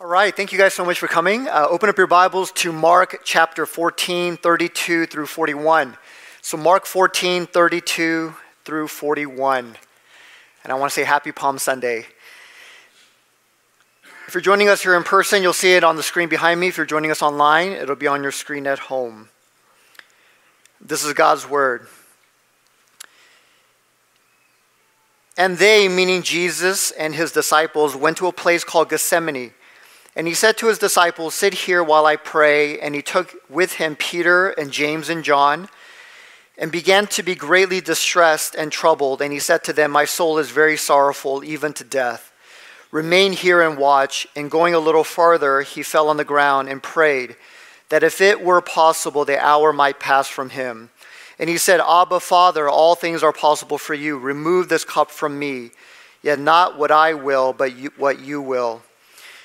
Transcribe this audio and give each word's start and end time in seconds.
All 0.00 0.06
right, 0.06 0.32
thank 0.34 0.52
you 0.52 0.58
guys 0.58 0.74
so 0.74 0.84
much 0.84 1.00
for 1.00 1.08
coming. 1.08 1.48
Uh, 1.48 1.66
open 1.68 1.88
up 1.88 1.98
your 1.98 2.06
Bibles 2.06 2.52
to 2.52 2.70
Mark 2.70 3.22
chapter 3.24 3.66
14, 3.66 4.36
32 4.36 5.06
through 5.06 5.26
41. 5.26 5.96
So, 6.40 6.56
Mark 6.56 6.86
14, 6.86 7.46
32 7.46 8.32
through 8.64 8.86
41. 8.86 9.76
And 10.62 10.72
I 10.72 10.76
want 10.76 10.92
to 10.92 10.94
say 10.94 11.02
happy 11.02 11.32
Palm 11.32 11.58
Sunday. 11.58 12.06
If 14.28 14.34
you're 14.34 14.40
joining 14.40 14.68
us 14.68 14.84
here 14.84 14.94
in 14.94 15.02
person, 15.02 15.42
you'll 15.42 15.52
see 15.52 15.72
it 15.72 15.82
on 15.82 15.96
the 15.96 16.04
screen 16.04 16.28
behind 16.28 16.60
me. 16.60 16.68
If 16.68 16.76
you're 16.76 16.86
joining 16.86 17.10
us 17.10 17.20
online, 17.20 17.72
it'll 17.72 17.96
be 17.96 18.06
on 18.06 18.22
your 18.22 18.30
screen 18.30 18.68
at 18.68 18.78
home. 18.78 19.30
This 20.80 21.02
is 21.02 21.12
God's 21.12 21.48
Word. 21.48 21.88
And 25.36 25.58
they, 25.58 25.88
meaning 25.88 26.22
Jesus 26.22 26.92
and 26.92 27.16
his 27.16 27.32
disciples, 27.32 27.96
went 27.96 28.16
to 28.18 28.28
a 28.28 28.32
place 28.32 28.62
called 28.62 28.90
Gethsemane 28.90 29.54
and 30.18 30.26
he 30.26 30.34
said 30.34 30.56
to 30.56 30.66
his 30.66 30.78
disciples, 30.78 31.36
Sit 31.36 31.54
here 31.54 31.80
while 31.80 32.04
I 32.04 32.16
pray. 32.16 32.80
And 32.80 32.92
he 32.92 33.02
took 33.02 33.36
with 33.48 33.74
him 33.74 33.94
Peter 33.94 34.48
and 34.48 34.72
James 34.72 35.08
and 35.08 35.22
John 35.22 35.68
and 36.58 36.72
began 36.72 37.06
to 37.06 37.22
be 37.22 37.36
greatly 37.36 37.80
distressed 37.80 38.56
and 38.56 38.72
troubled. 38.72 39.22
And 39.22 39.32
he 39.32 39.38
said 39.38 39.62
to 39.64 39.72
them, 39.72 39.92
My 39.92 40.04
soul 40.04 40.38
is 40.38 40.50
very 40.50 40.76
sorrowful, 40.76 41.44
even 41.44 41.72
to 41.74 41.84
death. 41.84 42.32
Remain 42.90 43.32
here 43.32 43.62
and 43.62 43.78
watch. 43.78 44.26
And 44.34 44.50
going 44.50 44.74
a 44.74 44.80
little 44.80 45.04
farther, 45.04 45.60
he 45.62 45.84
fell 45.84 46.08
on 46.08 46.16
the 46.16 46.24
ground 46.24 46.68
and 46.68 46.82
prayed 46.82 47.36
that 47.88 48.02
if 48.02 48.20
it 48.20 48.42
were 48.42 48.60
possible, 48.60 49.24
the 49.24 49.38
hour 49.38 49.72
might 49.72 50.00
pass 50.00 50.26
from 50.26 50.50
him. 50.50 50.90
And 51.38 51.48
he 51.48 51.58
said, 51.58 51.78
Abba, 51.78 52.18
Father, 52.18 52.68
all 52.68 52.96
things 52.96 53.22
are 53.22 53.32
possible 53.32 53.78
for 53.78 53.94
you. 53.94 54.18
Remove 54.18 54.68
this 54.68 54.84
cup 54.84 55.12
from 55.12 55.38
me. 55.38 55.70
Yet 56.24 56.40
not 56.40 56.76
what 56.76 56.90
I 56.90 57.14
will, 57.14 57.52
but 57.52 57.76
you, 57.76 57.92
what 57.96 58.18
you 58.18 58.42
will. 58.42 58.82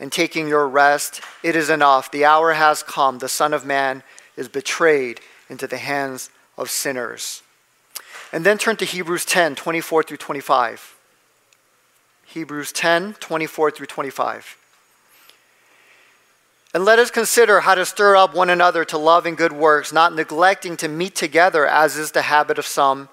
And 0.00 0.10
taking 0.10 0.48
your 0.48 0.66
rest. 0.66 1.20
It 1.44 1.54
is 1.54 1.70
enough. 1.70 2.10
The 2.10 2.24
hour 2.24 2.54
has 2.54 2.82
come. 2.82 3.18
The 3.18 3.28
Son 3.28 3.54
of 3.54 3.64
Man 3.64 4.02
is 4.36 4.48
betrayed 4.48 5.20
into 5.48 5.66
the 5.66 5.76
hands 5.76 6.30
of 6.56 6.70
sinners. 6.70 7.42
And 8.32 8.44
then 8.44 8.58
turn 8.58 8.76
to 8.76 8.84
Hebrews 8.84 9.24
10 9.26 9.54
24 9.54 10.02
through 10.02 10.16
25. 10.16 10.96
Hebrews 12.26 12.72
10 12.72 13.14
24 13.14 13.70
through 13.70 13.86
25. 13.86 14.56
And 16.72 16.84
let 16.84 17.00
us 17.00 17.10
consider 17.10 17.60
how 17.60 17.74
to 17.74 17.84
stir 17.84 18.16
up 18.16 18.32
one 18.32 18.48
another 18.48 18.84
to 18.86 18.98
love 18.98 19.26
and 19.26 19.36
good 19.36 19.52
works, 19.52 19.92
not 19.92 20.14
neglecting 20.14 20.76
to 20.78 20.88
meet 20.88 21.16
together, 21.16 21.66
as 21.66 21.96
is 21.96 22.12
the 22.12 22.22
habit 22.22 22.58
of 22.58 22.66
some, 22.66 23.08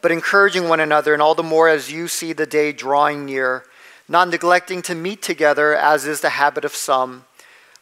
but 0.00 0.12
encouraging 0.12 0.68
one 0.68 0.78
another, 0.78 1.12
and 1.12 1.20
all 1.20 1.34
the 1.34 1.42
more 1.42 1.68
as 1.68 1.90
you 1.90 2.06
see 2.06 2.32
the 2.32 2.46
day 2.46 2.70
drawing 2.70 3.26
near 3.26 3.64
not 4.10 4.28
neglecting 4.28 4.82
to 4.82 4.92
meet 4.92 5.22
together, 5.22 5.76
as 5.76 6.04
is 6.04 6.20
the 6.20 6.30
habit 6.30 6.64
of 6.64 6.74
some, 6.74 7.24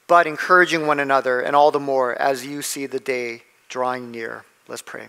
but 0.06 0.26
encouraging 0.26 0.86
one 0.86 1.00
another, 1.00 1.40
and 1.40 1.56
all 1.56 1.70
the 1.70 1.80
more 1.80 2.14
as 2.20 2.44
you 2.44 2.60
see 2.60 2.84
the 2.84 3.00
day 3.00 3.42
drawing 3.70 4.10
near. 4.10 4.44
Let's 4.68 4.82
pray. 4.82 5.08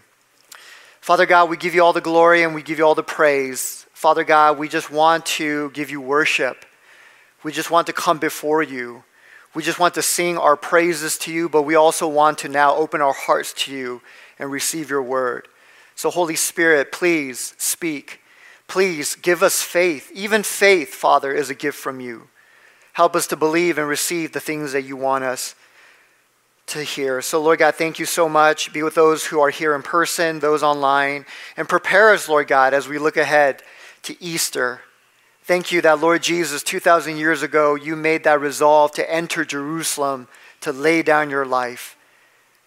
Father 1.01 1.25
God, 1.25 1.49
we 1.49 1.57
give 1.57 1.75
you 1.75 1.83
all 1.83 1.91
the 1.91 1.99
glory 1.99 2.43
and 2.43 2.55
we 2.55 2.63
give 2.63 2.77
you 2.77 2.85
all 2.85 2.95
the 2.95 3.03
praise. 3.03 3.85
Father 3.91 4.23
God, 4.23 4.57
we 4.57 4.69
just 4.69 4.89
want 4.89 5.25
to 5.25 5.69
give 5.71 5.91
you 5.91 5.99
worship. 5.99 6.65
We 7.43 7.51
just 7.51 7.69
want 7.69 7.87
to 7.87 7.93
come 7.93 8.17
before 8.17 8.63
you. 8.63 9.03
We 9.53 9.61
just 9.61 9.79
want 9.79 9.95
to 9.95 10.01
sing 10.01 10.37
our 10.37 10.55
praises 10.55 11.17
to 11.19 11.33
you, 11.33 11.49
but 11.49 11.63
we 11.63 11.75
also 11.75 12.07
want 12.07 12.37
to 12.39 12.47
now 12.47 12.75
open 12.75 13.01
our 13.01 13.13
hearts 13.13 13.51
to 13.65 13.73
you 13.73 14.01
and 14.37 14.49
receive 14.49 14.89
your 14.89 15.03
word. 15.03 15.49
So, 15.95 16.09
Holy 16.09 16.37
Spirit, 16.37 16.93
please 16.93 17.55
speak. 17.57 18.18
Please 18.69 19.15
give 19.15 19.41
us 19.41 19.63
faith. 19.63 20.11
Even 20.13 20.43
faith, 20.43 20.93
Father, 20.93 21.33
is 21.33 21.49
a 21.49 21.55
gift 21.55 21.77
from 21.77 21.99
you. 21.99 22.29
Help 22.93 23.15
us 23.15 23.25
to 23.27 23.35
believe 23.35 23.79
and 23.79 23.87
receive 23.87 24.31
the 24.31 24.39
things 24.39 24.73
that 24.73 24.83
you 24.83 24.95
want 24.95 25.23
us 25.23 25.55
to 26.67 26.83
hear. 26.83 27.19
So, 27.23 27.41
Lord 27.41 27.57
God, 27.57 27.73
thank 27.73 27.97
you 27.97 28.05
so 28.05 28.29
much. 28.29 28.71
Be 28.71 28.83
with 28.83 28.93
those 28.93 29.25
who 29.25 29.39
are 29.39 29.49
here 29.49 29.73
in 29.73 29.81
person, 29.81 30.39
those 30.39 30.61
online, 30.61 31.25
and 31.57 31.67
prepare 31.67 32.13
us, 32.13 32.29
Lord 32.29 32.47
God, 32.47 32.75
as 32.75 32.87
we 32.87 32.99
look 32.99 33.17
ahead 33.17 33.63
to 34.03 34.15
Easter. 34.23 34.81
Thank 35.43 35.71
you 35.71 35.81
that, 35.81 35.99
Lord 35.99 36.21
Jesus, 36.21 36.61
2,000 36.61 37.17
years 37.17 37.41
ago, 37.41 37.73
you 37.73 37.95
made 37.95 38.23
that 38.25 38.39
resolve 38.39 38.91
to 38.93 39.11
enter 39.11 39.43
Jerusalem 39.43 40.27
to 40.61 40.71
lay 40.71 41.01
down 41.01 41.31
your 41.31 41.45
life. 41.45 41.97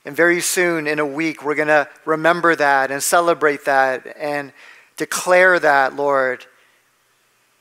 And 0.05 0.17
very 0.17 0.41
soon, 0.41 0.89
in 0.89 0.99
a 0.99 1.07
week, 1.07 1.45
we're 1.45 1.55
going 1.55 1.69
to 1.69 1.89
remember 2.05 2.57
that 2.57 2.91
and 2.91 3.01
celebrate 3.01 3.67
that 3.67 4.17
and 4.19 4.53
declare 5.03 5.59
that, 5.59 5.97
Lord, 5.97 6.47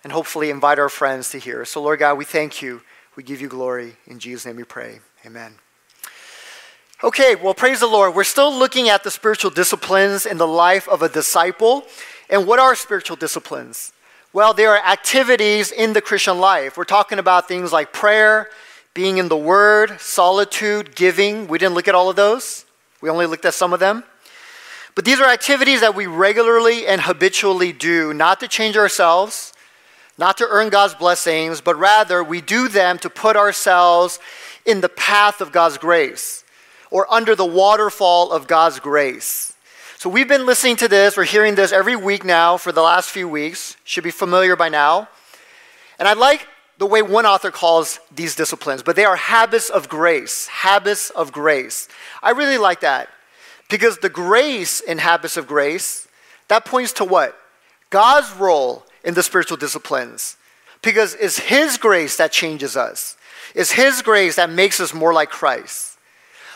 and 0.04 0.14
hopefully 0.14 0.52
invite 0.52 0.78
our 0.78 0.90
friends 0.90 1.32
to 1.32 1.40
hear. 1.40 1.66
So, 1.66 1.82
Lord 1.82 1.98
God, 1.98 2.20
we 2.20 2.24
thank 2.24 2.62
you. 2.62 2.84
We 3.16 3.24
give 3.24 3.42
you 3.42 3.48
glory. 3.48 3.96
In 4.06 4.20
Jesus' 4.20 4.46
name 4.46 4.58
we 4.58 4.64
pray. 4.64 5.00
Amen. 5.26 5.56
Okay, 7.04 7.34
well, 7.34 7.56
praise 7.56 7.80
the 7.80 7.88
Lord. 7.88 8.14
We're 8.14 8.24
still 8.24 8.54
looking 8.54 8.90
at 8.90 9.04
the 9.04 9.10
spiritual 9.10 9.50
disciplines 9.50 10.28
in 10.28 10.38
the 10.38 10.46
life 10.46 10.88
of 10.88 11.02
a 11.02 11.10
disciple. 11.10 11.84
And 12.30 12.46
what 12.46 12.60
are 12.60 12.76
spiritual 12.76 13.16
disciplines? 13.16 13.92
Well, 14.34 14.54
there 14.54 14.70
are 14.76 14.86
activities 14.86 15.72
in 15.72 15.94
the 15.94 16.02
Christian 16.02 16.38
life. 16.40 16.78
We're 16.78 16.84
talking 16.84 17.18
about 17.18 17.48
things 17.48 17.74
like 17.74 17.92
prayer, 17.92 18.50
being 18.94 19.18
in 19.18 19.30
the 19.30 19.36
Word, 19.36 20.00
solitude, 20.00 20.96
giving. 20.96 21.48
We 21.48 21.58
didn't 21.58 21.74
look 21.74 21.88
at 21.88 21.96
all 21.96 22.12
of 22.12 22.16
those, 22.16 22.66
we 23.02 23.10
only 23.10 23.26
looked 23.26 23.46
at 23.46 23.56
some 23.56 23.74
of 23.74 23.80
them. 23.80 24.04
But 24.96 25.06
these 25.06 25.20
are 25.20 25.30
activities 25.30 25.82
that 25.82 25.96
we 25.96 26.06
regularly 26.06 26.86
and 26.86 27.02
habitually 27.02 27.72
do, 27.72 28.14
not 28.14 28.40
to 28.42 28.48
change 28.48 28.76
ourselves, 28.76 29.54
not 30.18 30.38
to 30.38 30.48
earn 30.50 30.70
God's 30.70 30.96
blessings, 30.96 31.62
but 31.62 31.78
rather 31.78 32.24
we 32.24 32.42
do 32.42 32.68
them 32.68 32.98
to 33.00 33.10
put 33.10 33.36
ourselves 33.36 34.20
in 34.66 34.82
the 34.82 34.90
path 34.90 35.42
of 35.42 35.52
God's 35.52 35.78
grace 35.78 36.44
or 36.90 37.12
under 37.12 37.36
the 37.36 37.46
waterfall 37.46 38.32
of 38.32 38.48
God's 38.48 38.80
grace. 38.80 39.54
So 39.98 40.10
we've 40.10 40.28
been 40.28 40.46
listening 40.46 40.76
to 40.78 40.88
this, 40.88 41.16
we're 41.16 41.24
hearing 41.26 41.56
this 41.56 41.72
every 41.72 41.96
week 41.96 42.26
now 42.26 42.58
for 42.58 42.72
the 42.72 42.82
last 42.82 43.10
few 43.12 43.30
weeks. 43.30 43.78
Should 43.84 44.04
be 44.04 44.12
familiar 44.12 44.56
by 44.56 44.70
now. 44.70 45.08
And 46.00 46.08
I 46.08 46.14
like 46.14 46.48
the 46.80 46.88
way 46.88 47.04
one 47.04 47.28
author 47.28 47.52
calls 47.52 48.00
these 48.14 48.36
disciplines, 48.36 48.82
but 48.82 48.96
they 48.96 49.06
are 49.06 49.16
habits 49.16 49.70
of 49.70 49.88
grace. 49.88 50.48
Habits 50.48 51.12
of 51.12 51.32
grace. 51.32 51.88
I 52.24 52.32
really 52.32 52.58
like 52.58 52.82
that. 52.82 53.10
Because 53.72 54.00
the 54.00 54.10
grace 54.10 54.82
in 54.82 54.98
habits 54.98 55.38
of 55.38 55.48
grace, 55.48 56.06
that 56.50 56.66
points 56.66 56.92
to 56.94 57.06
what? 57.06 57.38
God's 57.90 58.30
role 58.36 58.84
in 59.06 59.14
the 59.14 59.24
spiritual 59.24 59.56
disciplines. 59.56 60.36
Because 60.82 61.16
it's 61.16 61.40
His 61.40 61.78
grace 61.78 62.18
that 62.18 62.34
changes 62.34 62.76
us, 62.76 63.16
it's 63.56 63.72
His 63.72 64.02
grace 64.02 64.36
that 64.36 64.50
makes 64.50 64.82
us 64.82 64.94
more 64.94 65.14
like 65.14 65.30
Christ. 65.30 65.98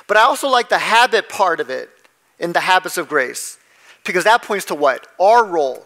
But 0.07 0.17
I 0.17 0.23
also 0.23 0.49
like 0.49 0.67
the 0.67 0.77
habit 0.77 1.29
part 1.29 1.61
of 1.61 1.69
it 1.69 1.89
in 2.37 2.51
the 2.51 2.59
habits 2.59 2.97
of 2.97 3.07
grace. 3.07 3.57
Because 4.03 4.25
that 4.25 4.43
points 4.43 4.65
to 4.65 4.75
what? 4.75 5.07
Our 5.17 5.43
role. 5.45 5.85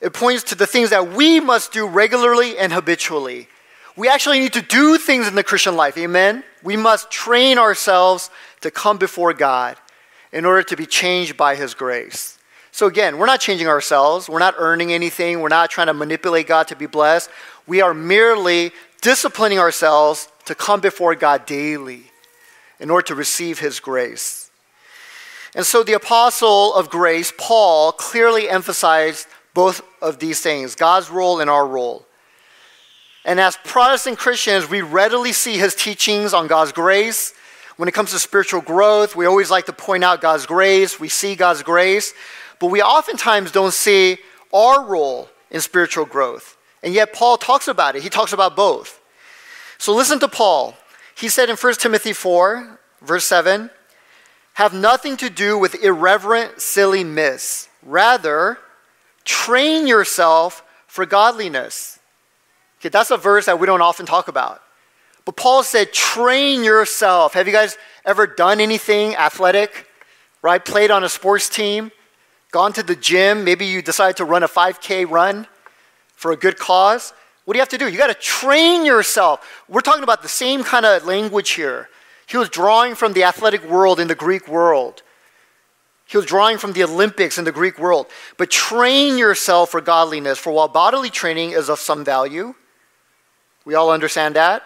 It 0.00 0.12
points 0.12 0.42
to 0.44 0.54
the 0.54 0.66
things 0.66 0.90
that 0.90 1.12
we 1.12 1.40
must 1.40 1.72
do 1.72 1.86
regularly 1.86 2.58
and 2.58 2.72
habitually. 2.72 3.48
We 3.96 4.08
actually 4.08 4.40
need 4.40 4.52
to 4.54 4.62
do 4.62 4.98
things 4.98 5.28
in 5.28 5.36
the 5.36 5.44
Christian 5.44 5.76
life, 5.76 5.96
amen? 5.96 6.42
We 6.62 6.76
must 6.76 7.10
train 7.10 7.56
ourselves 7.56 8.30
to 8.60 8.70
come 8.70 8.98
before 8.98 9.32
God 9.32 9.76
in 10.34 10.44
order 10.44 10.64
to 10.64 10.76
be 10.76 10.84
changed 10.84 11.36
by 11.36 11.54
His 11.54 11.72
grace. 11.72 12.38
So, 12.72 12.86
again, 12.86 13.18
we're 13.18 13.26
not 13.26 13.40
changing 13.40 13.68
ourselves. 13.68 14.28
We're 14.28 14.40
not 14.40 14.56
earning 14.58 14.92
anything. 14.92 15.40
We're 15.40 15.48
not 15.48 15.70
trying 15.70 15.86
to 15.86 15.94
manipulate 15.94 16.48
God 16.48 16.68
to 16.68 16.76
be 16.76 16.86
blessed. 16.86 17.30
We 17.68 17.80
are 17.80 17.94
merely 17.94 18.72
disciplining 19.00 19.60
ourselves 19.60 20.28
to 20.46 20.56
come 20.56 20.80
before 20.80 21.14
God 21.14 21.46
daily 21.46 22.10
in 22.80 22.90
order 22.90 23.06
to 23.06 23.14
receive 23.14 23.60
His 23.60 23.78
grace. 23.78 24.50
And 25.54 25.64
so, 25.64 25.84
the 25.84 25.92
apostle 25.92 26.74
of 26.74 26.90
grace, 26.90 27.32
Paul, 27.38 27.92
clearly 27.92 28.50
emphasized 28.50 29.28
both 29.54 29.82
of 30.02 30.18
these 30.18 30.40
things 30.40 30.74
God's 30.74 31.10
role 31.10 31.40
and 31.40 31.48
our 31.48 31.66
role. 31.66 32.06
And 33.24 33.38
as 33.38 33.56
Protestant 33.64 34.18
Christians, 34.18 34.68
we 34.68 34.82
readily 34.82 35.32
see 35.32 35.56
his 35.56 35.74
teachings 35.74 36.34
on 36.34 36.46
God's 36.46 36.72
grace 36.72 37.32
when 37.76 37.88
it 37.88 37.92
comes 37.92 38.12
to 38.12 38.18
spiritual 38.18 38.60
growth, 38.60 39.16
we 39.16 39.26
always 39.26 39.50
like 39.50 39.66
to 39.66 39.72
point 39.72 40.04
out 40.04 40.20
God's 40.20 40.46
grace. 40.46 41.00
We 41.00 41.08
see 41.08 41.34
God's 41.34 41.62
grace, 41.62 42.14
but 42.60 42.68
we 42.68 42.82
oftentimes 42.82 43.50
don't 43.50 43.74
see 43.74 44.18
our 44.52 44.84
role 44.84 45.28
in 45.50 45.60
spiritual 45.60 46.04
growth. 46.04 46.56
And 46.82 46.94
yet, 46.94 47.12
Paul 47.12 47.36
talks 47.36 47.66
about 47.66 47.96
it. 47.96 48.02
He 48.02 48.10
talks 48.10 48.32
about 48.32 48.54
both. 48.54 49.00
So, 49.78 49.94
listen 49.94 50.20
to 50.20 50.28
Paul. 50.28 50.76
He 51.16 51.28
said 51.28 51.48
in 51.48 51.56
1 51.56 51.74
Timothy 51.74 52.12
4, 52.12 52.78
verse 53.02 53.24
7, 53.24 53.70
have 54.54 54.72
nothing 54.72 55.16
to 55.16 55.30
do 55.30 55.58
with 55.58 55.82
irreverent, 55.82 56.60
silly 56.60 57.02
myths. 57.02 57.68
Rather, 57.82 58.58
train 59.24 59.86
yourself 59.86 60.62
for 60.86 61.06
godliness. 61.06 61.98
Okay, 62.78 62.88
that's 62.88 63.10
a 63.10 63.16
verse 63.16 63.46
that 63.46 63.58
we 63.58 63.66
don't 63.66 63.80
often 63.80 64.06
talk 64.06 64.28
about. 64.28 64.62
But 65.24 65.36
Paul 65.36 65.62
said, 65.62 65.92
train 65.92 66.64
yourself. 66.64 67.34
Have 67.34 67.46
you 67.46 67.52
guys 67.52 67.78
ever 68.04 68.26
done 68.26 68.60
anything 68.60 69.16
athletic? 69.16 69.88
Right? 70.42 70.62
Played 70.62 70.90
on 70.90 71.04
a 71.04 71.08
sports 71.08 71.48
team? 71.48 71.90
Gone 72.50 72.72
to 72.74 72.82
the 72.82 72.94
gym? 72.94 73.44
Maybe 73.44 73.64
you 73.64 73.82
decided 73.82 74.16
to 74.18 74.24
run 74.24 74.42
a 74.42 74.48
5K 74.48 75.08
run 75.08 75.46
for 76.14 76.32
a 76.32 76.36
good 76.36 76.58
cause? 76.58 77.12
What 77.44 77.54
do 77.54 77.58
you 77.58 77.62
have 77.62 77.68
to 77.70 77.78
do? 77.78 77.88
You 77.88 77.98
got 77.98 78.08
to 78.08 78.14
train 78.14 78.86
yourself. 78.86 79.64
We're 79.68 79.80
talking 79.80 80.02
about 80.02 80.22
the 80.22 80.28
same 80.28 80.62
kind 80.62 80.86
of 80.86 81.04
language 81.04 81.50
here. 81.50 81.88
He 82.26 82.36
was 82.36 82.48
drawing 82.48 82.94
from 82.94 83.12
the 83.12 83.24
athletic 83.24 83.68
world 83.68 84.00
in 84.00 84.08
the 84.08 84.14
Greek 84.14 84.48
world. 84.48 85.02
He 86.06 86.16
was 86.16 86.26
drawing 86.26 86.58
from 86.58 86.72
the 86.72 86.84
Olympics 86.84 87.38
in 87.38 87.44
the 87.44 87.52
Greek 87.52 87.78
world. 87.78 88.06
But 88.36 88.50
train 88.50 89.18
yourself 89.18 89.70
for 89.70 89.80
godliness, 89.80 90.38
for 90.38 90.52
while 90.52 90.68
bodily 90.68 91.10
training 91.10 91.50
is 91.50 91.68
of 91.68 91.78
some 91.78 92.04
value, 92.04 92.54
we 93.64 93.74
all 93.74 93.90
understand 93.90 94.36
that. 94.36 94.62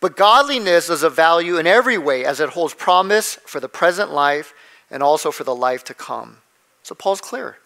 But 0.00 0.16
godliness 0.16 0.90
is 0.90 1.02
of 1.02 1.16
value 1.16 1.58
in 1.58 1.66
every 1.66 1.98
way 1.98 2.24
as 2.24 2.40
it 2.40 2.50
holds 2.50 2.74
promise 2.74 3.34
for 3.46 3.60
the 3.60 3.68
present 3.68 4.12
life 4.12 4.52
and 4.90 5.02
also 5.02 5.30
for 5.30 5.44
the 5.44 5.54
life 5.54 5.84
to 5.84 5.94
come. 5.94 6.38
So 6.82 6.94
Paul's 6.94 7.20
clear. 7.20 7.58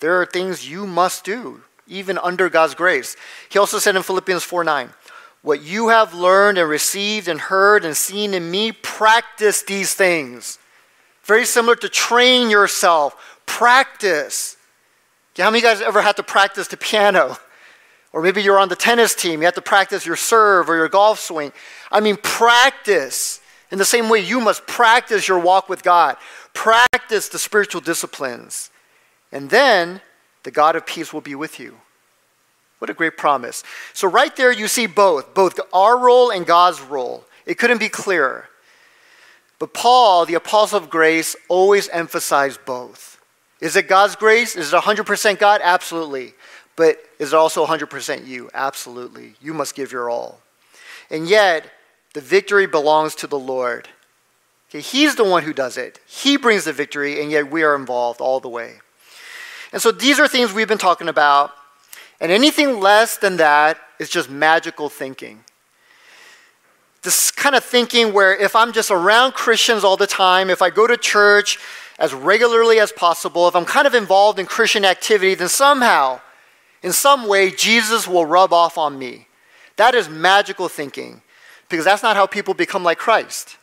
There 0.00 0.20
are 0.20 0.26
things 0.26 0.68
you 0.68 0.86
must 0.86 1.24
do, 1.24 1.62
even 1.86 2.18
under 2.18 2.48
God's 2.48 2.74
grace. 2.74 3.16
He 3.48 3.58
also 3.58 3.78
said 3.78 3.96
in 3.96 4.02
Philippians 4.02 4.44
4 4.44 4.64
9, 4.64 4.90
What 5.42 5.62
you 5.62 5.88
have 5.88 6.14
learned 6.14 6.58
and 6.58 6.68
received 6.68 7.28
and 7.28 7.40
heard 7.40 7.84
and 7.84 7.96
seen 7.96 8.34
in 8.34 8.50
me, 8.50 8.72
practice 8.72 9.62
these 9.62 9.94
things. 9.94 10.58
Very 11.24 11.46
similar 11.46 11.76
to 11.76 11.88
train 11.88 12.50
yourself, 12.50 13.40
practice. 13.46 14.56
How 15.36 15.50
many 15.50 15.58
of 15.58 15.64
you 15.64 15.68
guys 15.70 15.80
ever 15.80 16.02
had 16.02 16.16
to 16.16 16.22
practice 16.22 16.68
the 16.68 16.76
piano? 16.76 17.36
Or 18.14 18.22
maybe 18.22 18.42
you're 18.42 18.60
on 18.60 18.68
the 18.68 18.76
tennis 18.76 19.12
team, 19.12 19.40
you 19.40 19.46
have 19.46 19.56
to 19.56 19.60
practice 19.60 20.06
your 20.06 20.14
serve 20.14 20.70
or 20.70 20.76
your 20.76 20.88
golf 20.88 21.18
swing. 21.18 21.52
I 21.90 21.98
mean, 21.98 22.16
practice. 22.16 23.40
In 23.72 23.78
the 23.78 23.84
same 23.84 24.08
way, 24.08 24.20
you 24.20 24.38
must 24.40 24.68
practice 24.68 25.26
your 25.26 25.40
walk 25.40 25.68
with 25.68 25.82
God, 25.82 26.16
practice 26.52 27.28
the 27.28 27.40
spiritual 27.40 27.80
disciplines. 27.80 28.70
And 29.32 29.50
then 29.50 30.00
the 30.44 30.52
God 30.52 30.76
of 30.76 30.86
peace 30.86 31.12
will 31.12 31.22
be 31.22 31.34
with 31.34 31.58
you. 31.58 31.74
What 32.78 32.88
a 32.88 32.94
great 32.94 33.16
promise. 33.16 33.64
So, 33.94 34.06
right 34.06 34.34
there, 34.36 34.52
you 34.52 34.68
see 34.68 34.86
both, 34.86 35.34
both 35.34 35.58
our 35.72 35.98
role 35.98 36.30
and 36.30 36.46
God's 36.46 36.80
role. 36.80 37.24
It 37.46 37.58
couldn't 37.58 37.78
be 37.78 37.88
clearer. 37.88 38.48
But 39.58 39.74
Paul, 39.74 40.24
the 40.24 40.34
apostle 40.34 40.78
of 40.78 40.88
grace, 40.88 41.34
always 41.48 41.88
emphasized 41.88 42.64
both. 42.64 43.20
Is 43.60 43.74
it 43.74 43.88
God's 43.88 44.14
grace? 44.14 44.54
Is 44.54 44.72
it 44.72 44.76
100% 44.76 45.38
God? 45.40 45.60
Absolutely. 45.64 46.34
But 46.76 46.98
is 47.18 47.32
it 47.32 47.36
also 47.36 47.64
100% 47.66 48.26
you? 48.26 48.50
Absolutely. 48.52 49.34
You 49.40 49.54
must 49.54 49.74
give 49.74 49.92
your 49.92 50.10
all. 50.10 50.40
And 51.10 51.28
yet, 51.28 51.70
the 52.14 52.20
victory 52.20 52.66
belongs 52.66 53.14
to 53.16 53.26
the 53.26 53.38
Lord. 53.38 53.88
Okay, 54.70 54.80
he's 54.80 55.14
the 55.14 55.24
one 55.24 55.44
who 55.44 55.52
does 55.52 55.76
it. 55.76 56.00
He 56.06 56.36
brings 56.36 56.64
the 56.64 56.72
victory, 56.72 57.20
and 57.20 57.30
yet 57.30 57.50
we 57.50 57.62
are 57.62 57.76
involved 57.76 58.20
all 58.20 58.40
the 58.40 58.48
way. 58.48 58.74
And 59.72 59.80
so 59.80 59.92
these 59.92 60.18
are 60.18 60.26
things 60.26 60.52
we've 60.52 60.68
been 60.68 60.78
talking 60.78 61.08
about. 61.08 61.52
And 62.20 62.32
anything 62.32 62.80
less 62.80 63.16
than 63.16 63.36
that 63.36 63.78
is 63.98 64.08
just 64.08 64.30
magical 64.30 64.88
thinking. 64.88 65.44
This 67.02 67.30
kind 67.30 67.54
of 67.54 67.62
thinking 67.62 68.12
where 68.12 68.34
if 68.34 68.56
I'm 68.56 68.72
just 68.72 68.90
around 68.90 69.34
Christians 69.34 69.84
all 69.84 69.96
the 69.96 70.06
time, 70.06 70.48
if 70.48 70.62
I 70.62 70.70
go 70.70 70.86
to 70.86 70.96
church 70.96 71.58
as 71.98 72.14
regularly 72.14 72.80
as 72.80 72.92
possible, 72.92 73.46
if 73.46 73.54
I'm 73.54 73.64
kind 73.64 73.86
of 73.86 73.94
involved 73.94 74.38
in 74.38 74.46
Christian 74.46 74.84
activity, 74.84 75.34
then 75.34 75.48
somehow 75.48 76.20
in 76.84 76.92
some 76.92 77.26
way, 77.26 77.50
Jesus 77.50 78.06
will 78.06 78.26
rub 78.26 78.52
off 78.52 78.76
on 78.76 78.98
me. 78.98 79.26
That 79.76 79.94
is 79.94 80.06
magical 80.06 80.68
thinking 80.68 81.22
because 81.70 81.86
that's 81.86 82.02
not 82.02 82.14
how 82.14 82.26
people 82.26 82.52
become 82.52 82.84
like 82.84 82.98
Christ. 82.98 83.56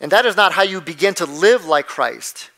And 0.00 0.10
that 0.10 0.26
is 0.26 0.36
not 0.36 0.50
how 0.50 0.64
you 0.64 0.80
begin 0.80 1.14
to 1.14 1.26
live 1.26 1.64
like 1.64 1.86
Christ. 1.86 2.50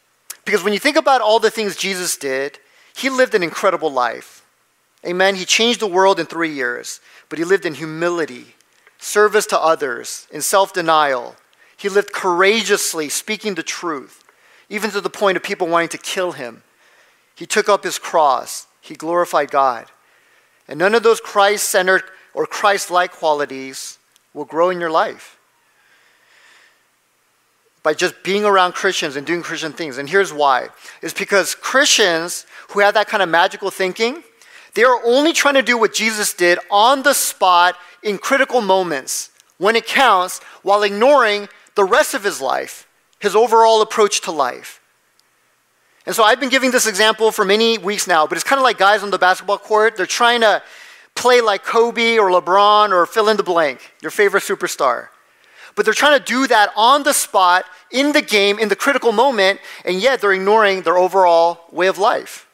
Because 0.47 0.65
when 0.65 0.73
you 0.73 0.79
think 0.79 0.97
about 0.97 1.21
all 1.21 1.41
the 1.41 1.51
things 1.51 1.77
Jesus 1.77 2.17
did, 2.17 2.59
he 2.97 3.11
lived 3.11 3.35
an 3.35 3.43
incredible 3.43 3.93
life. 3.93 4.47
Amen. 5.07 5.35
He 5.35 5.45
changed 5.45 5.81
the 5.81 5.87
world 5.87 6.19
in 6.19 6.25
three 6.25 6.55
years, 6.55 6.99
but 7.29 7.39
he 7.39 7.45
lived 7.45 7.67
in 7.67 7.75
humility, 7.75 8.55
service 8.97 9.45
to 9.49 9.61
others, 9.61 10.27
in 10.33 10.41
self 10.41 10.73
denial. 10.73 11.37
He 11.77 11.91
lived 11.91 12.15
courageously, 12.15 13.11
speaking 13.11 13.57
the 13.57 13.63
truth, 13.63 14.25
even 14.71 14.91
to 14.93 15.03
the 15.03 15.11
point 15.11 15.37
of 15.37 15.43
people 15.43 15.69
wanting 15.69 15.91
to 15.91 15.99
kill 15.99 16.33
him. 16.33 16.63
He 17.35 17.45
took 17.45 17.69
up 17.69 17.85
his 17.85 17.99
cross. 17.99 18.68
He 18.89 18.95
glorified 18.95 19.51
God. 19.51 19.87
And 20.67 20.79
none 20.79 20.95
of 20.95 21.03
those 21.03 21.21
Christ 21.21 21.69
centered 21.69 22.03
or 22.33 22.47
Christ 22.47 22.91
like 22.91 23.13
qualities 23.13 23.99
will 24.33 24.47
grow 24.47 24.71
in 24.71 24.81
your 24.81 24.91
life 24.91 25.39
by 27.83 27.95
just 27.95 28.23
being 28.23 28.45
around 28.45 28.73
Christians 28.73 29.17
and 29.17 29.27
doing 29.27 29.43
Christian 29.43 29.73
things. 29.73 29.99
And 29.99 30.09
here's 30.09 30.33
why 30.33 30.69
it's 31.03 31.15
because 31.15 31.55
Christians 31.55 32.47
who 32.71 32.81
have 32.81 32.95
that 32.95 33.09
kind 33.09 33.23
of 33.23 33.29
magical 33.29 33.71
thinking, 33.71 34.23
they 34.75 34.85
are 34.85 35.01
only 35.05 35.33
trying 35.33 35.55
to 35.55 35.63
do 35.63 35.77
what 35.77 35.95
Jesus 35.95 36.33
did 36.33 36.59
on 36.71 37.03
the 37.03 37.15
spot 37.15 37.77
in 38.03 38.19
critical 38.19 38.61
moments 38.61 39.31
when 39.59 39.77
it 39.77 39.87
counts 39.87 40.39
while 40.63 40.83
ignoring 40.83 41.49
the 41.75 41.85
rest 41.85 42.15
of 42.15 42.25
his 42.25 42.41
life, 42.41 42.89
his 43.19 43.37
overall 43.37 43.83
approach 43.83 44.23
to 44.23 44.31
life. 44.31 44.78
And 46.09 46.17
so 46.17 46.25
I've 46.25 46.41
been 46.41 46.49
giving 46.49 46.71
this 46.71 46.87
example 46.87 47.31
for 47.31 47.45
many 47.45 47.77
weeks 47.77 48.07
now, 48.07 48.27
but 48.27 48.39
it's 48.39 48.43
kind 48.43 48.59
of 48.59 48.63
like 48.63 48.79
guys 48.79 49.03
on 49.03 49.11
the 49.11 49.19
basketball 49.19 49.59
court. 49.59 49.95
They're 49.95 50.07
trying 50.07 50.41
to 50.41 50.63
play 51.15 51.43
like 51.43 51.65
Kobe 51.65 52.17
or 52.17 52.31
LeBron 52.31 52.93
or 52.93 53.05
fill 53.05 53.29
in 53.29 53.37
the 53.37 53.43
blank, 53.43 53.93
your 54.01 54.11
favorite 54.11 54.43
superstar. 54.43 55.09
But 55.77 55.85
they're 55.85 55.93
trying 55.93 56.19
to 56.19 56.25
do 56.25 56.47
that 56.47 56.73
on 56.75 57.03
the 57.03 57.13
spot, 57.13 57.67
in 57.91 58.13
the 58.13 58.23
game, 58.23 58.59
in 58.59 58.71
the 58.71 58.75
critical 58.75 59.13
moment, 59.13 59.61
and 59.85 60.01
yet 60.01 60.23
they're 60.23 60.33
ignoring 60.33 60.81
their 60.81 60.97
overall 60.97 61.67
way 61.71 61.89
of 61.89 61.99
life 61.99 62.49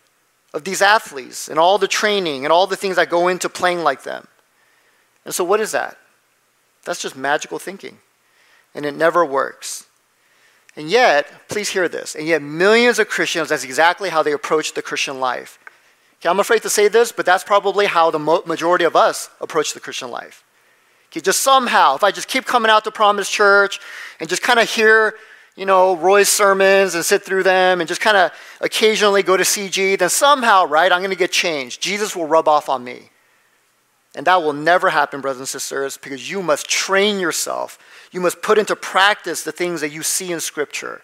of 0.53 0.65
these 0.65 0.83
athletes 0.83 1.47
and 1.47 1.57
all 1.57 1.79
the 1.79 1.87
training 1.87 2.45
and 2.45 2.51
all 2.51 2.67
the 2.67 2.75
things 2.75 2.97
that 2.97 3.09
go 3.09 3.29
into 3.29 3.49
playing 3.49 3.85
like 3.85 4.03
them. 4.03 4.27
And 5.25 5.33
so, 5.33 5.45
what 5.45 5.61
is 5.61 5.71
that? 5.71 5.97
That's 6.85 7.01
just 7.01 7.15
magical 7.15 7.61
thinking. 7.61 7.99
And 8.75 8.85
it 8.85 8.97
never 8.97 9.25
works. 9.25 9.87
And 10.77 10.91
yet, 10.91 11.49
please 11.49 11.69
hear 11.69 11.89
this, 11.89 12.17
and 12.17 12.27
yet 12.27 12.43
millions 12.43 12.99
of 12.99 13.09
Christians, 13.09 13.49
that's 13.49 13.65
exactly 13.65 14.11
how 14.11 14.23
they 14.23 14.33
approach 14.33 14.75
the 14.75 14.83
Christian 14.83 15.21
life. 15.21 15.59
Okay, 16.21 16.29
I'm 16.29 16.41
afraid 16.41 16.63
to 16.63 16.71
say 16.71 16.89
this, 16.89 17.13
but 17.13 17.25
that's 17.25 17.45
probably 17.45 17.87
how 17.87 18.11
the 18.11 18.19
majority 18.19 18.85
of 18.85 18.97
us 18.97 19.31
approach 19.41 19.73
the 19.73 19.81
Christian 19.81 20.11
life. 20.11 20.43
Okay, 21.11 21.21
just 21.21 21.43
somehow, 21.43 21.95
if 21.95 22.03
I 22.03 22.11
just 22.11 22.27
keep 22.27 22.45
coming 22.45 22.71
out 22.71 22.83
to 22.85 22.91
Promise 22.91 23.31
Church 23.31 23.79
and 24.19 24.29
just 24.29 24.43
kind 24.43 24.59
of 24.59 24.69
hear, 24.69 25.15
you 25.55 25.65
know, 25.65 25.97
Roy's 25.97 26.29
sermons 26.29 26.97
and 26.97 27.05
sit 27.05 27.23
through 27.23 27.45
them 27.45 27.81
and 27.81 27.87
just 27.87 28.01
kind 28.01 28.17
of 28.17 28.33
occasionally 28.61 29.23
go 29.23 29.37
to 29.37 29.45
CG, 29.45 29.97
then 29.97 30.11
somehow, 30.11 30.65
right, 30.65 30.91
I'm 30.91 31.01
going 31.01 31.11
to 31.11 31.17
get 31.17 31.31
changed. 31.31 31.81
Jesus 31.81 32.17
will 32.17 32.27
rub 32.27 32.49
off 32.49 32.69
on 32.69 32.83
me. 32.83 33.11
And 34.17 34.27
that 34.27 34.43
will 34.43 34.53
never 34.53 34.91
happen, 34.91 35.21
brothers 35.21 35.41
and 35.41 35.49
sisters, 35.49 35.99
because 35.99 36.29
you 36.29 36.43
must 36.43 36.69
train 36.69 37.21
yourself 37.21 37.79
you 38.15 38.21
must 38.21 38.43
put 38.43 38.59
into 38.59 38.77
practice 38.77 39.43
the 39.43 39.51
things 39.51 39.81
that 39.81 39.91
you 39.91 40.05
see 40.05 40.31
in 40.31 40.39
Scripture. 40.39 41.03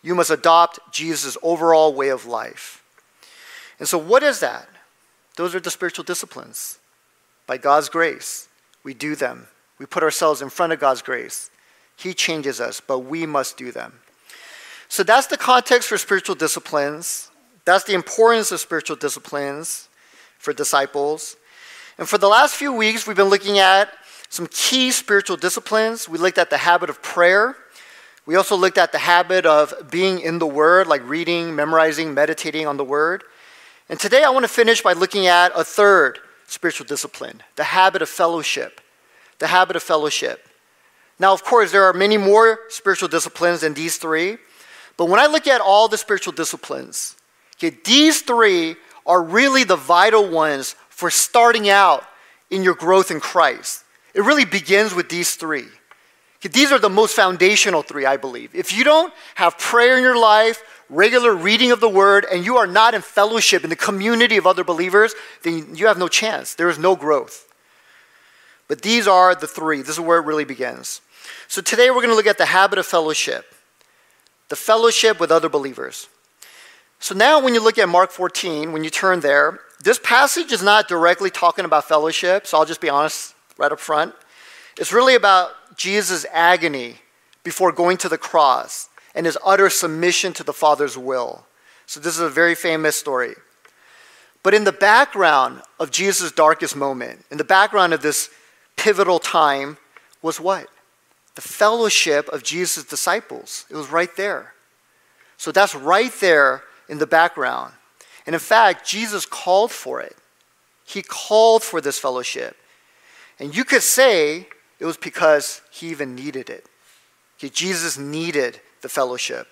You 0.00 0.14
must 0.14 0.30
adopt 0.30 0.78
Jesus' 0.90 1.36
overall 1.42 1.92
way 1.92 2.08
of 2.08 2.24
life. 2.24 2.82
And 3.78 3.86
so, 3.86 3.98
what 3.98 4.22
is 4.22 4.40
that? 4.40 4.66
Those 5.36 5.54
are 5.54 5.60
the 5.60 5.70
spiritual 5.70 6.04
disciplines. 6.04 6.78
By 7.46 7.58
God's 7.58 7.90
grace, 7.90 8.48
we 8.82 8.94
do 8.94 9.14
them. 9.14 9.48
We 9.78 9.84
put 9.84 10.02
ourselves 10.02 10.40
in 10.40 10.48
front 10.48 10.72
of 10.72 10.80
God's 10.80 11.02
grace. 11.02 11.50
He 11.96 12.14
changes 12.14 12.62
us, 12.62 12.80
but 12.80 13.00
we 13.00 13.26
must 13.26 13.58
do 13.58 13.70
them. 13.70 14.00
So, 14.88 15.02
that's 15.02 15.26
the 15.26 15.36
context 15.36 15.86
for 15.86 15.98
spiritual 15.98 16.34
disciplines. 16.34 17.28
That's 17.66 17.84
the 17.84 17.92
importance 17.92 18.52
of 18.52 18.60
spiritual 18.60 18.96
disciplines 18.96 19.90
for 20.38 20.54
disciples. 20.54 21.36
And 21.98 22.08
for 22.08 22.16
the 22.16 22.28
last 22.28 22.54
few 22.54 22.72
weeks, 22.72 23.06
we've 23.06 23.18
been 23.18 23.28
looking 23.28 23.58
at 23.58 23.92
some 24.30 24.46
key 24.46 24.92
spiritual 24.92 25.36
disciplines. 25.36 26.08
We 26.08 26.16
looked 26.16 26.38
at 26.38 26.50
the 26.50 26.56
habit 26.56 26.88
of 26.88 27.02
prayer. 27.02 27.56
We 28.24 28.36
also 28.36 28.56
looked 28.56 28.78
at 28.78 28.92
the 28.92 28.98
habit 28.98 29.44
of 29.44 29.90
being 29.90 30.20
in 30.20 30.38
the 30.38 30.46
Word, 30.46 30.86
like 30.86 31.06
reading, 31.06 31.54
memorizing, 31.54 32.14
meditating 32.14 32.66
on 32.66 32.76
the 32.76 32.84
Word. 32.84 33.24
And 33.88 33.98
today 33.98 34.22
I 34.22 34.30
want 34.30 34.44
to 34.44 34.48
finish 34.48 34.82
by 34.82 34.92
looking 34.92 35.26
at 35.26 35.50
a 35.54 35.64
third 35.64 36.20
spiritual 36.46 36.86
discipline 36.86 37.42
the 37.56 37.64
habit 37.64 38.02
of 38.02 38.08
fellowship. 38.08 38.80
The 39.40 39.48
habit 39.48 39.74
of 39.74 39.82
fellowship. 39.82 40.46
Now, 41.18 41.32
of 41.32 41.44
course, 41.44 41.72
there 41.72 41.84
are 41.84 41.92
many 41.92 42.16
more 42.16 42.60
spiritual 42.68 43.08
disciplines 43.08 43.62
than 43.62 43.74
these 43.74 43.98
three, 43.98 44.38
but 44.96 45.06
when 45.06 45.18
I 45.18 45.26
look 45.26 45.46
at 45.46 45.60
all 45.60 45.88
the 45.88 45.98
spiritual 45.98 46.32
disciplines, 46.32 47.16
okay, 47.56 47.76
these 47.84 48.22
three 48.22 48.76
are 49.06 49.22
really 49.22 49.64
the 49.64 49.76
vital 49.76 50.28
ones 50.28 50.76
for 50.88 51.10
starting 51.10 51.68
out 51.68 52.04
in 52.48 52.62
your 52.62 52.74
growth 52.74 53.10
in 53.10 53.18
Christ. 53.18 53.84
It 54.14 54.22
really 54.22 54.44
begins 54.44 54.94
with 54.94 55.08
these 55.08 55.34
three. 55.34 55.66
These 56.42 56.72
are 56.72 56.78
the 56.78 56.88
most 56.88 57.14
foundational 57.14 57.82
three, 57.82 58.06
I 58.06 58.16
believe. 58.16 58.54
If 58.54 58.76
you 58.76 58.82
don't 58.82 59.12
have 59.34 59.58
prayer 59.58 59.98
in 59.98 60.02
your 60.02 60.18
life, 60.18 60.62
regular 60.88 61.34
reading 61.34 61.70
of 61.70 61.80
the 61.80 61.88
word, 61.88 62.26
and 62.32 62.44
you 62.44 62.56
are 62.56 62.66
not 62.66 62.94
in 62.94 63.02
fellowship 63.02 63.62
in 63.62 63.70
the 63.70 63.76
community 63.76 64.38
of 64.38 64.46
other 64.46 64.64
believers, 64.64 65.14
then 65.42 65.74
you 65.74 65.86
have 65.86 65.98
no 65.98 66.08
chance. 66.08 66.54
There 66.54 66.70
is 66.70 66.78
no 66.78 66.96
growth. 66.96 67.46
But 68.68 68.82
these 68.82 69.06
are 69.06 69.34
the 69.34 69.46
three. 69.46 69.82
This 69.82 69.90
is 69.90 70.00
where 70.00 70.18
it 70.18 70.24
really 70.24 70.44
begins. 70.44 71.02
So 71.46 71.60
today 71.60 71.90
we're 71.90 71.96
going 71.96 72.08
to 72.08 72.14
look 72.14 72.26
at 72.26 72.38
the 72.38 72.46
habit 72.46 72.78
of 72.78 72.86
fellowship, 72.86 73.54
the 74.48 74.56
fellowship 74.56 75.20
with 75.20 75.30
other 75.30 75.48
believers. 75.48 76.08
So 77.00 77.14
now, 77.14 77.42
when 77.42 77.54
you 77.54 77.62
look 77.62 77.78
at 77.78 77.88
Mark 77.88 78.10
14, 78.10 78.72
when 78.72 78.84
you 78.84 78.90
turn 78.90 79.20
there, 79.20 79.60
this 79.82 79.98
passage 79.98 80.52
is 80.52 80.62
not 80.62 80.86
directly 80.86 81.30
talking 81.30 81.64
about 81.64 81.88
fellowship, 81.88 82.46
so 82.46 82.58
I'll 82.58 82.66
just 82.66 82.80
be 82.80 82.90
honest 82.90 83.34
right 83.60 83.70
up 83.70 83.78
front. 83.78 84.14
It's 84.78 84.92
really 84.92 85.14
about 85.14 85.76
Jesus' 85.76 86.26
agony 86.32 86.96
before 87.44 87.70
going 87.70 87.98
to 87.98 88.08
the 88.08 88.18
cross 88.18 88.88
and 89.14 89.26
his 89.26 89.38
utter 89.44 89.68
submission 89.68 90.32
to 90.32 90.42
the 90.42 90.52
Father's 90.52 90.96
will. 90.96 91.46
So, 91.86 92.00
this 92.00 92.14
is 92.14 92.20
a 92.20 92.30
very 92.30 92.54
famous 92.54 92.96
story. 92.96 93.34
But 94.42 94.54
in 94.54 94.64
the 94.64 94.72
background 94.72 95.60
of 95.78 95.90
Jesus' 95.90 96.32
darkest 96.32 96.74
moment, 96.74 97.24
in 97.30 97.36
the 97.36 97.44
background 97.44 97.92
of 97.92 98.00
this 98.00 98.30
pivotal 98.76 99.18
time, 99.18 99.76
was 100.22 100.40
what? 100.40 100.68
The 101.34 101.42
fellowship 101.42 102.28
of 102.28 102.42
Jesus' 102.42 102.84
disciples. 102.84 103.66
It 103.68 103.76
was 103.76 103.90
right 103.90 104.14
there. 104.16 104.54
So, 105.36 105.52
that's 105.52 105.74
right 105.74 106.12
there 106.20 106.62
in 106.88 106.98
the 106.98 107.06
background. 107.06 107.74
And 108.24 108.34
in 108.34 108.40
fact, 108.40 108.86
Jesus 108.86 109.26
called 109.26 109.72
for 109.72 110.00
it. 110.00 110.16
He 110.84 111.02
called 111.02 111.62
for 111.62 111.80
this 111.80 111.98
fellowship. 111.98 112.56
And 113.40 113.56
you 113.56 113.64
could 113.64 113.82
say 113.82 114.46
it 114.78 114.84
was 114.84 114.98
because 114.98 115.62
he 115.70 115.88
even 115.88 116.14
needed 116.14 116.50
it. 116.50 116.66
Jesus 117.38 117.96
needed 117.96 118.60
the 118.82 118.88
fellowship. 118.88 119.48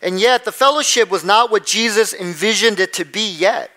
And 0.00 0.18
yet, 0.18 0.44
the 0.44 0.52
fellowship 0.52 1.10
was 1.10 1.24
not 1.24 1.50
what 1.50 1.66
Jesus 1.66 2.14
envisioned 2.14 2.80
it 2.80 2.92
to 2.94 3.04
be 3.04 3.28
yet. 3.30 3.70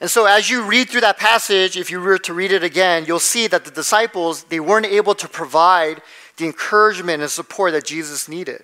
And 0.00 0.08
so, 0.08 0.26
as 0.26 0.48
you 0.48 0.62
read 0.62 0.88
through 0.88 1.00
that 1.00 1.18
passage, 1.18 1.76
if 1.76 1.90
you 1.90 2.00
were 2.00 2.18
to 2.18 2.34
read 2.34 2.52
it 2.52 2.62
again, 2.62 3.04
you'll 3.06 3.18
see 3.18 3.46
that 3.48 3.64
the 3.64 3.70
disciples, 3.70 4.44
they 4.44 4.60
weren't 4.60 4.86
able 4.86 5.14
to 5.16 5.26
provide 5.26 6.02
the 6.36 6.44
encouragement 6.44 7.20
and 7.20 7.30
support 7.30 7.72
that 7.72 7.84
Jesus 7.84 8.28
needed. 8.28 8.62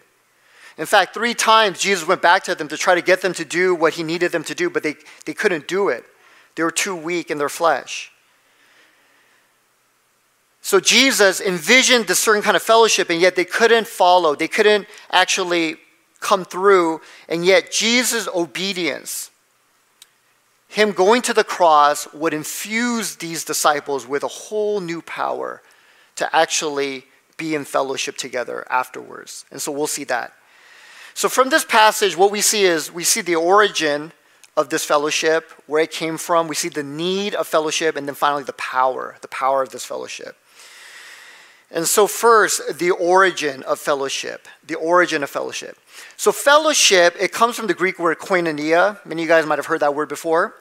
In 0.76 0.87
fact, 0.87 1.14
three 1.14 1.35
times 1.35 1.81
Jesus 1.81 2.07
went 2.07 2.23
back 2.23 2.45
to 2.45 2.55
them 2.55 2.69
to 2.69 2.76
try 2.76 2.95
to 2.95 3.03
get 3.03 3.21
them 3.21 3.33
to 3.35 3.45
do 3.45 3.75
what 3.75 3.95
he 3.95 4.03
needed 4.03 4.31
them 4.31 4.45
to 4.45 4.55
do, 4.55 4.71
but 4.71 4.83
they, 4.83 4.95
they 5.25 5.35
couldn't 5.35 5.67
do 5.67 5.88
it. 5.88 6.05
They 6.55 6.62
were 6.62 6.71
too 6.71 6.95
weak 6.95 7.31
in 7.31 7.38
their 7.38 7.49
flesh. 7.49 8.12
So 10.75 10.81
Jesus 10.81 11.40
envisioned 11.40 12.09
this 12.09 12.19
certain 12.19 12.43
kind 12.43 12.57
of 12.57 12.62
fellowship, 12.62 13.09
and 13.09 13.21
yet 13.21 13.37
they 13.37 13.45
couldn't 13.45 13.87
follow. 13.87 14.35
They 14.35 14.49
couldn't 14.49 14.88
actually 15.09 15.76
come 16.19 16.45
through. 16.45 17.00
And 17.28 17.47
yet 17.47 17.71
Jesus' 17.71 18.26
obedience, 18.35 19.31
him 20.66 20.90
going 20.90 21.23
to 21.23 21.33
the 21.33 21.45
cross, 21.45 22.12
would 22.12 22.35
infuse 22.35 23.14
these 23.14 23.45
disciples 23.45 24.04
with 24.04 24.25
a 24.25 24.26
whole 24.26 24.81
new 24.81 25.00
power 25.00 25.62
to 26.16 26.35
actually 26.35 27.04
be 27.37 27.54
in 27.54 27.64
fellowship 27.64 28.16
together 28.16 28.66
afterwards. 28.69 29.45
And 29.52 29.62
so 29.62 29.71
we'll 29.71 29.87
see 29.87 30.02
that. 30.02 30.33
So, 31.14 31.28
from 31.28 31.50
this 31.50 31.64
passage, 31.64 32.16
what 32.16 32.33
we 32.33 32.40
see 32.40 32.64
is 32.64 32.90
we 32.90 33.04
see 33.04 33.21
the 33.21 33.37
origin 33.37 34.11
of 34.57 34.71
this 34.71 34.85
fellowship, 34.85 35.52
where 35.69 35.85
it 35.85 35.93
came 35.93 36.19
from. 36.19 36.49
We 36.49 36.57
see 36.57 36.69
the 36.69 36.83
need 36.83 37.37
of 37.37 37.47
fellowship, 37.47 37.95
and 37.95 38.09
then 38.09 38.16
finally 38.16 38.43
the 38.43 38.54
power, 38.54 39.14
the 39.21 39.28
power 39.28 39.62
of 39.62 39.71
this 39.71 39.85
fellowship. 39.85 40.37
And 41.75 41.87
so, 41.87 42.07
first, 42.07 42.78
the 42.78 42.93
origin 42.93 43.62
of 43.64 43.78
fellowship. 43.78 44.49
The 44.66 44.76
origin 44.76 45.23
of 45.23 45.28
fellowship. 45.28 45.76
So, 46.16 46.33
fellowship, 46.33 47.14
it 47.21 47.33
comes 47.33 47.57
from 47.57 47.66
the 47.66 47.75
Greek 47.75 47.99
word 47.99 48.19
koinonia. 48.19 49.04
Many 49.04 49.23
of 49.23 49.26
you 49.26 49.28
guys 49.28 49.45
might 49.45 49.59
have 49.59 49.66
heard 49.66 49.81
that 49.81 49.95
word 49.95 50.09
before. 50.09 50.54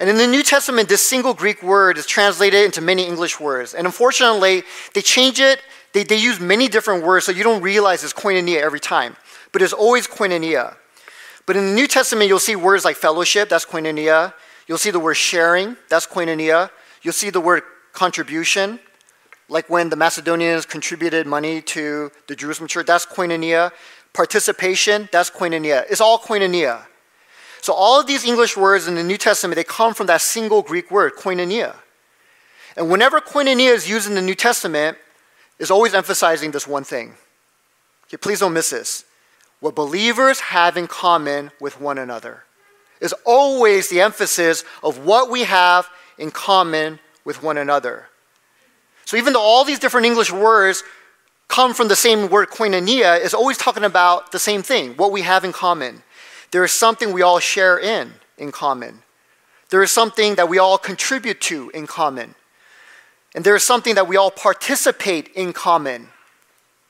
And 0.00 0.10
in 0.10 0.16
the 0.16 0.26
New 0.26 0.42
Testament, 0.42 0.88
this 0.88 1.06
single 1.06 1.34
Greek 1.34 1.62
word 1.62 1.98
is 1.98 2.06
translated 2.06 2.64
into 2.64 2.80
many 2.80 3.06
English 3.06 3.38
words. 3.38 3.74
And 3.74 3.86
unfortunately, 3.86 4.64
they 4.94 5.02
change 5.02 5.38
it, 5.38 5.60
they, 5.92 6.02
they 6.02 6.16
use 6.16 6.40
many 6.40 6.66
different 6.66 7.04
words, 7.04 7.26
so 7.26 7.32
you 7.32 7.44
don't 7.44 7.62
realize 7.62 8.02
it's 8.02 8.14
koinonia 8.14 8.60
every 8.60 8.80
time 8.80 9.14
but 9.52 9.62
it's 9.62 9.72
always 9.72 10.06
koinonia. 10.06 10.76
But 11.46 11.56
in 11.56 11.66
the 11.66 11.74
New 11.74 11.86
Testament, 11.86 12.28
you'll 12.28 12.38
see 12.38 12.56
words 12.56 12.84
like 12.84 12.96
fellowship, 12.96 13.48
that's 13.48 13.64
koinonia. 13.64 14.34
You'll 14.66 14.78
see 14.78 14.90
the 14.90 15.00
word 15.00 15.14
sharing, 15.14 15.76
that's 15.88 16.06
koinonia. 16.06 16.70
You'll 17.02 17.12
see 17.12 17.30
the 17.30 17.40
word 17.40 17.62
contribution, 17.92 18.78
like 19.50 19.68
when 19.68 19.90
the 19.90 19.96
Macedonians 19.96 20.64
contributed 20.64 21.26
money 21.26 21.60
to 21.62 22.10
the 22.28 22.36
Jerusalem 22.36 22.68
church, 22.68 22.86
that's 22.86 23.04
koinonia. 23.04 23.72
Participation, 24.12 25.08
that's 25.12 25.28
koinonia. 25.28 25.84
It's 25.90 26.00
all 26.00 26.18
koinonia. 26.18 26.86
So 27.60 27.72
all 27.74 28.00
of 28.00 28.06
these 28.06 28.24
English 28.24 28.56
words 28.56 28.88
in 28.88 28.94
the 28.94 29.02
New 29.02 29.18
Testament, 29.18 29.56
they 29.56 29.64
come 29.64 29.92
from 29.92 30.06
that 30.06 30.20
single 30.20 30.62
Greek 30.62 30.90
word, 30.90 31.14
koinonia. 31.16 31.74
And 32.76 32.88
whenever 32.88 33.20
koinonia 33.20 33.74
is 33.74 33.90
used 33.90 34.08
in 34.08 34.14
the 34.14 34.22
New 34.22 34.36
Testament, 34.36 34.96
it's 35.58 35.70
always 35.70 35.94
emphasizing 35.94 36.52
this 36.52 36.66
one 36.66 36.84
thing. 36.84 37.14
Okay, 38.06 38.16
please 38.16 38.40
don't 38.40 38.54
miss 38.54 38.70
this 38.70 39.04
what 39.58 39.74
believers 39.74 40.40
have 40.40 40.76
in 40.78 40.86
common 40.86 41.50
with 41.60 41.80
one 41.80 41.98
another. 41.98 42.44
Is 43.00 43.14
always 43.24 43.88
the 43.88 44.00
emphasis 44.00 44.64
of 44.82 45.04
what 45.04 45.30
we 45.30 45.44
have 45.44 45.88
in 46.18 46.30
common 46.30 46.98
with 47.24 47.42
one 47.42 47.58
another. 47.58 48.09
So 49.04 49.16
even 49.16 49.32
though 49.32 49.42
all 49.42 49.64
these 49.64 49.78
different 49.78 50.06
English 50.06 50.32
words 50.32 50.82
come 51.48 51.74
from 51.74 51.88
the 51.88 51.96
same 51.96 52.28
word 52.28 52.48
koinonia, 52.48 53.20
is 53.20 53.34
always 53.34 53.58
talking 53.58 53.84
about 53.84 54.32
the 54.32 54.38
same 54.38 54.62
thing, 54.62 54.94
what 54.96 55.10
we 55.10 55.22
have 55.22 55.44
in 55.44 55.52
common. 55.52 56.02
There 56.52 56.64
is 56.64 56.72
something 56.72 57.12
we 57.12 57.22
all 57.22 57.40
share 57.40 57.78
in 57.78 58.12
in 58.38 58.52
common. 58.52 59.02
There 59.70 59.82
is 59.82 59.90
something 59.90 60.36
that 60.36 60.48
we 60.48 60.58
all 60.58 60.78
contribute 60.78 61.40
to 61.42 61.70
in 61.70 61.86
common. 61.86 62.34
And 63.34 63.44
there 63.44 63.54
is 63.54 63.62
something 63.62 63.94
that 63.94 64.08
we 64.08 64.16
all 64.16 64.30
participate 64.30 65.28
in 65.34 65.52
common. 65.52 66.08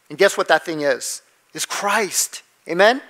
And 0.09 0.19
guess 0.19 0.37
what 0.37 0.49
that 0.49 0.65
thing 0.65 0.81
is? 0.81 1.23
It's 1.53 1.67
Christ. 1.67 2.43
Amen? 2.69 3.03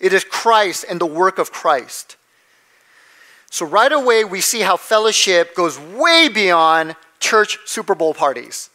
It 0.00 0.12
is 0.12 0.24
Christ 0.24 0.84
and 0.88 1.00
the 1.00 1.06
work 1.06 1.38
of 1.38 1.52
Christ. 1.52 2.16
So, 3.50 3.66
right 3.66 3.92
away, 3.92 4.24
we 4.24 4.40
see 4.40 4.60
how 4.60 4.76
fellowship 4.76 5.54
goes 5.54 5.78
way 5.78 6.28
beyond 6.28 6.96
church 7.22 7.58
Super 7.64 7.94
Bowl 7.94 8.12
parties 8.12 8.68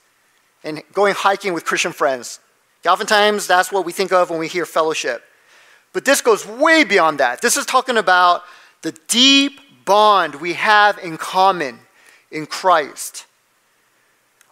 and 0.64 0.82
going 0.94 1.14
hiking 1.14 1.54
with 1.54 1.66
Christian 1.66 1.92
friends. 1.92 2.40
Oftentimes, 2.88 3.48
that's 3.48 3.72
what 3.72 3.86
we 3.86 3.92
think 3.92 4.12
of 4.12 4.30
when 4.30 4.40
we 4.40 4.48
hear 4.48 4.66
fellowship. 4.66 5.24
But 5.94 6.06
this 6.06 6.22
goes 6.22 6.46
way 6.48 6.84
beyond 6.84 7.20
that. 7.20 7.42
This 7.42 7.58
is 7.58 7.66
talking 7.66 7.98
about 7.98 8.44
the 8.82 8.98
deep 9.08 9.60
bond 9.86 10.36
we 10.36 10.54
have 10.54 10.98
in 11.00 11.18
common 11.18 11.80
in 12.32 12.46
Christ. 12.46 13.26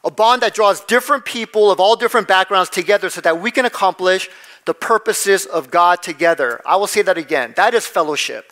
A 0.04 0.12
bond 0.12 0.42
that 0.42 0.54
draws 0.54 0.82
different 0.82 1.26
people 1.26 1.72
of 1.72 1.80
all 1.80 1.96
different 1.96 2.28
backgrounds 2.28 2.70
together 2.70 3.10
so 3.10 3.22
that 3.22 3.42
we 3.42 3.52
can 3.52 3.66
accomplish 3.66 4.30
the 4.66 4.74
purposes 4.74 5.46
of 5.46 5.72
God 5.72 6.04
together. 6.04 6.62
I 6.66 6.76
will 6.76 6.88
say 6.88 7.02
that 7.04 7.18
again. 7.18 7.54
That 7.56 7.74
is 7.74 7.88
fellowship. 7.88 8.52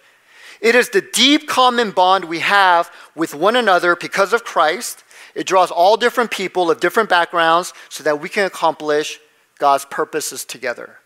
It 0.61 0.75
is 0.75 0.89
the 0.89 1.01
deep 1.01 1.47
common 1.47 1.91
bond 1.91 2.25
we 2.25 2.39
have 2.39 2.89
with 3.15 3.35
one 3.35 3.55
another 3.55 3.95
because 3.95 4.33
of 4.33 4.43
Christ. 4.43 5.02
It 5.35 5.47
draws 5.47 5.71
all 5.71 5.97
different 5.97 6.31
people 6.31 6.69
of 6.69 6.79
different 6.79 7.09
backgrounds 7.09 7.73
so 7.89 8.03
that 8.03 8.19
we 8.19 8.29
can 8.29 8.45
accomplish 8.45 9.19
God's 9.59 9.85
purposes 9.85 10.45
together. 10.45 10.99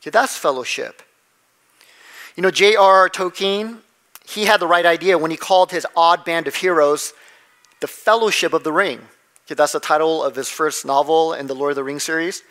Okay, 0.00 0.10
that's 0.10 0.36
fellowship. 0.36 1.02
You 2.36 2.42
know, 2.42 2.50
J.R.R. 2.50 3.08
Tolkien, 3.08 3.78
he 4.24 4.44
had 4.44 4.60
the 4.60 4.66
right 4.66 4.86
idea 4.86 5.18
when 5.18 5.30
he 5.30 5.36
called 5.36 5.70
his 5.70 5.86
odd 5.96 6.24
band 6.24 6.46
of 6.46 6.54
heroes 6.54 7.12
the 7.80 7.88
Fellowship 7.88 8.52
of 8.52 8.62
the 8.62 8.72
Ring. 8.72 9.00
Okay, 9.46 9.54
that's 9.54 9.72
the 9.72 9.80
title 9.80 10.22
of 10.22 10.36
his 10.36 10.48
first 10.48 10.86
novel 10.86 11.32
in 11.32 11.48
the 11.48 11.54
Lord 11.54 11.70
of 11.70 11.76
the 11.76 11.84
Rings 11.84 12.04
series. 12.04 12.42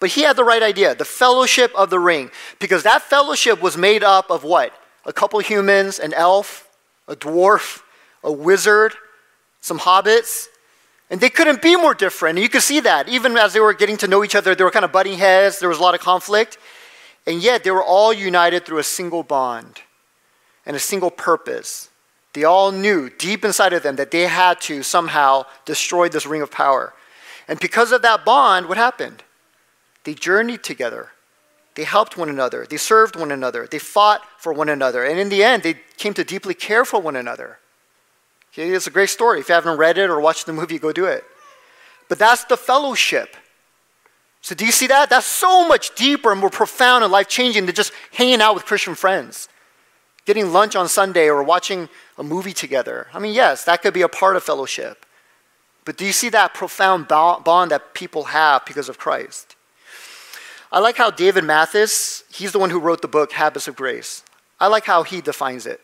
But 0.00 0.10
he 0.10 0.22
had 0.22 0.34
the 0.34 0.44
right 0.44 0.62
idea 0.62 0.94
the 0.94 1.04
fellowship 1.04 1.72
of 1.76 1.90
the 1.90 1.98
ring. 2.00 2.30
Because 2.58 2.82
that 2.82 3.02
fellowship 3.02 3.62
was 3.62 3.76
made 3.76 4.02
up 4.02 4.30
of 4.30 4.42
what? 4.42 4.72
A 5.04 5.12
couple 5.12 5.38
humans, 5.40 5.98
an 5.98 6.12
elf, 6.14 6.68
a 7.06 7.14
dwarf, 7.14 7.82
a 8.24 8.32
wizard, 8.32 8.94
some 9.60 9.78
hobbits. 9.78 10.46
And 11.10 11.20
they 11.20 11.28
couldn't 11.28 11.60
be 11.60 11.74
more 11.76 11.94
different. 11.94 12.38
And 12.38 12.42
you 12.42 12.48
could 12.48 12.62
see 12.62 12.80
that. 12.80 13.08
Even 13.08 13.36
as 13.36 13.52
they 13.52 13.60
were 13.60 13.74
getting 13.74 13.96
to 13.98 14.06
know 14.06 14.22
each 14.22 14.36
other, 14.36 14.54
they 14.54 14.62
were 14.64 14.70
kind 14.70 14.84
of 14.84 14.92
butting 14.92 15.18
heads, 15.18 15.58
there 15.58 15.68
was 15.68 15.78
a 15.78 15.82
lot 15.82 15.94
of 15.94 16.00
conflict. 16.00 16.56
And 17.26 17.42
yet 17.42 17.64
they 17.64 17.70
were 17.70 17.82
all 17.82 18.12
united 18.12 18.64
through 18.64 18.78
a 18.78 18.84
single 18.84 19.22
bond 19.22 19.82
and 20.64 20.76
a 20.76 20.80
single 20.80 21.10
purpose. 21.10 21.88
They 22.32 22.44
all 22.44 22.70
knew 22.70 23.10
deep 23.10 23.44
inside 23.44 23.72
of 23.72 23.82
them 23.82 23.96
that 23.96 24.10
they 24.10 24.26
had 24.26 24.60
to 24.62 24.82
somehow 24.82 25.44
destroy 25.64 26.08
this 26.08 26.26
ring 26.26 26.42
of 26.42 26.50
power. 26.50 26.94
And 27.48 27.58
because 27.58 27.90
of 27.90 28.02
that 28.02 28.24
bond, 28.24 28.68
what 28.68 28.78
happened? 28.78 29.24
They 30.04 30.14
journeyed 30.14 30.62
together. 30.62 31.10
They 31.74 31.84
helped 31.84 32.16
one 32.16 32.28
another. 32.28 32.66
They 32.68 32.76
served 32.76 33.16
one 33.16 33.32
another. 33.32 33.66
They 33.70 33.78
fought 33.78 34.22
for 34.38 34.52
one 34.52 34.68
another. 34.68 35.04
And 35.04 35.18
in 35.18 35.28
the 35.28 35.42
end, 35.42 35.62
they 35.62 35.80
came 35.96 36.14
to 36.14 36.24
deeply 36.24 36.54
care 36.54 36.84
for 36.84 37.00
one 37.00 37.16
another. 37.16 37.58
Okay, 38.52 38.70
it's 38.70 38.86
a 38.86 38.90
great 38.90 39.10
story. 39.10 39.40
If 39.40 39.48
you 39.48 39.54
haven't 39.54 39.78
read 39.78 39.98
it 39.98 40.10
or 40.10 40.20
watched 40.20 40.46
the 40.46 40.52
movie, 40.52 40.78
go 40.78 40.92
do 40.92 41.04
it. 41.04 41.24
But 42.08 42.18
that's 42.18 42.44
the 42.44 42.56
fellowship. 42.56 43.36
So, 44.42 44.54
do 44.54 44.64
you 44.64 44.72
see 44.72 44.86
that? 44.88 45.10
That's 45.10 45.26
so 45.26 45.68
much 45.68 45.94
deeper 45.94 46.32
and 46.32 46.40
more 46.40 46.50
profound 46.50 47.04
and 47.04 47.12
life 47.12 47.28
changing 47.28 47.66
than 47.66 47.74
just 47.74 47.92
hanging 48.12 48.40
out 48.40 48.54
with 48.54 48.64
Christian 48.64 48.94
friends, 48.94 49.48
getting 50.24 50.52
lunch 50.52 50.74
on 50.74 50.88
Sunday 50.88 51.28
or 51.28 51.42
watching 51.42 51.88
a 52.18 52.22
movie 52.22 52.54
together. 52.54 53.06
I 53.12 53.18
mean, 53.18 53.34
yes, 53.34 53.64
that 53.64 53.82
could 53.82 53.94
be 53.94 54.02
a 54.02 54.08
part 54.08 54.36
of 54.36 54.42
fellowship. 54.42 55.04
But 55.84 55.96
do 55.96 56.04
you 56.04 56.12
see 56.12 56.30
that 56.30 56.54
profound 56.54 57.08
bond 57.08 57.70
that 57.70 57.94
people 57.94 58.24
have 58.24 58.64
because 58.64 58.88
of 58.88 58.98
Christ? 58.98 59.56
I 60.72 60.78
like 60.78 60.96
how 60.96 61.10
David 61.10 61.44
Mathis, 61.44 62.24
he's 62.30 62.52
the 62.52 62.58
one 62.58 62.70
who 62.70 62.78
wrote 62.78 63.02
the 63.02 63.08
book 63.08 63.32
Habits 63.32 63.68
of 63.68 63.76
Grace. 63.76 64.22
I 64.58 64.68
like 64.68 64.84
how 64.84 65.02
he 65.02 65.20
defines 65.20 65.66
it. 65.66 65.80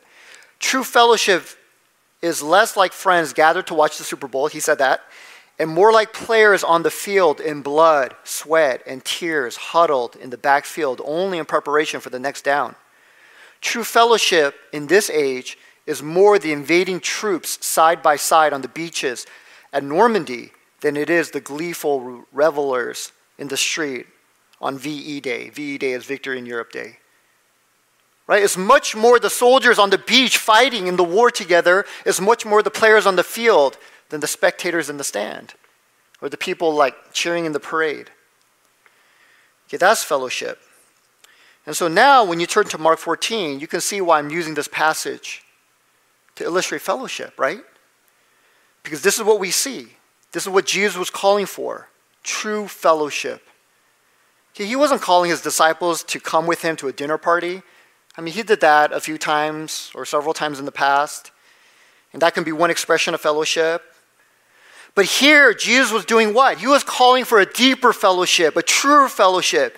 True 0.60 0.84
fellowship 0.84 1.46
is 2.22 2.42
less 2.42 2.76
like 2.76 2.92
friends 2.92 3.32
gathered 3.32 3.66
to 3.68 3.74
watch 3.74 3.98
the 3.98 4.04
Super 4.04 4.28
Bowl, 4.28 4.46
he 4.46 4.60
said 4.60 4.78
that, 4.78 5.02
and 5.58 5.70
more 5.70 5.92
like 5.92 6.12
players 6.12 6.62
on 6.62 6.82
the 6.82 6.90
field 6.90 7.40
in 7.40 7.62
blood, 7.62 8.14
sweat, 8.24 8.82
and 8.86 9.04
tears, 9.04 9.56
huddled 9.56 10.16
in 10.16 10.30
the 10.30 10.36
backfield 10.36 11.00
only 11.04 11.38
in 11.38 11.44
preparation 11.44 12.00
for 12.00 12.10
the 12.10 12.18
next 12.18 12.42
down. 12.42 12.74
True 13.60 13.84
fellowship 13.84 14.54
in 14.72 14.86
this 14.86 15.08
age 15.10 15.58
is 15.86 16.02
more 16.02 16.38
the 16.38 16.52
invading 16.52 17.00
troops 17.00 17.64
side 17.64 18.02
by 18.02 18.16
side 18.16 18.52
on 18.52 18.62
the 18.62 18.68
beaches 18.68 19.26
at 19.72 19.84
Normandy 19.84 20.52
than 20.80 20.96
it 20.96 21.08
is 21.08 21.30
the 21.30 21.40
gleeful 21.40 22.24
revelers 22.32 23.12
in 23.38 23.48
the 23.48 23.56
street 23.56 24.06
on 24.60 24.78
VE 24.78 25.20
Day. 25.20 25.50
VE 25.50 25.78
Day 25.78 25.92
is 25.92 26.04
Victory 26.04 26.38
in 26.38 26.46
Europe 26.46 26.70
Day. 26.72 26.98
Right? 28.26 28.42
It's 28.42 28.56
much 28.56 28.96
more 28.96 29.20
the 29.20 29.30
soldiers 29.30 29.78
on 29.78 29.90
the 29.90 29.98
beach 29.98 30.38
fighting 30.38 30.88
in 30.88 30.96
the 30.96 31.04
war 31.04 31.30
together, 31.30 31.84
it's 32.04 32.20
much 32.20 32.44
more 32.44 32.62
the 32.62 32.70
players 32.70 33.06
on 33.06 33.16
the 33.16 33.22
field 33.22 33.78
than 34.08 34.20
the 34.20 34.26
spectators 34.26 34.90
in 34.90 34.96
the 34.96 35.04
stand 35.04 35.54
or 36.20 36.28
the 36.28 36.36
people 36.36 36.74
like 36.74 36.94
cheering 37.12 37.44
in 37.44 37.52
the 37.52 37.60
parade. 37.60 38.10
Okay, 39.68 39.76
that's 39.76 40.02
fellowship. 40.02 40.60
And 41.66 41.76
so 41.76 41.88
now, 41.88 42.24
when 42.24 42.38
you 42.38 42.46
turn 42.46 42.66
to 42.66 42.78
Mark 42.78 42.98
14, 42.98 43.58
you 43.58 43.66
can 43.66 43.80
see 43.80 44.00
why 44.00 44.18
I'm 44.18 44.30
using 44.30 44.54
this 44.54 44.68
passage 44.68 45.42
to 46.36 46.44
illustrate 46.44 46.80
fellowship, 46.80 47.34
right? 47.38 47.60
Because 48.84 49.02
this 49.02 49.16
is 49.16 49.24
what 49.24 49.40
we 49.40 49.50
see. 49.50 49.88
This 50.30 50.44
is 50.44 50.48
what 50.48 50.66
Jesus 50.66 50.96
was 50.96 51.10
calling 51.10 51.46
for 51.46 51.88
true 52.22 52.66
fellowship. 52.66 53.42
He 54.52 54.74
wasn't 54.74 55.00
calling 55.00 55.30
his 55.30 55.42
disciples 55.42 56.02
to 56.04 56.18
come 56.18 56.46
with 56.46 56.62
him 56.62 56.76
to 56.76 56.88
a 56.88 56.92
dinner 56.92 57.18
party. 57.18 57.62
I 58.16 58.22
mean, 58.22 58.34
he 58.34 58.42
did 58.42 58.60
that 58.60 58.92
a 58.92 59.00
few 59.00 59.18
times 59.18 59.90
or 59.94 60.04
several 60.04 60.32
times 60.32 60.58
in 60.58 60.64
the 60.64 60.72
past. 60.72 61.30
And 62.12 62.22
that 62.22 62.34
can 62.34 62.44
be 62.44 62.52
one 62.52 62.70
expression 62.70 63.12
of 63.12 63.20
fellowship. 63.20 63.82
But 64.94 65.04
here, 65.04 65.52
Jesus 65.52 65.92
was 65.92 66.06
doing 66.06 66.32
what? 66.32 66.58
He 66.58 66.66
was 66.66 66.82
calling 66.82 67.24
for 67.24 67.38
a 67.38 67.46
deeper 67.46 67.92
fellowship, 67.92 68.56
a 68.56 68.62
truer 68.62 69.08
fellowship. 69.08 69.76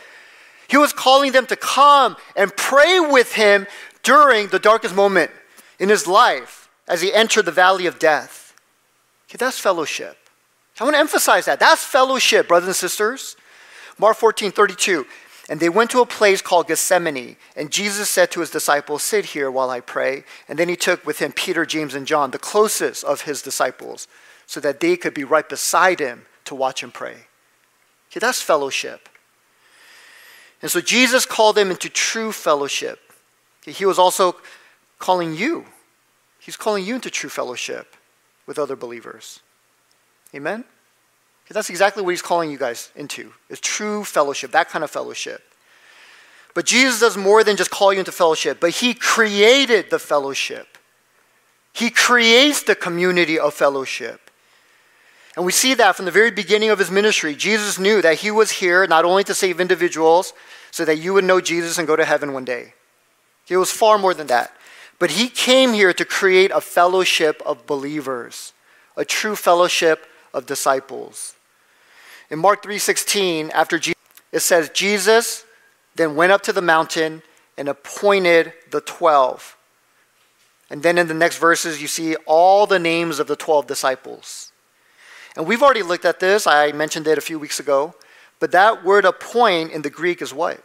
He 0.68 0.76
was 0.76 0.92
calling 0.92 1.32
them 1.32 1.46
to 1.46 1.56
come 1.56 2.16
and 2.36 2.56
pray 2.56 3.00
with 3.00 3.32
him 3.32 3.66
during 4.04 4.48
the 4.48 4.60
darkest 4.60 4.94
moment 4.94 5.32
in 5.80 5.88
his 5.88 6.06
life 6.06 6.68
as 6.86 7.02
he 7.02 7.12
entered 7.12 7.46
the 7.46 7.52
valley 7.52 7.86
of 7.86 7.98
death. 7.98 8.54
Okay, 9.28 9.36
that's 9.36 9.58
fellowship. 9.58 10.16
I 10.80 10.84
want 10.84 10.94
to 10.94 11.00
emphasize 11.00 11.46
that. 11.46 11.58
That's 11.58 11.82
fellowship, 11.82 12.46
brothers 12.46 12.68
and 12.68 12.76
sisters. 12.76 13.36
Mark 13.98 14.16
14, 14.16 14.52
32. 14.52 15.04
And 15.48 15.60
they 15.60 15.70
went 15.70 15.90
to 15.92 16.00
a 16.00 16.06
place 16.06 16.42
called 16.42 16.68
Gethsemane, 16.68 17.36
and 17.56 17.70
Jesus 17.70 18.10
said 18.10 18.30
to 18.32 18.40
his 18.40 18.50
disciples, 18.50 19.02
Sit 19.02 19.26
here 19.26 19.50
while 19.50 19.70
I 19.70 19.80
pray. 19.80 20.24
And 20.46 20.58
then 20.58 20.68
he 20.68 20.76
took 20.76 21.06
with 21.06 21.20
him 21.20 21.32
Peter, 21.32 21.64
James, 21.64 21.94
and 21.94 22.06
John, 22.06 22.32
the 22.32 22.38
closest 22.38 23.02
of 23.04 23.22
his 23.22 23.40
disciples, 23.40 24.06
so 24.46 24.60
that 24.60 24.80
they 24.80 24.96
could 24.96 25.14
be 25.14 25.24
right 25.24 25.48
beside 25.48 26.00
him 26.00 26.26
to 26.44 26.54
watch 26.54 26.82
him 26.82 26.90
pray. 26.90 27.16
That's 28.14 28.42
fellowship. 28.42 29.08
And 30.60 30.70
so 30.70 30.80
Jesus 30.80 31.24
called 31.24 31.56
them 31.56 31.70
into 31.70 31.88
true 31.88 32.32
fellowship. 32.32 32.98
He 33.64 33.86
was 33.86 33.98
also 33.98 34.36
calling 34.98 35.34
you. 35.34 35.66
He's 36.40 36.56
calling 36.56 36.84
you 36.84 36.96
into 36.96 37.10
true 37.10 37.30
fellowship 37.30 37.94
with 38.46 38.58
other 38.58 38.74
believers. 38.74 39.40
Amen? 40.34 40.64
That's 41.50 41.70
exactly 41.70 42.02
what 42.02 42.10
he's 42.10 42.22
calling 42.22 42.50
you 42.50 42.58
guys 42.58 42.90
into, 42.94 43.32
is 43.48 43.58
true 43.60 44.04
fellowship, 44.04 44.50
that 44.52 44.68
kind 44.68 44.84
of 44.84 44.90
fellowship. 44.90 45.42
But 46.54 46.66
Jesus 46.66 47.00
does 47.00 47.16
more 47.16 47.44
than 47.44 47.56
just 47.56 47.70
call 47.70 47.92
you 47.92 48.00
into 48.00 48.12
fellowship, 48.12 48.58
but 48.60 48.70
he 48.70 48.92
created 48.92 49.90
the 49.90 49.98
fellowship. 49.98 50.78
He 51.72 51.90
creates 51.90 52.62
the 52.62 52.74
community 52.74 53.38
of 53.38 53.54
fellowship. 53.54 54.30
And 55.36 55.46
we 55.46 55.52
see 55.52 55.74
that 55.74 55.94
from 55.94 56.04
the 56.04 56.10
very 56.10 56.32
beginning 56.32 56.70
of 56.70 56.80
his 56.80 56.90
ministry. 56.90 57.36
Jesus 57.36 57.78
knew 57.78 58.02
that 58.02 58.18
he 58.18 58.30
was 58.30 58.50
here 58.50 58.86
not 58.88 59.04
only 59.04 59.22
to 59.24 59.34
save 59.34 59.60
individuals 59.60 60.32
so 60.72 60.84
that 60.84 60.98
you 60.98 61.14
would 61.14 61.24
know 61.24 61.40
Jesus 61.40 61.78
and 61.78 61.86
go 61.86 61.94
to 61.94 62.04
heaven 62.04 62.32
one 62.32 62.44
day. 62.44 62.74
He 63.44 63.56
was 63.56 63.70
far 63.70 63.98
more 63.98 64.14
than 64.14 64.26
that. 64.26 64.52
But 64.98 65.12
he 65.12 65.28
came 65.28 65.72
here 65.72 65.92
to 65.92 66.04
create 66.04 66.50
a 66.52 66.60
fellowship 66.60 67.40
of 67.46 67.66
believers, 67.66 68.52
a 68.96 69.04
true 69.04 69.36
fellowship 69.36 70.06
of 70.34 70.44
disciples. 70.44 71.36
In 72.30 72.38
Mark 72.38 72.62
3:16, 72.62 73.50
after 73.52 73.78
Jesus, 73.78 73.98
it 74.32 74.40
says 74.40 74.70
Jesus 74.70 75.44
then 75.94 76.14
went 76.14 76.32
up 76.32 76.42
to 76.42 76.52
the 76.52 76.62
mountain 76.62 77.22
and 77.56 77.68
appointed 77.68 78.52
the 78.70 78.80
12. 78.80 79.56
And 80.70 80.82
then 80.82 80.98
in 80.98 81.08
the 81.08 81.14
next 81.14 81.38
verses 81.38 81.80
you 81.80 81.88
see 81.88 82.16
all 82.26 82.66
the 82.66 82.78
names 82.78 83.18
of 83.18 83.26
the 83.26 83.36
12 83.36 83.66
disciples. 83.66 84.52
And 85.36 85.46
we've 85.46 85.62
already 85.62 85.82
looked 85.82 86.04
at 86.04 86.20
this. 86.20 86.46
I 86.46 86.72
mentioned 86.72 87.06
it 87.06 87.18
a 87.18 87.22
few 87.22 87.38
weeks 87.38 87.60
ago. 87.60 87.94
But 88.40 88.52
that 88.52 88.84
word 88.84 89.04
appoint 89.04 89.72
in 89.72 89.82
the 89.82 89.90
Greek 89.90 90.22
is 90.22 90.32
what? 90.32 90.62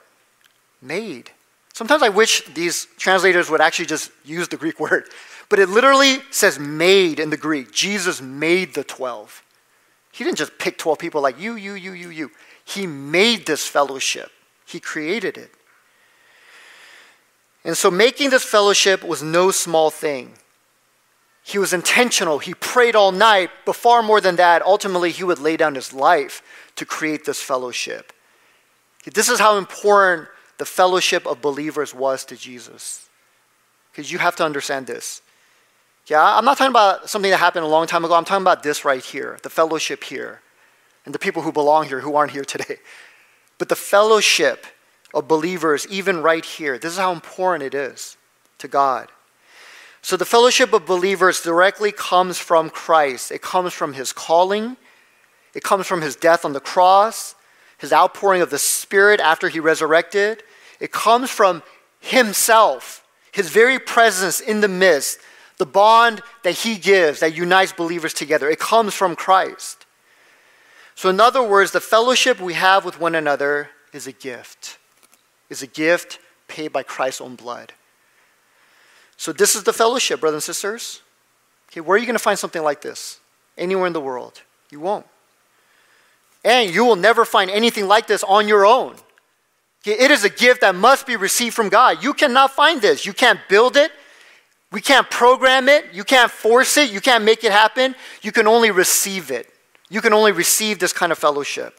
Made. 0.82 1.32
Sometimes 1.74 2.04
I 2.04 2.10
wish 2.10 2.44
these 2.54 2.88
translators 2.98 3.50
would 3.50 3.62
actually 3.62 3.86
just 3.86 4.12
use 4.26 4.48
the 4.48 4.58
Greek 4.58 4.80
word. 4.88 5.10
But 5.50 5.60
it 5.60 5.70
literally 5.70 6.20
says 6.32 6.60
made 6.60 7.20
in 7.20 7.30
the 7.30 7.38
Greek. 7.38 7.72
Jesus 7.72 8.22
made 8.22 8.74
the 8.74 8.84
12. 8.84 9.43
He 10.14 10.24
didn't 10.24 10.38
just 10.38 10.60
pick 10.60 10.78
12 10.78 11.00
people 11.00 11.22
like 11.22 11.40
you, 11.40 11.56
you, 11.56 11.74
you, 11.74 11.92
you, 11.94 12.10
you. 12.10 12.32
He 12.64 12.86
made 12.86 13.48
this 13.48 13.66
fellowship, 13.68 14.32
He 14.66 14.80
created 14.80 15.38
it. 15.38 15.52
And 17.66 17.76
so 17.76 17.90
making 17.90 18.30
this 18.30 18.44
fellowship 18.44 19.04
was 19.04 19.24
no 19.24 19.50
small 19.50 19.90
thing. 19.90 20.34
He 21.44 21.58
was 21.58 21.74
intentional. 21.74 22.40
He 22.40 22.54
prayed 22.54 22.96
all 22.96 23.12
night, 23.12 23.50
but 23.66 23.76
far 23.76 24.04
more 24.04 24.22
than 24.22 24.36
that, 24.36 24.62
ultimately, 24.62 25.12
he 25.12 25.24
would 25.24 25.40
lay 25.40 25.58
down 25.58 25.76
his 25.76 25.94
life 25.94 26.42
to 26.76 26.86
create 26.86 27.26
this 27.26 27.42
fellowship. 27.42 28.14
This 29.14 29.30
is 29.30 29.40
how 29.40 29.58
important 29.58 30.28
the 30.58 30.66
fellowship 30.66 31.26
of 31.26 31.42
believers 31.42 31.94
was 31.94 32.24
to 32.26 32.36
Jesus. 32.36 33.10
Because 33.92 34.12
you 34.12 34.20
have 34.20 34.36
to 34.38 34.46
understand 34.46 34.88
this. 34.88 35.22
Yeah, 36.08 36.22
I'm 36.22 36.44
not 36.44 36.58
talking 36.58 36.72
about 36.72 37.10
something 37.10 37.32
that 37.32 37.38
happened 37.38 37.64
a 37.64 37.70
long 37.70 37.88
time 37.88 38.04
ago. 38.04 38.14
I'm 38.14 38.26
talking 38.26 38.44
about 38.44 38.62
this 38.62 38.84
right 38.84 39.04
here, 39.04 39.38
the 39.42 39.50
fellowship 39.50 40.04
here, 40.04 40.42
and 41.06 41.16
the 41.16 41.20
people 41.20 41.42
who 41.42 41.52
belong 41.52 41.88
here 41.88 42.02
who 42.02 42.16
aren't 42.16 42.32
here 42.32 42.46
today. 42.46 42.78
But 43.60 43.70
the 43.70 43.76
fellowship 43.76 44.66
of 45.14 45.28
believers, 45.28 45.88
even 45.88 46.22
right 46.22 46.44
here, 46.44 46.78
this 46.78 46.92
is 46.92 46.98
how 46.98 47.14
important 47.14 47.64
it 47.64 47.78
is 47.78 48.18
to 48.58 48.68
God. 48.68 49.10
So 50.02 50.18
the 50.18 50.26
fellowship 50.26 50.74
of 50.74 50.86
believers 50.86 51.42
directly 51.42 51.94
comes 51.94 52.40
from 52.40 52.70
Christ. 52.70 53.32
It 53.32 53.42
comes 53.42 53.72
from 53.72 53.94
his 53.94 54.12
calling, 54.12 54.76
it 55.54 55.64
comes 55.64 55.86
from 55.86 56.02
his 56.02 56.16
death 56.16 56.44
on 56.44 56.54
the 56.54 56.60
cross, 56.60 57.36
his 57.78 57.94
outpouring 57.94 58.42
of 58.42 58.50
the 58.50 58.58
Spirit 58.58 59.22
after 59.22 59.48
he 59.48 59.60
resurrected. 59.60 60.44
It 60.80 60.92
comes 60.92 61.30
from 61.30 61.64
himself, 62.00 63.06
his 63.32 63.50
very 63.50 63.80
presence 63.80 64.42
in 64.42 64.60
the 64.60 64.68
midst 64.68 65.20
the 65.64 65.72
bond 65.72 66.22
that 66.44 66.56
he 66.56 66.76
gives 66.76 67.22
that 67.22 67.34
unites 67.34 67.72
believers 67.72 68.14
together, 68.14 68.50
it 68.50 68.60
comes 68.60 68.94
from 68.94 69.16
Christ. 69.16 69.86
So, 70.94 71.10
in 71.10 71.22
other 71.22 71.42
words, 71.42 71.72
the 71.72 71.80
fellowship 71.80 72.42
we 72.42 72.54
have 72.56 72.84
with 72.84 73.00
one 73.00 73.16
another 73.16 73.70
is 73.94 74.06
a 74.06 74.12
gift, 74.12 74.78
is 75.50 75.64
a 75.64 75.68
gift 75.68 76.20
paid 76.50 76.74
by 76.74 76.84
Christ's 76.84 77.22
own 77.22 77.36
blood. 77.36 77.72
So, 79.16 79.32
this 79.32 79.56
is 79.56 79.64
the 79.64 79.72
fellowship, 79.72 80.20
brothers 80.20 80.40
and 80.40 80.44
sisters. 80.44 81.02
Okay, 81.72 81.80
where 81.80 81.96
are 81.96 81.98
you 81.98 82.06
going 82.06 82.18
to 82.18 82.24
find 82.24 82.38
something 82.38 82.62
like 82.62 82.82
this? 82.82 83.22
Anywhere 83.58 83.88
in 83.88 83.94
the 83.94 84.02
world. 84.02 84.42
You 84.70 84.82
won't. 84.82 85.06
And 86.44 86.76
you 86.76 86.84
will 86.84 86.98
never 86.98 87.24
find 87.24 87.50
anything 87.50 87.88
like 87.88 88.08
this 88.08 88.22
on 88.22 88.50
your 88.50 88.66
own. 88.66 88.96
Okay, 89.82 89.98
it 89.98 90.12
is 90.12 90.26
a 90.26 90.30
gift 90.30 90.60
that 90.60 90.76
must 90.76 91.08
be 91.08 91.16
received 91.16 91.56
from 91.56 91.70
God. 91.70 92.04
You 92.04 92.14
cannot 92.14 92.52
find 92.52 92.82
this. 92.82 93.06
You 93.06 93.14
can't 93.14 93.40
build 93.48 93.78
it. 93.78 93.94
We 94.74 94.82
can't 94.82 95.08
program 95.08 95.70
it. 95.70 95.94
You 95.94 96.04
can't 96.04 96.32
force 96.32 96.78
it. 96.78 96.92
You 96.92 97.00
can't 97.00 97.24
make 97.24 97.44
it 97.44 97.52
happen. 97.52 97.94
You 98.24 98.32
can 98.32 98.48
only 98.48 98.72
receive 98.72 99.30
it. 99.30 99.48
You 99.88 100.02
can 100.02 100.14
only 100.14 100.32
receive 100.32 100.80
this 100.80 100.92
kind 100.92 101.12
of 101.12 101.20
fellowship. 101.20 101.78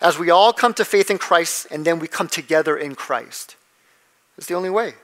As 0.00 0.18
we 0.18 0.30
all 0.30 0.54
come 0.54 0.72
to 0.74 0.84
faith 0.86 1.10
in 1.10 1.18
Christ 1.18 1.66
and 1.70 1.84
then 1.84 1.98
we 1.98 2.08
come 2.08 2.26
together 2.26 2.74
in 2.74 2.94
Christ. 2.94 3.56
It's 4.38 4.46
the 4.46 4.54
only 4.54 4.70
way. 4.70 4.94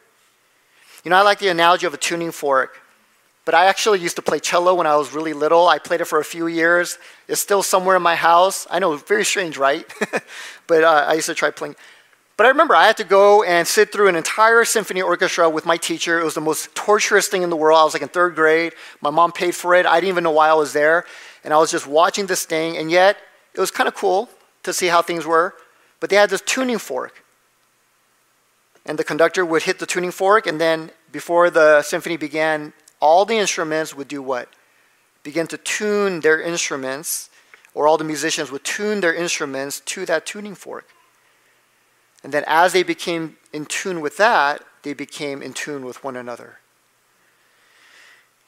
You 1.05 1.11
know, 1.11 1.19
I 1.19 1.21
like 1.21 1.39
the 1.39 1.49
analogy 1.49 1.85
of 1.85 1.93
a 1.93 1.99
tuning 1.99 2.31
fork. 2.31 2.81
But 3.45 3.55
I 3.55 3.67
actually 3.67 3.99
used 3.99 4.17
to 4.17 4.23
play 4.23 4.39
cello 4.39 4.75
when 4.75 4.87
I 4.87 4.97
was 4.97 5.13
really 5.13 5.35
little. 5.35 5.69
I 5.69 5.79
played 5.79 6.01
it 6.01 6.07
for 6.07 6.19
a 6.19 6.25
few 6.25 6.47
years. 6.47 6.97
It's 7.29 7.43
still 7.43 7.63
somewhere 7.63 7.97
in 7.97 8.03
my 8.03 8.15
house. 8.15 8.67
I 8.71 8.79
know, 8.79 8.97
very 8.97 9.27
strange, 9.27 9.59
right? 9.59 9.85
but 10.67 10.83
uh, 10.83 11.05
I 11.09 11.13
used 11.13 11.27
to 11.27 11.35
try 11.35 11.51
playing. 11.51 11.77
But 12.41 12.47
I 12.47 12.49
remember 12.49 12.75
I 12.75 12.87
had 12.87 12.97
to 12.97 13.05
go 13.05 13.43
and 13.43 13.69
sit 13.69 13.93
through 13.93 14.09
an 14.09 14.17
entire 14.17 14.65
symphony 14.65 15.03
orchestra 15.03 15.51
with 15.51 15.67
my 15.67 15.77
teacher. 15.77 16.19
It 16.19 16.25
was 16.25 16.33
the 16.33 16.41
most 16.41 16.75
torturous 16.75 17.29
thing 17.29 17.43
in 17.43 17.51
the 17.51 17.55
world. 17.55 17.79
I 17.79 17.85
was 17.85 17.93
like 17.93 18.01
in 18.01 18.09
third 18.09 18.35
grade. 18.35 18.73
My 19.03 19.11
mom 19.11 19.31
paid 19.31 19.55
for 19.55 19.75
it. 19.75 19.85
I 19.85 19.97
didn't 19.97 20.09
even 20.09 20.25
know 20.25 20.31
why 20.31 20.49
I 20.49 20.55
was 20.55 20.73
there. 20.73 21.05
And 21.45 21.53
I 21.53 21.59
was 21.59 21.71
just 21.71 21.87
watching 21.87 22.25
this 22.25 22.47
thing. 22.47 22.79
And 22.79 22.91
yet, 22.91 23.19
it 23.53 23.61
was 23.61 23.71
kind 23.71 23.89
of 23.89 23.95
cool 23.95 24.31
to 24.63 24.73
see 24.73 24.87
how 24.87 25.03
things 25.03 25.27
were. 25.27 25.55
But 26.01 26.09
they 26.09 26.17
had 26.17 26.31
this 26.31 26.41
tuning 26.41 26.79
fork. 26.79 27.23
And 28.87 28.99
the 28.99 29.05
conductor 29.05 29.45
would 29.45 29.65
hit 29.65 29.79
the 29.79 29.85
tuning 29.85 30.11
fork, 30.11 30.47
and 30.47 30.59
then 30.59 30.93
before 31.13 31.51
the 31.51 31.83
symphony 31.83 32.17
began, 32.17 32.73
all 33.01 33.27
the 33.27 33.37
instruments 33.37 33.95
would 33.95 34.09
do 34.09 34.23
what? 34.23 34.49
Begin 35.25 35.47
to 35.49 35.59
tune 35.59 36.21
their 36.21 36.41
instruments, 36.41 37.29
or 37.75 37.87
all 37.87 37.99
the 37.99 38.05
musicians 38.05 38.51
would 38.51 38.65
tune 38.65 39.03
their 39.03 39.13
instruments 39.13 39.81
to 39.81 40.07
that 40.07 40.25
tuning 40.25 40.55
fork. 40.55 40.87
And 42.23 42.33
then 42.33 42.45
as 42.47 42.73
they 42.73 42.83
became 42.83 43.37
in 43.53 43.67
tune 43.67 44.01
with 44.01 44.17
that, 44.19 44.63
they 44.83 44.93
became 44.93 45.43
in 45.43 45.53
tune 45.53 45.85
with 45.85 46.05
one 46.05 46.17
another. 46.17 46.59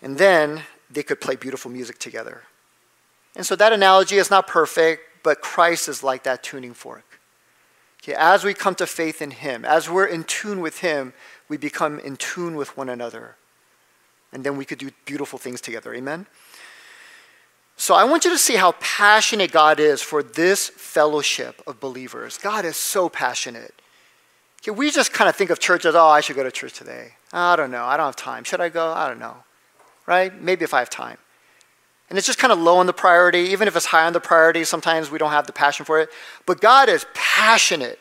And 0.00 0.18
then 0.18 0.62
they 0.90 1.02
could 1.02 1.20
play 1.20 1.36
beautiful 1.36 1.70
music 1.70 1.98
together. 1.98 2.42
And 3.34 3.46
so 3.46 3.56
that 3.56 3.72
analogy 3.72 4.16
is 4.16 4.30
not 4.30 4.46
perfect, 4.46 5.02
but 5.22 5.40
Christ 5.40 5.88
is 5.88 6.02
like 6.02 6.24
that 6.24 6.42
tuning 6.42 6.74
fork. 6.74 7.04
Okay, 8.02 8.14
as 8.14 8.44
we 8.44 8.52
come 8.52 8.74
to 8.74 8.86
faith 8.86 9.22
in 9.22 9.30
Him, 9.30 9.64
as 9.64 9.88
we're 9.88 10.06
in 10.06 10.24
tune 10.24 10.60
with 10.60 10.80
Him, 10.80 11.12
we 11.48 11.56
become 11.56 12.00
in 12.00 12.16
tune 12.16 12.56
with 12.56 12.76
one 12.76 12.88
another. 12.88 13.36
And 14.32 14.44
then 14.44 14.56
we 14.56 14.64
could 14.64 14.78
do 14.78 14.90
beautiful 15.04 15.38
things 15.38 15.60
together. 15.60 15.94
Amen? 15.94 16.26
So 17.82 17.96
I 17.96 18.04
want 18.04 18.24
you 18.24 18.30
to 18.30 18.38
see 18.38 18.54
how 18.54 18.76
passionate 18.78 19.50
God 19.50 19.80
is 19.80 20.00
for 20.00 20.22
this 20.22 20.68
fellowship 20.68 21.60
of 21.66 21.80
believers. 21.80 22.38
God 22.38 22.64
is 22.64 22.76
so 22.76 23.08
passionate. 23.08 23.74
We 24.72 24.92
just 24.92 25.12
kind 25.12 25.28
of 25.28 25.34
think 25.34 25.50
of 25.50 25.58
church 25.58 25.84
as, 25.84 25.96
oh, 25.96 26.06
I 26.06 26.20
should 26.20 26.36
go 26.36 26.44
to 26.44 26.52
church 26.52 26.74
today. 26.74 27.14
I 27.32 27.56
don't 27.56 27.72
know. 27.72 27.82
I 27.84 27.96
don't 27.96 28.06
have 28.06 28.14
time. 28.14 28.44
Should 28.44 28.60
I 28.60 28.68
go? 28.68 28.92
I 28.92 29.08
don't 29.08 29.18
know. 29.18 29.34
Right? 30.06 30.32
Maybe 30.40 30.62
if 30.62 30.72
I 30.72 30.78
have 30.78 30.90
time. 30.90 31.18
And 32.08 32.16
it's 32.16 32.26
just 32.28 32.38
kind 32.38 32.52
of 32.52 32.60
low 32.60 32.76
on 32.76 32.86
the 32.86 32.92
priority. 32.92 33.48
Even 33.50 33.66
if 33.66 33.74
it's 33.74 33.86
high 33.86 34.06
on 34.06 34.12
the 34.12 34.20
priority, 34.20 34.62
sometimes 34.62 35.10
we 35.10 35.18
don't 35.18 35.32
have 35.32 35.48
the 35.48 35.52
passion 35.52 35.84
for 35.84 36.00
it. 36.00 36.08
But 36.46 36.60
God 36.60 36.88
is 36.88 37.04
passionate. 37.14 37.98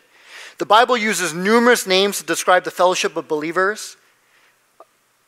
The 0.60 0.66
Bible 0.68 0.96
uses 0.96 1.34
numerous 1.34 1.88
names 1.88 2.20
to 2.20 2.24
describe 2.24 2.66
the 2.66 2.70
fellowship 2.70 3.18
of 3.18 3.28
believers. 3.28 3.98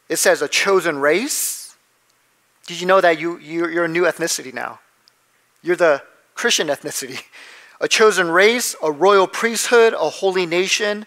It 0.09 0.17
says 0.17 0.43
a 0.43 0.47
chosen 0.47 0.99
race. 0.99 1.62
Did 2.67 2.80
you 2.80 2.88
know 2.88 3.02
that 3.02 3.19
you, 3.19 3.38
you're 3.39 3.86
a 3.86 3.89
new 3.89 4.04
ethnicity 4.04 4.54
now? 4.54 4.80
You're 5.62 5.76
the 5.76 6.02
Christian 6.36 6.67
ethnicity. 6.67 7.21
A 7.82 7.88
chosen 7.88 8.30
race, 8.30 8.76
a 8.82 8.91
royal 8.91 9.28
priesthood, 9.28 9.93
a 9.93 10.10
holy 10.10 10.45
nation, 10.45 11.06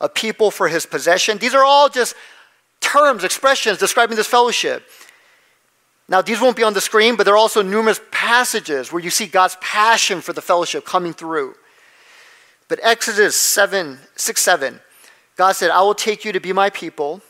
a 0.00 0.08
people 0.08 0.50
for 0.50 0.68
his 0.68 0.84
possession. 0.84 1.38
These 1.38 1.54
are 1.54 1.64
all 1.64 1.88
just 1.88 2.16
terms, 2.80 3.22
expressions 3.22 3.78
describing 3.78 4.16
this 4.16 4.26
fellowship. 4.26 4.88
Now, 6.08 6.22
these 6.22 6.40
won't 6.40 6.56
be 6.56 6.62
on 6.62 6.74
the 6.74 6.80
screen, 6.80 7.16
but 7.16 7.24
there 7.24 7.34
are 7.34 7.38
also 7.38 7.62
numerous 7.62 8.00
passages 8.10 8.92
where 8.92 9.02
you 9.02 9.10
see 9.10 9.26
God's 9.26 9.56
passion 9.60 10.20
for 10.20 10.32
the 10.32 10.42
fellowship 10.42 10.84
coming 10.84 11.12
through. 11.12 11.54
But 12.68 12.80
Exodus 12.82 13.36
7, 13.36 13.98
6, 14.16 14.40
7, 14.40 14.80
God 15.36 15.52
said, 15.52 15.70
I 15.70 15.82
will 15.82 15.94
take 15.94 16.24
you 16.24 16.32
to 16.32 16.40
be 16.40 16.52
my 16.52 16.70
people, 16.70 17.22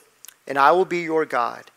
and 0.47 0.59
I 0.59 0.73
will 0.73 0.85
be 0.85 1.01
your 1.01 1.25
God. 1.25 1.71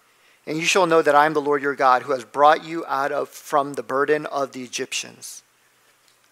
And 0.49 0.57
you 0.57 0.65
shall 0.65 0.87
know 0.87 1.03
that 1.03 1.13
I 1.13 1.27
am 1.27 1.33
the 1.33 1.41
Lord 1.41 1.61
your 1.61 1.75
God, 1.75 2.01
who 2.01 2.11
has 2.11 2.25
brought 2.25 2.65
you 2.65 2.83
out 2.87 3.11
of 3.11 3.29
from 3.29 3.73
the 3.73 3.83
burden 3.83 4.25
of 4.25 4.51
the 4.51 4.63
Egyptians. 4.63 5.43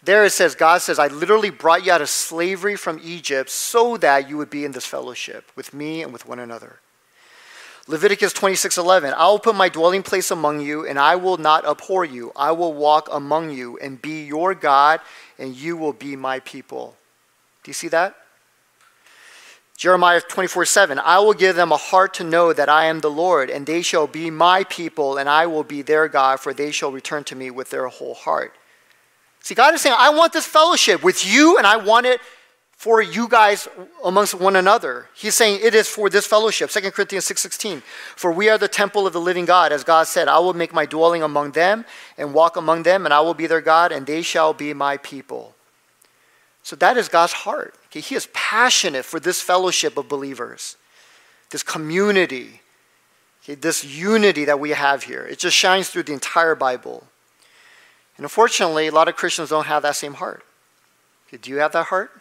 There 0.01 0.25
it 0.25 0.31
says, 0.31 0.55
God 0.55 0.81
says, 0.81 0.97
I 0.97 1.05
literally 1.05 1.51
brought 1.51 1.85
you 1.85 1.91
out 1.91 2.01
of 2.01 2.09
slavery 2.09 2.75
from 2.75 2.99
Egypt 3.03 3.51
so 3.51 3.95
that 3.97 4.27
you 4.27 4.35
would 4.37 4.49
be 4.49 4.65
in 4.65 4.71
this 4.71 4.87
fellowship 4.87 5.51
with 5.55 5.71
me 5.71 6.01
and 6.01 6.11
with 6.11 6.27
one 6.27 6.39
another. 6.39 6.79
Leviticus 7.85 8.33
26:11 8.33 9.13
I 9.13 9.27
will 9.27 9.37
put 9.37 9.55
my 9.55 9.69
dwelling 9.69 10.01
place 10.01 10.31
among 10.31 10.61
you 10.61 10.87
and 10.87 10.97
I 10.97 11.15
will 11.15 11.37
not 11.37 11.65
abhor 11.65 12.03
you 12.03 12.31
I 12.35 12.51
will 12.51 12.73
walk 12.73 13.07
among 13.11 13.51
you 13.51 13.77
and 13.77 14.01
be 14.01 14.25
your 14.25 14.55
God 14.55 14.99
and 15.37 15.55
you 15.55 15.77
will 15.77 15.93
be 15.93 16.15
my 16.15 16.39
people. 16.39 16.95
Do 17.63 17.69
you 17.69 17.73
see 17.73 17.87
that? 17.89 18.15
Jeremiah 19.77 20.19
24 20.21 20.65
7, 20.65 20.97
I 20.97 21.19
will 21.19 21.33
give 21.33 21.55
them 21.55 21.71
a 21.71 21.77
heart 21.77 22.15
to 22.15 22.23
know 22.23 22.51
that 22.51 22.67
I 22.67 22.85
am 22.85 22.99
the 22.99 23.11
Lord, 23.11 23.51
and 23.51 23.67
they 23.67 23.83
shall 23.83 24.07
be 24.07 24.31
my 24.31 24.63
people, 24.63 25.17
and 25.17 25.29
I 25.29 25.45
will 25.45 25.63
be 25.63 25.83
their 25.83 26.07
God, 26.07 26.39
for 26.39 26.51
they 26.51 26.71
shall 26.71 26.91
return 26.91 27.23
to 27.25 27.35
me 27.35 27.51
with 27.51 27.69
their 27.69 27.87
whole 27.87 28.15
heart. 28.15 28.55
See, 29.41 29.53
God 29.53 29.75
is 29.75 29.81
saying, 29.81 29.95
I 29.97 30.09
want 30.09 30.33
this 30.33 30.47
fellowship 30.47 31.03
with 31.03 31.23
you, 31.25 31.59
and 31.59 31.67
I 31.67 31.77
want 31.77 32.07
it 32.07 32.19
for 32.75 33.03
you 33.03 33.27
guys 33.27 33.67
amongst 34.03 34.33
one 34.33 34.55
another. 34.55 35.09
He's 35.13 35.35
saying 35.35 35.59
it 35.63 35.75
is 35.75 35.87
for 35.87 36.09
this 36.09 36.25
fellowship. 36.25 36.71
2 36.71 36.91
Corinthians 36.91 37.25
6:16. 37.25 37.83
For 38.15 38.31
we 38.31 38.49
are 38.49 38.57
the 38.57 38.67
temple 38.67 39.05
of 39.05 39.13
the 39.13 39.21
living 39.21 39.45
God, 39.45 39.71
as 39.71 39.83
God 39.83 40.07
said, 40.07 40.27
I 40.27 40.39
will 40.39 40.53
make 40.53 40.73
my 40.73 40.87
dwelling 40.87 41.21
among 41.21 41.51
them 41.51 41.85
and 42.17 42.33
walk 42.33 42.55
among 42.55 42.81
them, 42.81 43.05
and 43.05 43.13
I 43.13 43.19
will 43.19 43.35
be 43.35 43.45
their 43.45 43.61
God, 43.61 43.91
and 43.91 44.07
they 44.07 44.23
shall 44.23 44.53
be 44.53 44.73
my 44.73 44.97
people. 44.97 45.53
So 46.63 46.75
that 46.77 46.97
is 46.97 47.09
God's 47.09 47.33
heart. 47.33 47.75
Okay? 47.97 48.07
He 48.07 48.15
is 48.15 48.27
passionate 48.33 49.05
for 49.05 49.19
this 49.19 49.41
fellowship 49.41 49.97
of 49.97 50.07
believers, 50.07 50.77
this 51.49 51.63
community, 51.63 52.61
okay? 53.43 53.55
this 53.55 53.83
unity 53.83 54.45
that 54.45 54.59
we 54.59 54.71
have 54.71 55.03
here. 55.03 55.25
It 55.25 55.39
just 55.39 55.55
shines 55.55 55.89
through 55.89 56.03
the 56.03 56.13
entire 56.13 56.55
Bible. 56.55 57.07
And 58.17 58.25
unfortunately, 58.25 58.87
a 58.87 58.91
lot 58.91 59.07
of 59.07 59.15
Christians 59.15 59.49
don't 59.49 59.65
have 59.65 59.83
that 59.83 59.95
same 59.95 60.15
heart. 60.15 60.43
Okay, 61.27 61.37
do 61.37 61.49
you 61.49 61.57
have 61.57 61.71
that 61.73 61.87
heart? 61.87 62.11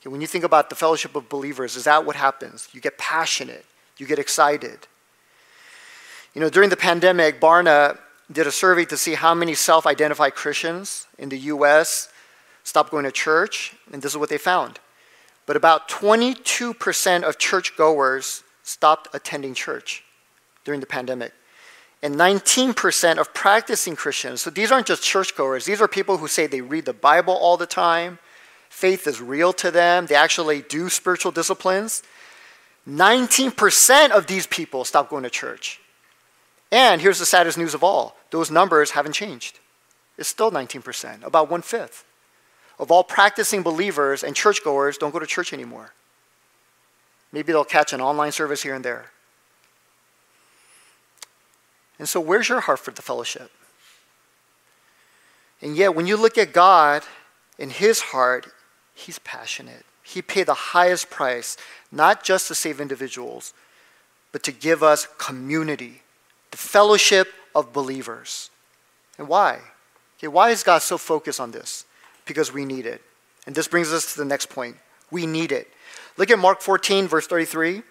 Okay, 0.00 0.10
when 0.10 0.20
you 0.20 0.26
think 0.26 0.44
about 0.44 0.68
the 0.68 0.76
fellowship 0.76 1.14
of 1.16 1.28
believers, 1.28 1.76
is 1.76 1.84
that 1.84 2.04
what 2.04 2.16
happens? 2.16 2.68
You 2.72 2.80
get 2.80 2.98
passionate, 2.98 3.64
you 3.98 4.06
get 4.06 4.18
excited. 4.18 4.86
You 6.34 6.40
know, 6.40 6.50
during 6.50 6.70
the 6.70 6.76
pandemic, 6.76 7.40
Barna 7.40 7.98
did 8.30 8.46
a 8.46 8.52
survey 8.52 8.84
to 8.86 8.96
see 8.96 9.14
how 9.14 9.34
many 9.34 9.54
self 9.54 9.86
identified 9.86 10.34
Christians 10.34 11.06
in 11.18 11.28
the 11.28 11.38
US 11.38 12.08
stopped 12.64 12.90
going 12.90 13.04
to 13.04 13.12
church, 13.12 13.74
and 13.92 14.02
this 14.02 14.12
is 14.12 14.18
what 14.18 14.28
they 14.28 14.38
found. 14.38 14.78
But 15.46 15.56
about 15.56 15.88
22% 15.88 17.22
of 17.22 17.38
churchgoers 17.38 18.44
stopped 18.62 19.08
attending 19.12 19.54
church 19.54 20.04
during 20.64 20.80
the 20.80 20.86
pandemic. 20.86 21.32
And 22.02 22.14
19% 22.16 23.18
of 23.18 23.32
practicing 23.32 23.94
Christians, 23.94 24.42
so 24.42 24.50
these 24.50 24.72
aren't 24.72 24.86
just 24.86 25.02
churchgoers, 25.02 25.64
these 25.64 25.80
are 25.80 25.88
people 25.88 26.18
who 26.18 26.28
say 26.28 26.46
they 26.46 26.60
read 26.60 26.84
the 26.84 26.92
Bible 26.92 27.34
all 27.34 27.56
the 27.56 27.66
time, 27.66 28.18
faith 28.68 29.06
is 29.06 29.20
real 29.20 29.52
to 29.54 29.70
them, 29.70 30.06
they 30.06 30.14
actually 30.14 30.62
do 30.62 30.88
spiritual 30.88 31.30
disciplines. 31.30 32.02
19% 32.88 34.10
of 34.10 34.26
these 34.26 34.48
people 34.48 34.84
stopped 34.84 35.10
going 35.10 35.22
to 35.22 35.30
church. 35.30 35.80
And 36.72 37.00
here's 37.00 37.20
the 37.20 37.26
saddest 37.26 37.56
news 37.56 37.74
of 37.74 37.84
all 37.84 38.16
those 38.30 38.50
numbers 38.50 38.92
haven't 38.92 39.12
changed. 39.12 39.60
It's 40.18 40.28
still 40.28 40.50
19%, 40.50 41.24
about 41.24 41.50
one 41.50 41.62
fifth 41.62 42.04
of 42.78 42.90
all 42.90 43.04
practicing 43.04 43.62
believers 43.62 44.22
and 44.22 44.34
churchgoers 44.34 44.98
don't 44.98 45.12
go 45.12 45.18
to 45.18 45.26
church 45.26 45.52
anymore. 45.52 45.92
Maybe 47.32 47.52
they'll 47.52 47.64
catch 47.64 47.92
an 47.92 48.00
online 48.00 48.32
service 48.32 48.62
here 48.62 48.74
and 48.74 48.84
there. 48.84 49.06
And 51.98 52.08
so, 52.08 52.20
where's 52.20 52.48
your 52.48 52.60
heart 52.60 52.80
for 52.80 52.90
the 52.90 53.02
fellowship? 53.02 53.50
And 55.60 55.76
yet, 55.76 55.94
when 55.94 56.06
you 56.06 56.16
look 56.16 56.36
at 56.36 56.52
God 56.52 57.04
in 57.58 57.70
His 57.70 58.00
heart, 58.00 58.48
He's 58.94 59.18
passionate. 59.20 59.84
He 60.02 60.20
paid 60.20 60.46
the 60.46 60.54
highest 60.54 61.10
price, 61.10 61.56
not 61.90 62.24
just 62.24 62.48
to 62.48 62.54
save 62.54 62.80
individuals, 62.80 63.54
but 64.32 64.42
to 64.42 64.52
give 64.52 64.82
us 64.82 65.06
community, 65.18 66.02
the 66.50 66.56
fellowship 66.56 67.28
of 67.54 67.72
believers. 67.72 68.50
And 69.16 69.28
why? 69.28 69.60
Okay, 70.18 70.28
why 70.28 70.50
is 70.50 70.62
God 70.62 70.82
so 70.82 70.98
focused 70.98 71.40
on 71.40 71.52
this? 71.52 71.84
Because 72.24 72.52
we 72.52 72.64
need 72.64 72.86
it. 72.86 73.02
And 73.46 73.54
this 73.54 73.68
brings 73.68 73.92
us 73.92 74.12
to 74.12 74.18
the 74.18 74.24
next 74.24 74.48
point. 74.48 74.76
We 75.10 75.26
need 75.26 75.52
it. 75.52 75.68
Look 76.16 76.30
at 76.30 76.38
Mark 76.38 76.60
14, 76.60 77.08
verse 77.08 77.26
33. 77.26 77.82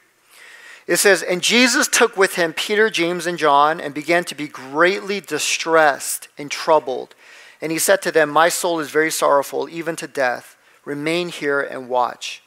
It 0.88 0.98
says, 0.98 1.24
And 1.24 1.42
Jesus 1.42 1.88
took 1.88 2.18
with 2.18 2.36
him 2.36 2.54
Peter, 2.54 2.90
James, 2.90 3.26
and 3.26 3.38
John, 3.38 3.80
and 3.80 3.94
began 3.94 4.24
to 4.26 4.36
be 4.36 4.48
greatly 4.48 5.20
distressed 5.20 6.28
and 6.38 6.50
troubled. 6.50 7.16
And 7.62 7.72
he 7.72 7.80
said 7.80 8.02
to 8.04 8.12
them, 8.12 8.30
My 8.30 8.50
soul 8.50 8.80
is 8.80 8.90
very 8.90 9.12
sorrowful, 9.12 9.70
even 9.70 9.96
to 9.98 10.08
death. 10.08 10.58
Remain 10.84 11.30
here 11.30 11.62
and 11.62 11.90
watch. 11.90 12.42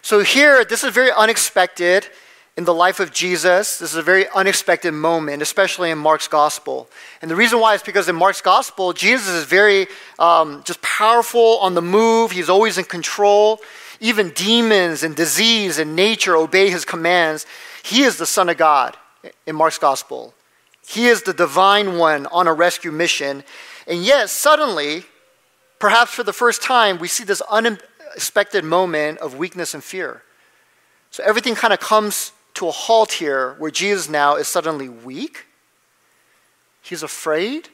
So, 0.00 0.20
here, 0.20 0.64
this 0.64 0.82
is 0.82 0.94
very 0.94 1.10
unexpected 1.12 2.08
in 2.58 2.64
the 2.64 2.74
life 2.74 2.98
of 2.98 3.12
Jesus. 3.12 3.78
This 3.78 3.92
is 3.92 3.96
a 3.96 4.02
very 4.02 4.28
unexpected 4.34 4.90
moment, 4.90 5.42
especially 5.42 5.92
in 5.92 5.98
Mark's 5.98 6.26
gospel. 6.26 6.90
And 7.22 7.30
the 7.30 7.36
reason 7.36 7.60
why 7.60 7.74
is 7.74 7.82
because 7.82 8.08
in 8.08 8.16
Mark's 8.16 8.40
gospel, 8.40 8.92
Jesus 8.92 9.28
is 9.28 9.44
very 9.44 9.86
um, 10.18 10.64
just 10.64 10.82
powerful 10.82 11.58
on 11.60 11.74
the 11.74 11.80
move, 11.80 12.32
he's 12.32 12.48
always 12.50 12.76
in 12.76 12.84
control. 12.84 13.60
Even 14.00 14.30
demons 14.30 15.04
and 15.04 15.14
disease 15.14 15.78
and 15.78 15.94
nature 15.94 16.34
obey 16.34 16.68
his 16.68 16.84
commands. 16.84 17.46
He 17.84 18.02
is 18.02 18.16
the 18.16 18.26
Son 18.26 18.48
of 18.48 18.56
God. 18.56 18.96
in 19.46 19.54
Mark's 19.54 19.78
gospel. 19.78 20.34
He 20.84 21.06
is 21.06 21.22
the 21.22 21.32
divine 21.32 21.96
one 21.96 22.26
on 22.26 22.48
a 22.48 22.52
rescue 22.52 22.90
mission. 22.90 23.44
And 23.86 24.02
yet, 24.02 24.30
suddenly, 24.30 25.04
perhaps 25.78 26.10
for 26.10 26.24
the 26.24 26.32
first 26.32 26.60
time, 26.60 26.98
we 26.98 27.06
see 27.06 27.22
this 27.22 27.40
unexpected 27.42 28.64
moment 28.64 29.18
of 29.18 29.36
weakness 29.36 29.74
and 29.74 29.84
fear. 29.84 30.22
So 31.12 31.22
everything 31.24 31.54
kind 31.54 31.72
of 31.72 31.78
comes 31.78 32.32
to 32.58 32.66
a 32.66 32.72
halt 32.72 33.12
here 33.12 33.54
where 33.58 33.70
Jesus 33.70 34.08
now 34.08 34.34
is 34.34 34.48
suddenly 34.48 34.88
weak. 34.88 35.46
He's 36.82 37.04
afraid. 37.04 37.68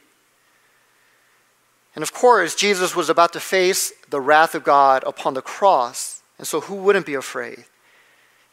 And 1.95 2.03
of 2.03 2.13
course, 2.13 2.53
Jesus 2.53 2.95
was 2.95 3.09
about 3.09 3.33
to 3.33 3.39
face 3.39 3.91
the 4.11 4.21
wrath 4.21 4.53
of 4.53 4.63
God 4.63 5.03
upon 5.07 5.33
the 5.33 5.41
cross. 5.41 6.21
And 6.37 6.45
so, 6.45 6.61
who 6.61 6.75
wouldn't 6.75 7.07
be 7.07 7.15
afraid? 7.15 7.65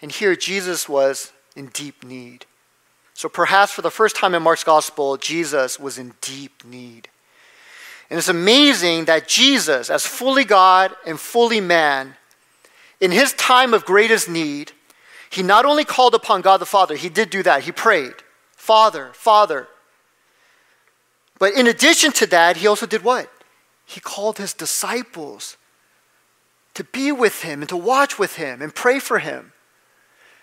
And 0.01 0.11
here, 0.11 0.35
Jesus 0.35 0.88
was 0.88 1.33
in 1.55 1.66
deep 1.66 2.03
need. 2.03 2.47
So, 3.12 3.29
perhaps 3.29 3.73
for 3.73 3.83
the 3.83 3.90
first 3.90 4.16
time 4.16 4.35
in 4.35 4.42
Mark's 4.42 4.64
gospel, 4.64 5.18
Jesus 5.18 5.79
was 5.79 5.99
in 5.99 6.14
deep 6.23 6.64
need. 6.64 7.09
And 8.09 8.16
it's 8.18 8.29
amazing 8.29 9.05
that 9.05 9.29
Jesus, 9.29 9.90
as 9.90 10.07
fully 10.07 10.45
God 10.45 10.95
and 11.07 11.21
fully 11.21 11.61
man, 11.61 12.16
in 13.01 13.11
his 13.11 13.35
time 13.35 13.75
of 13.75 13.85
greatest 13.85 14.31
need, 14.31 14.73
he 15.33 15.42
not 15.42 15.64
only 15.64 15.87
called 15.87 16.14
upon 16.14 16.42
God 16.42 16.59
the 16.59 16.66
Father, 16.66 16.95
he 16.95 17.09
did 17.09 17.31
do 17.31 17.42
that. 17.42 17.62
He 17.62 17.73
prayed, 17.73 18.12
Father, 18.55 19.12
Father. 19.14 19.66
But 21.38 21.55
in 21.55 21.66
addition 21.66 22.12
to 22.12 22.27
that, 22.27 22.59
he 22.59 22.66
also 22.66 22.85
did 22.85 23.03
what? 23.03 23.31
He 23.87 23.99
called 23.99 24.37
his 24.37 24.53
disciples 24.53 25.57
to 26.75 26.85
be 26.85 27.12
with 27.12 27.42
him 27.42 27.62
and 27.62 27.68
to 27.71 27.79
watch 27.79 28.18
with 28.18 28.37
him 28.37 28.61
and 28.61 28.75
pray 28.75 28.99
for 28.99 29.21
him. 29.21 29.53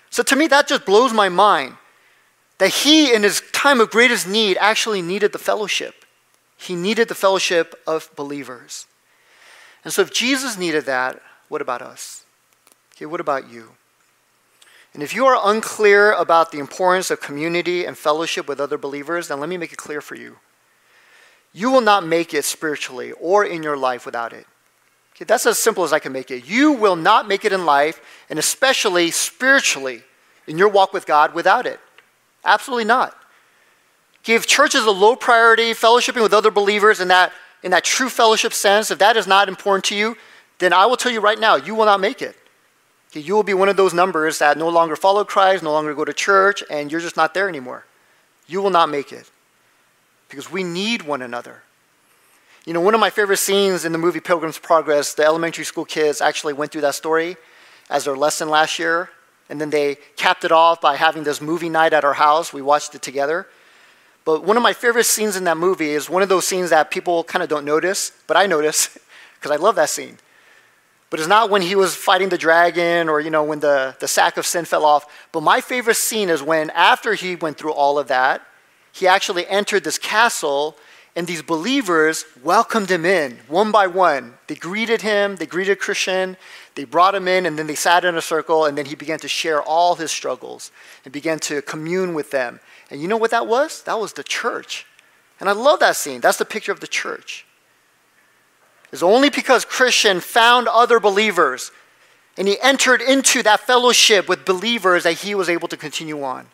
So 0.10 0.24
to 0.24 0.36
me, 0.36 0.48
that 0.48 0.68
just 0.68 0.88
blows 0.88 1.14
my 1.14 1.30
mind 1.30 1.76
that 2.58 2.70
he, 2.70 3.14
in 3.14 3.22
his 3.22 3.44
time 3.52 3.80
of 3.80 3.92
greatest 3.92 4.28
need, 4.28 4.58
actually 4.60 5.04
needed 5.04 5.34
the 5.34 5.38
fellowship. 5.38 6.04
He 6.58 6.76
needed 6.76 7.10
the 7.10 7.16
fellowship 7.16 7.80
of 7.86 8.10
believers. 8.16 8.88
And 9.84 9.94
so, 9.94 10.02
if 10.02 10.12
Jesus 10.12 10.58
needed 10.58 10.86
that, 10.86 11.22
what 11.48 11.62
about 11.62 11.84
us? 11.84 12.26
Okay, 12.96 13.06
what 13.06 13.22
about 13.22 13.50
you? 13.50 13.76
And 14.94 15.04
if 15.04 15.14
you 15.14 15.26
are 15.26 15.40
unclear 15.44 16.14
about 16.14 16.52
the 16.52 16.60
importance 16.60 17.12
of 17.12 17.22
community 17.22 17.86
and 17.86 17.98
fellowship 17.98 18.48
with 18.48 18.60
other 18.60 18.78
believers, 18.78 19.28
then 19.28 19.40
let 19.40 19.50
me 19.50 19.58
make 19.58 19.72
it 19.72 19.78
clear 19.78 20.02
for 20.02 20.16
you. 20.16 20.38
You 21.54 21.72
will 21.72 21.82
not 21.82 22.06
make 22.06 22.34
it 22.34 22.46
spiritually 22.46 23.12
or 23.14 23.46
in 23.46 23.64
your 23.64 23.78
life 23.78 24.06
without 24.06 24.34
it. 24.34 24.46
Okay, 25.16 25.26
that's 25.26 25.46
as 25.46 25.60
simple 25.60 25.84
as 25.84 25.94
I 25.94 26.00
can 26.00 26.12
make 26.12 26.32
it. 26.32 26.48
You 26.48 26.72
will 26.72 26.96
not 26.96 27.28
make 27.28 27.44
it 27.44 27.52
in 27.52 27.66
life, 27.66 28.02
and 28.30 28.40
especially 28.40 29.12
spiritually 29.12 30.04
in 30.48 30.58
your 30.58 30.70
walk 30.70 30.94
with 30.94 31.06
God 31.06 31.34
without 31.34 31.66
it. 31.66 31.80
Absolutely 32.46 32.86
not. 32.86 33.16
Give 34.24 34.46
churches 34.46 34.86
a 34.86 34.92
low 34.92 35.16
priority, 35.16 35.72
fellowshipping 35.72 36.22
with 36.22 36.34
other 36.34 36.52
believers 36.52 37.00
in 37.00 37.10
that, 37.10 37.34
in 37.64 37.72
that 37.72 37.84
true 37.84 38.10
fellowship 38.10 38.54
sense. 38.54 38.92
If 38.92 39.00
that 39.00 39.18
is 39.18 39.28
not 39.28 39.50
important 39.50 39.86
to 39.86 39.96
you, 39.96 40.18
then 40.60 40.74
I 40.74 40.86
will 40.86 40.98
tell 40.98 41.12
you 41.12 41.20
right 41.20 41.40
now, 41.40 41.56
you 41.56 41.76
will 41.76 41.86
not 41.86 42.00
make 42.00 42.22
it. 42.22 42.36
Okay, 43.12 43.22
you 43.22 43.34
will 43.34 43.44
be 43.44 43.54
one 43.54 43.70
of 43.70 43.78
those 43.78 43.94
numbers 43.94 44.40
that 44.40 44.58
no 44.58 44.70
longer 44.70 44.96
follow 44.96 45.24
Christ, 45.24 45.64
no 45.64 45.72
longer 45.72 45.96
go 45.96 46.06
to 46.06 46.14
church, 46.14 46.64
and 46.70 46.92
you're 46.92 47.02
just 47.02 47.18
not 47.18 47.34
there 47.34 47.50
anymore. 47.50 47.86
You 48.48 48.62
will 48.62 48.70
not 48.70 48.90
make 48.90 49.12
it. 49.12 49.30
Because 50.30 50.52
we 50.52 50.64
need 50.64 51.04
one 51.04 51.24
another. 51.24 51.64
You 52.66 52.74
know, 52.74 52.82
one 52.82 52.94
of 52.94 53.00
my 53.00 53.10
favorite 53.10 53.38
scenes 53.38 53.84
in 53.84 53.94
the 53.94 53.98
movie 53.98 54.20
Pilgrim's 54.20 54.60
Progress, 54.60 55.16
the 55.16 55.26
elementary 55.26 55.66
school 55.66 55.86
kids 55.86 56.22
actually 56.22 56.54
went 56.54 56.72
through 56.72 56.82
that 56.82 56.94
story 56.94 57.38
as 57.90 58.06
their 58.06 58.16
lesson 58.16 58.48
last 58.48 58.78
year. 58.78 59.10
And 59.50 59.60
then 59.60 59.72
they 59.72 59.98
capped 60.16 60.44
it 60.44 60.52
off 60.52 60.80
by 60.80 60.96
having 60.96 61.24
this 61.24 61.42
movie 61.42 61.70
night 61.70 61.94
at 61.94 62.04
our 62.04 62.14
house. 62.14 62.54
We 62.54 62.62
watched 62.62 62.94
it 62.94 63.02
together. 63.02 63.48
But 64.24 64.44
one 64.44 64.58
of 64.58 64.62
my 64.62 64.74
favorite 64.74 65.06
scenes 65.06 65.36
in 65.36 65.46
that 65.46 65.58
movie 65.58 65.90
is 65.90 66.08
one 66.08 66.22
of 66.22 66.30
those 66.30 66.46
scenes 66.46 66.70
that 66.70 66.92
people 66.92 67.24
kind 67.24 67.42
of 67.42 67.50
don't 67.50 67.66
notice, 67.66 68.12
but 68.28 68.38
I 68.38 68.46
notice 68.46 69.00
because 69.40 69.50
I 69.50 69.56
love 69.56 69.76
that 69.76 69.90
scene. 69.90 70.20
But 71.10 71.20
it's 71.20 71.30
not 71.30 71.50
when 71.50 71.62
he 71.62 71.76
was 71.76 71.96
fighting 71.96 72.30
the 72.30 72.38
dragon 72.38 73.10
or, 73.10 73.20
you 73.20 73.32
know, 73.32 73.44
when 73.44 73.60
the, 73.60 73.96
the 74.00 74.08
sack 74.08 74.38
of 74.38 74.46
sin 74.46 74.66
fell 74.66 74.86
off. 74.86 75.06
But 75.32 75.42
my 75.42 75.60
favorite 75.60 75.96
scene 75.96 76.30
is 76.30 76.44
when, 76.44 76.70
after 76.72 77.16
he 77.16 77.36
went 77.36 77.58
through 77.58 77.74
all 77.74 77.98
of 77.98 78.08
that, 78.10 78.42
he 78.92 79.08
actually 79.08 79.48
entered 79.48 79.84
this 79.84 79.98
castle 79.98 80.78
and 81.16 81.28
these 81.28 81.42
believers 81.42 82.24
welcomed 82.44 82.90
him 82.90 83.04
in 83.04 83.40
one 83.48 83.72
by 83.72 83.88
one. 83.88 84.36
They 84.48 84.56
greeted 84.56 85.02
him, 85.02 85.36
they 85.36 85.46
greeted 85.46 85.80
Christian, 85.80 86.38
they 86.76 86.86
brought 86.86 87.16
him 87.16 87.28
in, 87.28 87.46
and 87.46 87.58
then 87.58 87.68
they 87.68 87.76
sat 87.76 88.06
in 88.06 88.16
a 88.16 88.22
circle, 88.22 88.66
and 88.66 88.78
then 88.78 88.86
he 88.86 88.96
began 88.96 89.20
to 89.20 89.28
share 89.28 89.62
all 89.62 89.96
his 89.96 90.12
struggles 90.12 90.72
and 91.04 91.12
began 91.12 91.40
to 91.40 91.62
commune 91.64 92.14
with 92.14 92.32
them. 92.32 92.60
And 92.90 93.02
you 93.02 93.08
know 93.08 93.18
what 93.18 93.32
that 93.32 93.48
was? 93.48 93.84
That 93.84 94.00
was 94.00 94.14
the 94.14 94.24
church. 94.24 94.86
And 95.40 95.50
I 95.50 95.54
love 95.54 95.80
that 95.80 95.96
scene. 95.96 96.22
That's 96.22 96.38
the 96.38 96.46
picture 96.46 96.72
of 96.72 96.80
the 96.80 96.88
church. 96.88 97.46
It's 98.92 99.04
only 99.04 99.30
because 99.30 99.66
Christian 99.66 100.20
found 100.20 100.68
other 100.68 101.00
believers 101.00 101.72
and 102.38 102.48
he 102.48 102.58
entered 102.62 103.02
into 103.02 103.44
that 103.44 103.60
fellowship 103.60 104.30
with 104.30 104.46
believers 104.46 105.04
that 105.04 105.14
he 105.14 105.36
was 105.36 105.50
able 105.50 105.68
to 105.68 105.78
continue 105.78 106.24
on. 106.24 106.48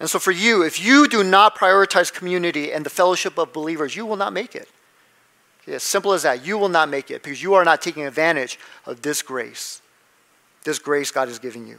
And 0.00 0.08
so, 0.08 0.18
for 0.18 0.32
you, 0.32 0.62
if 0.62 0.84
you 0.84 1.06
do 1.06 1.22
not 1.22 1.56
prioritize 1.56 2.12
community 2.12 2.72
and 2.72 2.84
the 2.84 2.90
fellowship 2.90 3.38
of 3.38 3.52
believers, 3.52 3.94
you 3.94 4.06
will 4.06 4.16
not 4.16 4.32
make 4.32 4.56
it. 4.56 4.68
Okay, 5.62 5.74
as 5.74 5.82
simple 5.82 6.12
as 6.12 6.22
that. 6.22 6.44
You 6.44 6.56
will 6.58 6.70
not 6.70 6.88
make 6.88 7.10
it 7.10 7.22
because 7.22 7.42
you 7.42 7.54
are 7.54 7.64
not 7.64 7.82
taking 7.82 8.06
advantage 8.06 8.58
of 8.86 9.02
this 9.02 9.22
grace, 9.22 9.82
this 10.64 10.78
grace 10.78 11.10
God 11.10 11.28
is 11.28 11.38
giving 11.38 11.66
you. 11.66 11.78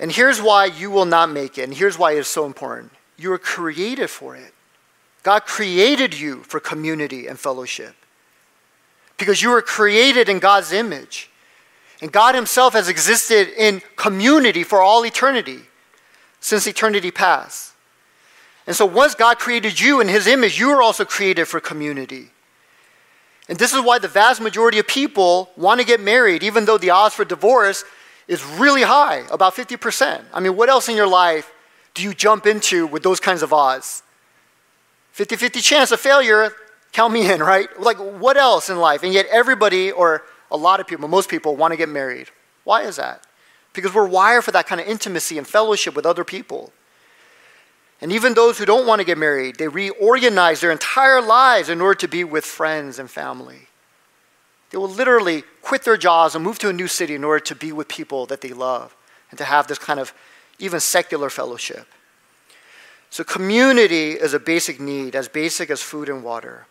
And 0.00 0.10
here's 0.10 0.42
why 0.42 0.66
you 0.66 0.90
will 0.90 1.04
not 1.04 1.30
make 1.30 1.56
it, 1.56 1.62
and 1.62 1.74
here's 1.74 1.96
why 1.96 2.12
it's 2.12 2.28
so 2.28 2.46
important. 2.46 2.92
You 3.16 3.32
are 3.32 3.38
created 3.38 4.10
for 4.10 4.34
it. 4.34 4.53
God 5.24 5.46
created 5.46 6.16
you 6.16 6.42
for 6.44 6.60
community 6.60 7.26
and 7.26 7.40
fellowship 7.40 7.96
because 9.16 9.42
you 9.42 9.50
were 9.50 9.62
created 9.62 10.28
in 10.28 10.38
God's 10.38 10.70
image. 10.70 11.30
And 12.00 12.12
God 12.12 12.34
Himself 12.34 12.74
has 12.74 12.88
existed 12.88 13.48
in 13.56 13.80
community 13.96 14.62
for 14.62 14.82
all 14.82 15.04
eternity 15.04 15.60
since 16.40 16.66
eternity 16.66 17.10
past. 17.10 17.72
And 18.66 18.76
so, 18.76 18.84
once 18.84 19.14
God 19.14 19.38
created 19.38 19.80
you 19.80 20.00
in 20.00 20.08
His 20.08 20.26
image, 20.26 20.60
you 20.60 20.70
are 20.70 20.82
also 20.82 21.06
created 21.06 21.46
for 21.46 21.58
community. 21.58 22.30
And 23.48 23.58
this 23.58 23.72
is 23.72 23.82
why 23.82 23.98
the 23.98 24.08
vast 24.08 24.42
majority 24.42 24.78
of 24.78 24.86
people 24.86 25.50
want 25.56 25.80
to 25.80 25.86
get 25.86 26.00
married, 26.00 26.42
even 26.42 26.66
though 26.66 26.78
the 26.78 26.90
odds 26.90 27.14
for 27.14 27.24
divorce 27.24 27.84
is 28.28 28.44
really 28.44 28.82
high, 28.82 29.22
about 29.30 29.54
50%. 29.54 30.22
I 30.32 30.40
mean, 30.40 30.56
what 30.56 30.68
else 30.68 30.88
in 30.88 30.96
your 30.96 31.06
life 31.06 31.50
do 31.94 32.02
you 32.02 32.12
jump 32.12 32.46
into 32.46 32.86
with 32.86 33.02
those 33.02 33.20
kinds 33.20 33.42
of 33.42 33.52
odds? 33.52 34.02
50 35.14 35.36
50 35.36 35.60
chance 35.60 35.90
of 35.90 36.00
failure, 36.00 36.52
count 36.92 37.12
me 37.12 37.30
in, 37.30 37.40
right? 37.40 37.68
Like, 37.80 37.96
what 37.96 38.36
else 38.36 38.68
in 38.68 38.78
life? 38.78 39.02
And 39.02 39.12
yet, 39.12 39.26
everybody, 39.30 39.90
or 39.90 40.22
a 40.50 40.56
lot 40.56 40.78
of 40.78 40.86
people, 40.86 41.08
most 41.08 41.28
people, 41.28 41.56
want 41.56 41.72
to 41.72 41.76
get 41.76 41.88
married. 41.88 42.28
Why 42.64 42.82
is 42.82 42.96
that? 42.96 43.24
because 43.74 43.92
we're 43.92 44.06
wired 44.06 44.44
for 44.44 44.52
that 44.52 44.66
kind 44.66 44.80
of 44.80 44.86
intimacy 44.86 45.36
and 45.36 45.46
fellowship 45.46 45.94
with 45.94 46.06
other 46.06 46.24
people. 46.24 46.72
And 48.00 48.12
even 48.12 48.34
those 48.34 48.58
who 48.58 48.64
don't 48.64 48.86
want 48.86 49.00
to 49.00 49.04
get 49.04 49.18
married, 49.18 49.56
they 49.56 49.68
reorganize 49.68 50.60
their 50.60 50.70
entire 50.70 51.20
lives 51.20 51.68
in 51.68 51.80
order 51.80 51.98
to 52.00 52.08
be 52.08 52.24
with 52.24 52.44
friends 52.44 52.98
and 52.98 53.10
family. 53.10 53.68
They 54.70 54.78
will 54.78 54.88
literally 54.88 55.42
quit 55.62 55.84
their 55.84 55.96
jobs 55.96 56.34
and 56.34 56.42
move 56.44 56.58
to 56.60 56.68
a 56.68 56.72
new 56.72 56.88
city 56.88 57.14
in 57.14 57.24
order 57.24 57.44
to 57.44 57.54
be 57.54 57.72
with 57.72 57.88
people 57.88 58.26
that 58.26 58.40
they 58.40 58.52
love 58.52 58.96
and 59.30 59.38
to 59.38 59.44
have 59.44 59.66
this 59.66 59.78
kind 59.78 60.00
of 60.00 60.14
even 60.58 60.80
secular 60.80 61.30
fellowship. 61.30 61.86
So, 63.14 63.22
community 63.22 64.14
is 64.14 64.34
a 64.34 64.40
basic 64.40 64.80
need, 64.80 65.14
as 65.14 65.28
basic 65.28 65.70
as 65.70 65.80
food 65.80 66.08
and 66.08 66.24
water. 66.24 66.66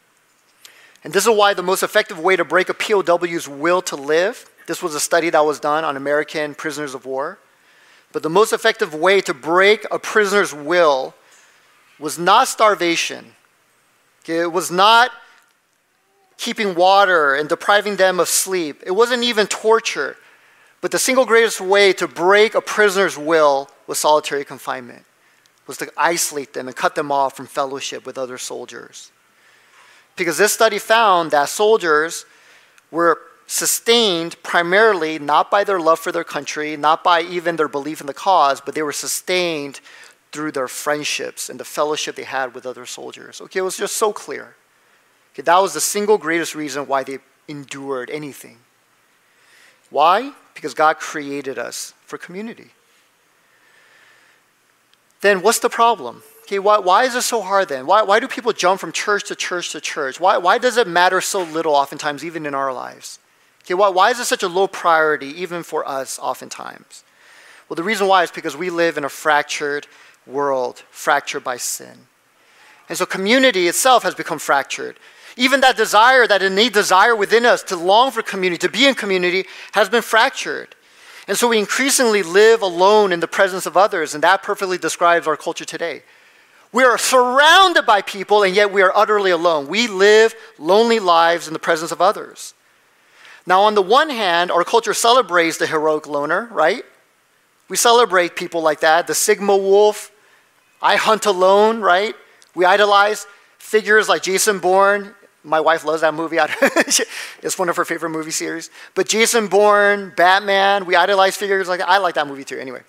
And 1.02 1.14
this 1.14 1.26
is 1.26 1.34
why 1.34 1.54
the 1.54 1.64
most 1.64 1.84
effective 1.84 2.20
way 2.20 2.36
to 2.36 2.44
break 2.44 2.68
a 2.68 2.74
POW's 2.74 3.48
will 3.48 3.82
to 3.84 3.96
live 3.96 4.50
this 4.66 4.84
was 4.84 4.94
a 4.94 5.00
study 5.00 5.30
that 5.30 5.46
was 5.46 5.62
done 5.62 5.86
on 5.86 5.96
American 5.96 6.54
prisoners 6.54 6.94
of 6.94 7.06
war. 7.06 7.40
But 8.12 8.24
the 8.24 8.30
most 8.30 8.52
effective 8.52 8.94
way 8.94 9.22
to 9.22 9.34
break 9.34 9.86
a 9.90 9.98
prisoner's 9.98 10.54
will 10.54 11.16
was 11.98 12.20
not 12.20 12.50
starvation. 12.50 13.36
It 14.28 14.52
was 14.52 14.70
not 14.70 15.12
keeping 16.38 16.76
water 16.76 17.36
and 17.36 17.48
depriving 17.48 17.96
them 17.96 18.20
of 18.20 18.28
sleep. 18.28 18.84
It 18.86 18.92
wasn't 18.92 19.24
even 19.24 19.48
torture. 19.48 20.18
But 20.82 20.92
the 20.92 21.00
single 21.00 21.26
greatest 21.26 21.62
way 21.62 21.94
to 21.94 22.06
break 22.06 22.54
a 22.54 22.60
prisoner's 22.60 23.18
will 23.18 23.70
was 23.88 23.98
solitary 23.98 24.44
confinement, 24.44 25.06
was 25.68 25.78
to 25.78 25.92
isolate 25.98 26.54
them 26.54 26.68
and 26.68 26.76
cut 26.76 26.96
them 26.96 27.12
off 27.12 27.36
from 27.36 27.48
fellowship 27.48 28.06
with 28.06 28.18
other 28.18 28.38
soldiers. 28.38 29.12
Because 30.16 30.38
this 30.38 30.54
study 30.54 30.80
found 30.80 31.32
that 31.32 31.50
soldiers 31.50 32.26
were 32.92 33.20
sustained 33.48 34.42
primarily 34.44 35.20
not 35.20 35.50
by 35.50 35.64
their 35.64 35.80
love 35.80 36.00
for 36.00 36.12
their 36.12 36.24
country, 36.24 36.78
not 36.78 37.04
by 37.04 37.22
even 37.22 37.56
their 37.56 37.68
belief 37.68 38.02
in 38.02 38.08
the 38.08 38.14
cause, 38.14 38.62
but 38.62 38.76
they 38.76 38.82
were 38.82 38.94
sustained 38.94 39.80
through 40.32 40.52
their 40.52 40.68
friendships 40.68 41.50
and 41.50 41.60
the 41.60 41.66
fellowship 41.66 42.16
they 42.16 42.24
had 42.24 42.56
with 42.56 42.66
other 42.66 42.86
soldiers. 42.86 43.40
Okay, 43.42 43.60
it 43.60 43.64
was 43.64 43.78
just 43.78 43.98
so 43.98 44.12
clear. 44.12 44.56
Okay, 45.34 45.44
that 45.44 45.58
was 45.60 45.74
the 45.74 45.82
single 45.82 46.18
greatest 46.18 46.56
reason 46.56 46.88
why 46.88 47.04
they 47.04 47.20
endured 47.48 48.10
anything. 48.10 48.58
Why? 49.90 50.34
Because 50.56 50.74
God 50.74 50.98
created 50.98 51.60
us 51.60 51.94
for 52.06 52.18
community. 52.18 52.72
Then 55.24 55.42
what's 55.42 55.60
the 55.60 55.70
problem? 55.70 56.22
Okay, 56.44 56.60
why, 56.60 56.78
why 56.78 57.06
is 57.06 57.16
it 57.16 57.22
so 57.22 57.42
hard 57.42 57.70
then? 57.70 57.88
Why, 57.88 58.04
why 58.04 58.20
do 58.20 58.28
people 58.28 58.52
jump 58.52 58.82
from 58.82 58.92
church 58.92 59.24
to 59.30 59.36
church 59.36 59.72
to 59.72 59.80
church? 59.80 60.20
Why, 60.20 60.38
why 60.38 60.58
does 60.58 60.76
it 60.76 60.88
matter 60.88 61.22
so 61.22 61.44
little 61.44 61.74
oftentimes, 61.74 62.26
even 62.26 62.46
in 62.46 62.54
our 62.54 62.74
lives? 62.74 63.20
Okay, 63.64 63.74
why, 63.74 63.88
why 63.88 64.12
is 64.12 64.20
it 64.20 64.26
such 64.26 64.44
a 64.44 64.50
low 64.50 64.68
priority, 64.68 65.28
even 65.42 65.64
for 65.64 65.88
us, 65.88 66.20
oftentimes? 66.20 67.06
Well, 67.68 67.76
the 67.76 67.84
reason 67.84 68.08
why 68.08 68.24
is 68.24 68.32
because 68.32 68.58
we 68.58 68.70
live 68.70 68.98
in 68.98 69.06
a 69.06 69.10
fractured 69.10 69.88
world, 70.28 70.84
fractured 70.92 71.46
by 71.46 71.56
sin. 71.58 72.08
And 72.90 72.98
so 72.98 73.06
community 73.06 73.70
itself 73.70 74.04
has 74.04 74.14
become 74.14 74.40
fractured. 74.40 74.98
Even 75.38 75.62
that 75.62 75.78
desire, 75.78 76.28
that 76.28 76.44
innate 76.44 76.74
desire 76.74 77.16
within 77.16 77.46
us 77.46 77.64
to 77.64 77.78
long 77.78 78.12
for 78.12 78.22
community, 78.22 78.60
to 78.60 78.70
be 78.70 78.86
in 78.86 78.94
community, 78.94 79.46
has 79.72 79.88
been 79.88 80.02
fractured. 80.02 80.76
And 81.28 81.38
so 81.38 81.48
we 81.48 81.60
increasingly 81.60 82.22
live 82.22 82.62
alone 82.62 83.12
in 83.12 83.20
the 83.20 83.28
presence 83.28 83.66
of 83.66 83.78
others, 83.78 84.14
and 84.14 84.24
that 84.24 84.44
perfectly 84.44 84.78
describes 84.78 85.28
our 85.28 85.38
culture 85.38 85.66
today. 85.66 86.04
We 86.72 86.84
are 86.84 86.98
surrounded 86.98 87.86
by 87.86 88.02
people, 88.02 88.44
and 88.44 88.56
yet 88.56 88.72
we 88.74 88.82
are 88.82 88.92
utterly 88.96 89.32
alone. 89.32 89.68
We 89.68 89.88
live 89.88 90.36
lonely 90.58 91.00
lives 91.00 91.48
in 91.48 91.54
the 91.54 91.60
presence 91.60 91.92
of 91.92 92.02
others. 92.02 92.54
Now, 93.46 93.62
on 93.62 93.76
the 93.76 93.82
one 93.82 94.10
hand, 94.10 94.52
our 94.52 94.64
culture 94.64 94.94
celebrates 94.94 95.58
the 95.58 95.68
heroic 95.68 96.08
loner, 96.08 96.50
right? 96.52 96.84
We 97.70 97.78
celebrate 97.78 98.36
people 98.36 98.62
like 98.62 98.80
that, 98.82 99.08
the 99.08 99.16
Sigma 99.16 99.56
wolf, 99.56 100.12
I 100.82 100.98
hunt 100.98 101.26
alone, 101.26 101.80
right? 101.82 102.16
We 102.56 102.66
idolize 102.66 103.26
figures 103.58 104.10
like 104.10 104.22
Jason 104.22 104.60
Bourne. 104.60 105.16
My 105.44 105.60
wife 105.60 105.84
loves 105.84 106.02
that 106.02 106.14
movie. 106.14 106.38
it's 107.42 107.60
one 107.60 107.70
of 107.70 107.76
her 107.76 107.86
favorite 107.86 108.12
movie 108.12 108.32
series. 108.32 108.70
But 108.96 109.10
Jason 109.10 109.48
Bourne, 109.48 110.14
Batman, 110.16 110.86
we 110.86 110.96
idolize 110.96 111.36
figures 111.36 111.68
like 111.68 111.80
that. 111.80 111.90
I 111.90 111.98
like 111.98 112.16
that 112.16 112.28
movie 112.28 112.46
too, 112.46 112.58
anyway. 112.58 112.82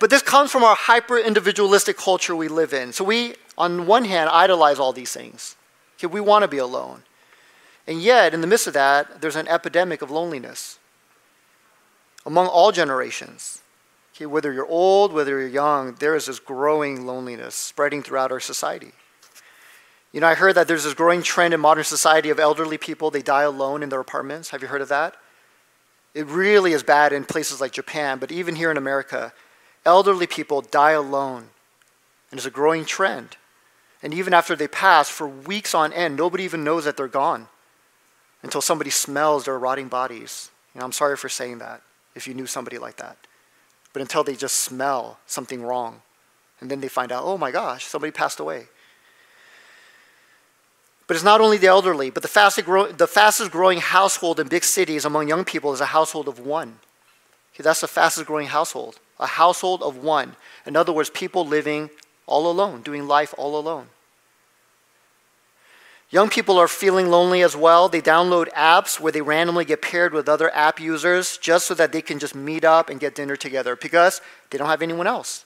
But 0.00 0.10
this 0.10 0.22
comes 0.22 0.50
from 0.50 0.64
our 0.64 0.74
hyper 0.74 1.18
individualistic 1.18 1.96
culture 1.96 2.34
we 2.34 2.48
live 2.48 2.72
in. 2.72 2.92
So 2.92 3.04
we, 3.04 3.34
on 3.56 3.86
one 3.86 4.04
hand, 4.04 4.30
idolize 4.30 4.78
all 4.78 4.92
these 4.92 5.12
things. 5.12 5.56
Okay, 5.96 6.06
we 6.06 6.20
want 6.20 6.42
to 6.42 6.48
be 6.48 6.58
alone. 6.58 7.02
And 7.86 8.00
yet, 8.02 8.32
in 8.32 8.40
the 8.40 8.46
midst 8.46 8.66
of 8.66 8.72
that, 8.74 9.20
there's 9.20 9.36
an 9.36 9.46
epidemic 9.46 10.02
of 10.02 10.10
loneliness 10.10 10.78
among 12.26 12.46
all 12.46 12.72
generations. 12.72 13.60
Okay, 14.14 14.26
whether 14.26 14.52
you're 14.52 14.66
old, 14.66 15.12
whether 15.12 15.38
you're 15.38 15.48
young, 15.48 15.94
there 15.94 16.14
is 16.14 16.26
this 16.26 16.38
growing 16.38 17.04
loneliness 17.06 17.54
spreading 17.54 18.02
throughout 18.02 18.32
our 18.32 18.40
society. 18.40 18.92
You 20.14 20.20
know, 20.20 20.28
I 20.28 20.34
heard 20.34 20.54
that 20.54 20.68
there's 20.68 20.84
this 20.84 20.94
growing 20.94 21.24
trend 21.24 21.54
in 21.54 21.60
modern 21.60 21.82
society 21.82 22.30
of 22.30 22.38
elderly 22.38 22.78
people, 22.78 23.10
they 23.10 23.20
die 23.20 23.42
alone 23.42 23.82
in 23.82 23.88
their 23.88 23.98
apartments. 23.98 24.50
Have 24.50 24.62
you 24.62 24.68
heard 24.68 24.80
of 24.80 24.88
that? 24.88 25.16
It 26.14 26.24
really 26.26 26.70
is 26.70 26.84
bad 26.84 27.12
in 27.12 27.24
places 27.24 27.60
like 27.60 27.72
Japan, 27.72 28.20
but 28.20 28.30
even 28.30 28.54
here 28.54 28.70
in 28.70 28.76
America, 28.76 29.32
elderly 29.84 30.28
people 30.28 30.60
die 30.60 30.92
alone. 30.92 31.48
And 32.30 32.38
it's 32.38 32.46
a 32.46 32.50
growing 32.52 32.84
trend. 32.84 33.36
And 34.04 34.14
even 34.14 34.34
after 34.34 34.54
they 34.54 34.68
pass, 34.68 35.08
for 35.08 35.26
weeks 35.26 35.74
on 35.74 35.92
end, 35.92 36.14
nobody 36.14 36.44
even 36.44 36.62
knows 36.62 36.84
that 36.84 36.96
they're 36.96 37.08
gone 37.08 37.48
until 38.44 38.60
somebody 38.60 38.90
smells 38.90 39.46
their 39.46 39.58
rotting 39.58 39.88
bodies. 39.88 40.48
You 40.76 40.78
know, 40.78 40.84
I'm 40.84 40.92
sorry 40.92 41.16
for 41.16 41.28
saying 41.28 41.58
that 41.58 41.82
if 42.14 42.28
you 42.28 42.34
knew 42.34 42.46
somebody 42.46 42.78
like 42.78 42.98
that. 42.98 43.16
But 43.92 44.02
until 44.02 44.22
they 44.22 44.36
just 44.36 44.60
smell 44.60 45.18
something 45.26 45.60
wrong. 45.60 46.02
And 46.60 46.70
then 46.70 46.80
they 46.80 46.88
find 46.88 47.10
out, 47.10 47.24
oh 47.24 47.36
my 47.36 47.50
gosh, 47.50 47.86
somebody 47.86 48.12
passed 48.12 48.38
away. 48.38 48.68
But 51.06 51.16
it's 51.16 51.24
not 51.24 51.40
only 51.40 51.58
the 51.58 51.66
elderly, 51.66 52.10
but 52.10 52.22
the 52.22 52.28
fastest, 52.28 52.66
grow- 52.66 52.90
the 52.90 53.06
fastest 53.06 53.50
growing 53.50 53.78
household 53.78 54.40
in 54.40 54.48
big 54.48 54.64
cities 54.64 55.04
among 55.04 55.28
young 55.28 55.44
people 55.44 55.72
is 55.72 55.80
a 55.80 55.86
household 55.86 56.28
of 56.28 56.38
one. 56.38 56.78
Okay, 57.54 57.62
that's 57.62 57.82
the 57.82 57.88
fastest 57.88 58.26
growing 58.26 58.48
household 58.48 58.98
a 59.18 59.26
household 59.26 59.82
of 59.82 59.96
one. 59.96 60.36
In 60.66 60.76
other 60.76 60.92
words, 60.92 61.10
people 61.10 61.46
living 61.46 61.90
all 62.26 62.50
alone, 62.50 62.82
doing 62.82 63.06
life 63.06 63.34
all 63.36 63.56
alone. 63.58 63.86
Young 66.10 66.28
people 66.28 66.58
are 66.58 66.68
feeling 66.68 67.10
lonely 67.10 67.42
as 67.42 67.56
well. 67.56 67.88
They 67.88 68.00
download 68.00 68.48
apps 68.52 69.00
where 69.00 69.12
they 69.12 69.20
randomly 69.20 69.64
get 69.64 69.82
paired 69.82 70.12
with 70.12 70.28
other 70.28 70.54
app 70.54 70.78
users 70.78 71.38
just 71.38 71.66
so 71.66 71.74
that 71.74 71.92
they 71.92 72.02
can 72.02 72.18
just 72.18 72.34
meet 72.34 72.64
up 72.64 72.88
and 72.88 73.00
get 73.00 73.14
dinner 73.14 73.36
together 73.36 73.74
because 73.74 74.20
they 74.50 74.58
don't 74.58 74.68
have 74.68 74.82
anyone 74.82 75.06
else. 75.06 75.44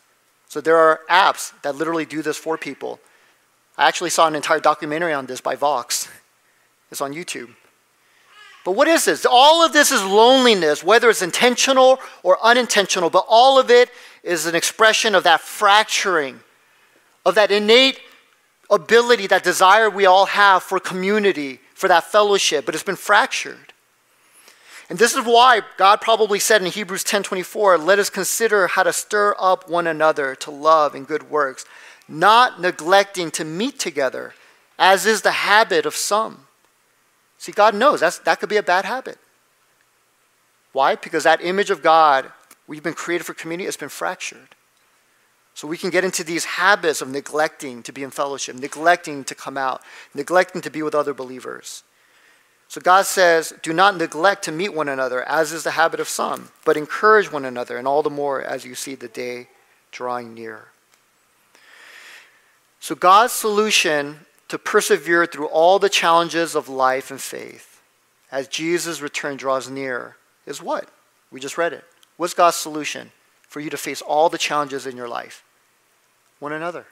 So 0.49 0.61
there 0.61 0.77
are 0.77 1.01
apps 1.11 1.53
that 1.63 1.77
literally 1.77 2.05
do 2.05 2.23
this 2.23 2.37
for 2.37 2.59
people. 2.59 3.01
I 3.79 3.87
actually 3.87 4.11
saw 4.11 4.27
an 4.27 4.35
entire 4.35 4.59
documentary 4.59 5.13
on 5.13 5.27
this 5.27 5.41
by 5.41 5.55
Vox. 5.55 6.09
It's 6.91 7.01
on 7.01 7.15
YouTube. 7.15 7.55
But 8.65 8.73
what 8.73 8.89
is 8.89 9.05
this? 9.05 9.25
All 9.25 9.65
of 9.65 9.73
this 9.73 9.93
is 9.93 10.03
loneliness, 10.03 10.83
whether 10.83 11.09
it's 11.09 11.23
intentional 11.23 12.01
or 12.23 12.45
unintentional, 12.45 13.09
but 13.09 13.25
all 13.29 13.59
of 13.59 13.71
it 13.71 13.89
is 14.23 14.47
an 14.47 14.57
expression 14.57 15.15
of 15.15 15.23
that 15.23 15.41
fracturing, 15.41 16.41
of 17.25 17.37
that 17.37 17.53
innate 17.53 18.01
ability, 18.69 19.29
that 19.29 19.45
desire 19.45 19.89
we 19.89 20.07
all 20.07 20.27
have 20.27 20.63
for 20.63 20.81
community, 20.81 21.61
for 21.73 21.89
that 21.89 22.05
fellowship, 22.05 22.67
but 22.67 22.75
it's 22.75 22.85
been 22.85 22.97
fractured. 22.97 23.73
And 24.91 24.99
this 24.99 25.15
is 25.15 25.25
why 25.25 25.63
God 25.77 26.01
probably 26.01 26.39
said 26.39 26.63
in 26.63 26.71
Hebrews 26.71 27.05
10:24, 27.05 27.79
"Let 27.79 27.99
us 27.99 28.11
consider 28.11 28.67
how 28.67 28.83
to 28.83 28.93
stir 28.93 29.37
up 29.39 29.69
one 29.69 29.87
another 29.87 30.35
to 30.37 30.51
love 30.51 30.95
and 30.95 31.07
good 31.07 31.31
works, 31.31 31.65
not 32.09 32.61
neglecting 32.61 33.31
to 33.33 33.45
meet 33.45 33.79
together, 33.79 34.35
as 34.79 35.07
is 35.07 35.23
the 35.23 35.33
habit 35.33 35.87
of 35.87 35.95
some." 35.95 36.47
See, 37.39 37.53
God 37.53 37.75
knows 37.75 38.01
that's, 38.01 38.19
that 38.21 38.41
could 38.41 38.49
be 38.49 38.57
a 38.57 38.63
bad 38.63 38.85
habit. 38.85 39.19
Why? 40.73 40.97
Because 40.97 41.25
that 41.25 41.43
image 41.43 41.71
of 41.71 41.83
God, 41.83 42.31
we've 42.67 42.83
been 42.83 42.95
created 42.95 43.25
for 43.25 43.35
community, 43.35 43.67
has 43.67 43.77
been 43.77 43.89
fractured. 43.89 44.55
So 45.55 45.67
we 45.67 45.77
can 45.77 45.91
get 45.91 46.05
into 46.05 46.23
these 46.23 46.45
habits 46.45 47.01
of 47.01 47.09
neglecting 47.09 47.83
to 47.83 47.93
be 47.93 48.05
in 48.05 48.11
fellowship, 48.11 48.55
neglecting 48.55 49.25
to 49.25 49.35
come 49.35 49.57
out, 49.57 49.83
neglecting 50.15 50.61
to 50.63 50.71
be 50.71 50.83
with 50.83 50.95
other 50.95 51.15
believers. 51.15 51.83
So 52.69 52.81
God 52.81 53.07
says, 53.07 53.55
Do 53.63 53.73
not 53.73 53.97
neglect 53.97 54.45
to 54.45 54.53
meet 54.53 54.75
one 54.75 54.89
another, 54.89 55.27
as 55.27 55.53
is 55.53 55.65
the 55.65 55.73
habit 55.73 56.01
of 56.01 56.09
some, 56.09 56.51
but 56.65 56.77
encourage 56.77 57.33
one 57.33 57.45
another, 57.45 57.77
and 57.77 57.89
all 57.89 58.03
the 58.03 58.11
more 58.11 58.43
as 58.43 58.65
you 58.65 58.75
see 58.75 58.95
the 58.95 59.09
day 59.09 59.49
drawing 59.91 60.35
near. 60.35 60.69
So 62.81 62.95
God's 62.95 63.33
solution 63.33 64.21
to 64.49 64.59
persevere 64.59 65.27
through 65.27 65.47
all 65.47 65.79
the 65.79 65.89
challenges 65.89 66.55
of 66.55 66.69
life 66.69 67.11
and 67.11 67.21
faith 67.21 67.81
as 68.31 68.49
Jesus' 68.49 69.01
return 69.01 69.37
draws 69.37 69.69
near 69.69 70.17
is 70.47 70.63
what? 70.63 70.89
We 71.31 71.41
just 71.41 71.59
read 71.59 71.73
it. 71.73 71.85
What's 72.17 72.35
God's 72.35 72.57
solution 72.57 73.11
for 73.43 73.61
you 73.61 73.71
to 73.71 73.77
face 73.77 74.03
all 74.03 74.29
the 74.29 74.39
challenges 74.39 74.87
in 74.87 74.97
your 74.97 75.09
life? 75.09 75.45
One 76.39 76.53
another. 76.53 76.87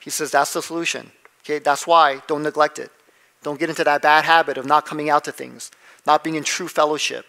He 0.00 0.10
says 0.10 0.30
that's 0.30 0.52
the 0.52 0.62
solution. 0.62 1.10
Okay, 1.44 1.58
that's 1.58 1.86
why 1.86 2.22
don't 2.26 2.42
neglect 2.42 2.78
it. 2.78 2.90
Don't 3.42 3.58
get 3.58 3.70
into 3.70 3.84
that 3.84 4.02
bad 4.02 4.24
habit 4.24 4.58
of 4.58 4.66
not 4.66 4.84
coming 4.84 5.08
out 5.08 5.24
to 5.24 5.32
things, 5.32 5.70
not 6.06 6.22
being 6.22 6.36
in 6.36 6.44
true 6.44 6.68
fellowship. 6.68 7.24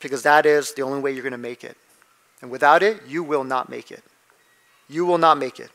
Because 0.00 0.22
that 0.22 0.44
is 0.44 0.74
the 0.74 0.82
only 0.82 1.00
way 1.00 1.12
you're 1.12 1.22
going 1.22 1.32
to 1.32 1.38
make 1.38 1.64
it. 1.64 1.76
And 2.42 2.50
without 2.50 2.82
it, 2.82 3.02
you 3.06 3.22
will 3.22 3.44
not 3.44 3.68
make 3.68 3.90
it. 3.90 4.02
You 4.88 5.04
will 5.04 5.18
not 5.18 5.38
make 5.38 5.60
it. 5.60 5.70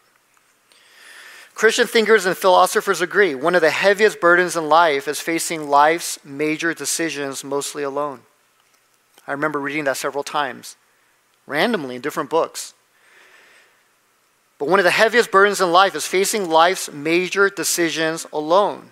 Christian 1.55 1.87
thinkers 1.87 2.25
and 2.25 2.35
philosophers 2.35 2.99
agree 2.99 3.33
one 3.33 3.55
of 3.55 3.61
the 3.61 3.69
heaviest 3.69 4.19
burdens 4.19 4.57
in 4.57 4.67
life 4.67 5.07
is 5.07 5.21
facing 5.21 5.69
life's 5.69 6.19
major 6.23 6.73
decisions 6.73 7.45
mostly 7.45 7.81
alone. 7.81 8.19
I 9.25 9.31
remember 9.31 9.59
reading 9.59 9.85
that 9.85 9.97
several 9.97 10.23
times, 10.23 10.75
randomly 11.47 11.95
in 11.95 12.01
different 12.01 12.29
books. 12.29 12.73
But 14.59 14.67
one 14.67 14.79
of 14.79 14.85
the 14.85 14.91
heaviest 14.91 15.31
burdens 15.31 15.61
in 15.61 15.71
life 15.71 15.95
is 15.95 16.05
facing 16.05 16.49
life's 16.49 16.91
major 16.91 17.49
decisions 17.49 18.27
alone. 18.33 18.91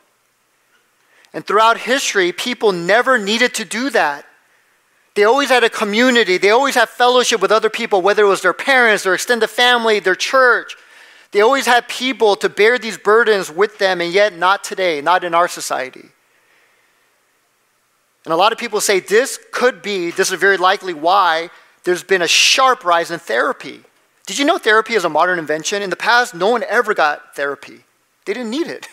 And 1.34 1.46
throughout 1.46 1.80
history, 1.80 2.32
people 2.32 2.72
never 2.72 3.18
needed 3.18 3.54
to 3.56 3.66
do 3.66 3.90
that. 3.90 4.26
They 5.16 5.26
always 5.26 5.50
had 5.50 5.64
a 5.64 5.70
community, 5.70 6.38
they 6.38 6.50
always 6.50 6.76
had 6.76 6.90
fellowship 6.90 7.42
with 7.42 7.52
other 7.52 7.70
people, 7.70 8.02
whether 8.02 8.24
it 8.24 8.30
was 8.30 8.42
their 8.42 8.54
parents, 8.54 9.04
their 9.04 9.14
extended 9.14 9.50
family, 9.50 10.00
their 10.00 10.16
church. 10.16 10.78
They 11.34 11.42
always 11.42 11.66
had 11.66 11.88
people 11.88 12.36
to 12.38 12.48
bear 12.48 12.78
these 12.78 12.98
burdens 12.98 13.52
with 13.52 13.80
them, 13.80 14.02
and 14.02 14.14
yet 14.14 14.38
not 14.38 14.64
today, 14.64 15.02
not 15.02 15.24
in 15.24 15.34
our 15.34 15.48
society. 15.48 16.10
And 18.24 18.32
a 18.32 18.38
lot 18.38 18.52
of 18.52 18.60
people 18.60 18.80
say 18.80 19.00
this 19.00 19.40
could 19.52 19.82
be, 19.82 20.12
this 20.12 20.32
is 20.32 20.40
very 20.40 20.58
likely 20.58 20.94
why 20.94 21.50
there's 21.84 22.04
been 22.04 22.22
a 22.22 22.28
sharp 22.28 22.86
rise 22.86 23.10
in 23.10 23.20
therapy. 23.20 23.82
Did 24.28 24.38
you 24.38 24.46
know 24.46 24.60
therapy 24.60 24.94
is 24.94 25.04
a 25.06 25.10
modern 25.10 25.40
invention? 25.40 25.82
In 25.82 25.90
the 25.90 25.96
past, 25.96 26.36
no 26.36 26.50
one 26.50 26.64
ever 26.70 26.94
got 26.94 27.36
therapy, 27.36 27.84
they 28.26 28.34
didn't 28.34 28.52
need 28.52 28.68
it. 28.68 28.88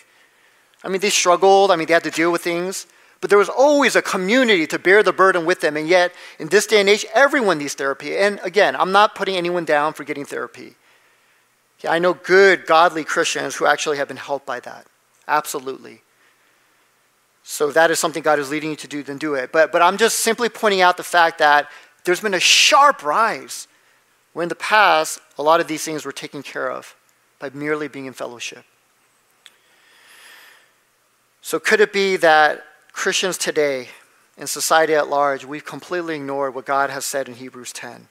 I 0.83 0.89
mean, 0.89 1.03
they 1.03 1.11
struggled, 1.11 1.71
I 1.71 1.77
mean, 1.77 1.87
they 1.87 1.93
had 1.93 2.05
to 2.05 2.11
deal 2.11 2.33
with 2.33 2.43
things, 2.43 2.87
but 3.21 3.29
there 3.29 3.39
was 3.39 3.51
always 3.51 3.97
a 3.97 4.03
community 4.03 4.67
to 4.69 4.79
bear 4.79 5.03
the 5.03 5.13
burden 5.13 5.45
with 5.45 5.61
them. 5.61 5.77
And 5.77 5.87
yet, 5.87 6.15
in 6.39 6.49
this 6.49 6.67
day 6.67 6.81
and 6.81 6.89
age, 6.89 7.05
everyone 7.13 7.59
needs 7.59 7.75
therapy. 7.75 8.17
And 8.17 8.41
again, 8.43 8.75
I'm 8.75 8.93
not 8.93 9.15
putting 9.15 9.37
anyone 9.37 9.67
down 9.67 9.93
for 9.93 10.05
getting 10.05 10.25
therapy. 10.25 10.77
I 11.89 11.99
know 11.99 12.15
good, 12.15 12.67
godly 12.67 13.05
Christians 13.05 13.57
who 13.57 13.67
actually 13.67 13.97
have 13.97 14.09
been 14.09 14.17
helped 14.17 14.47
by 14.47 14.61
that. 14.61 14.87
Absolutely. 15.27 16.03
So 17.43 17.69
if 17.69 17.75
that 17.75 17.91
is 17.91 17.99
something 17.99 18.23
God 18.23 18.39
is 18.39 18.51
leading 18.51 18.71
you 18.71 18.77
to 18.77 18.89
do, 18.89 19.03
then 19.03 19.19
do 19.19 19.35
it. 19.35 19.51
But, 19.51 19.73
but 19.73 19.83
I'm 19.83 19.97
just 19.97 20.21
simply 20.21 20.49
pointing 20.49 20.83
out 20.83 20.97
the 20.97 21.03
fact 21.03 21.39
that 21.39 21.71
there's 22.05 22.21
been 22.21 22.35
a 22.35 22.41
sharp 22.41 23.03
rise 23.03 23.67
Where 24.33 24.43
in 24.43 24.49
the 24.49 24.55
past, 24.55 25.21
a 25.39 25.43
lot 25.43 25.61
of 25.61 25.69
these 25.69 25.85
things 25.85 26.05
were 26.05 26.13
taken 26.13 26.43
care 26.43 26.71
of 26.71 26.95
by 27.39 27.51
merely 27.51 27.89
being 27.89 28.07
in 28.07 28.13
fellowship. 28.13 28.65
So, 31.43 31.59
could 31.59 31.81
it 31.81 31.93
be 31.93 32.17
that 32.17 32.65
Christians 32.93 33.39
today 33.39 33.89
and 34.37 34.49
society 34.49 34.95
at 34.95 35.09
large, 35.09 35.45
we've 35.45 35.65
completely 35.65 36.17
ignored 36.17 36.55
what 36.55 36.67
God 36.67 36.91
has 36.91 37.05
said 37.05 37.29
in 37.29 37.35
Hebrews 37.35 37.73
10? 37.73 38.09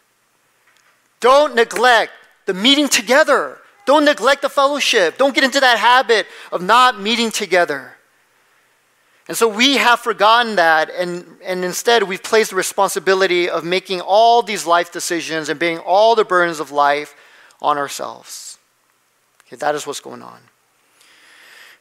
Don't 1.20 1.56
neglect 1.56 2.12
the 2.50 2.54
meeting 2.56 2.88
together. 2.88 3.60
Don't 3.86 4.06
neglect 4.06 4.42
the 4.42 4.50
fellowship. 4.50 5.20
Don't 5.20 5.36
get 5.36 5.44
into 5.44 5.60
that 5.60 5.78
habit 5.78 6.26
of 6.52 6.64
not 6.64 7.00
meeting 7.00 7.30
together. 7.30 7.92
And 9.28 9.38
so 9.38 9.48
we 9.48 9.78
have 9.78 10.00
forgotten 10.00 10.56
that, 10.56 10.90
and, 10.90 11.38
and 11.44 11.64
instead 11.64 12.02
we've 12.02 12.24
placed 12.24 12.50
the 12.50 12.56
responsibility 12.56 13.48
of 13.48 13.64
making 13.64 14.02
all 14.02 14.42
these 14.42 14.66
life 14.66 14.92
decisions 14.92 15.48
and 15.48 15.60
bearing 15.60 15.78
all 15.78 16.16
the 16.16 16.26
burdens 16.26 16.60
of 16.60 16.72
life 16.72 17.14
on 17.62 17.78
ourselves. 17.78 18.58
Okay, 19.46 19.58
that 19.58 19.76
is 19.76 19.86
what's 19.86 20.00
going 20.00 20.24
on. 20.24 20.40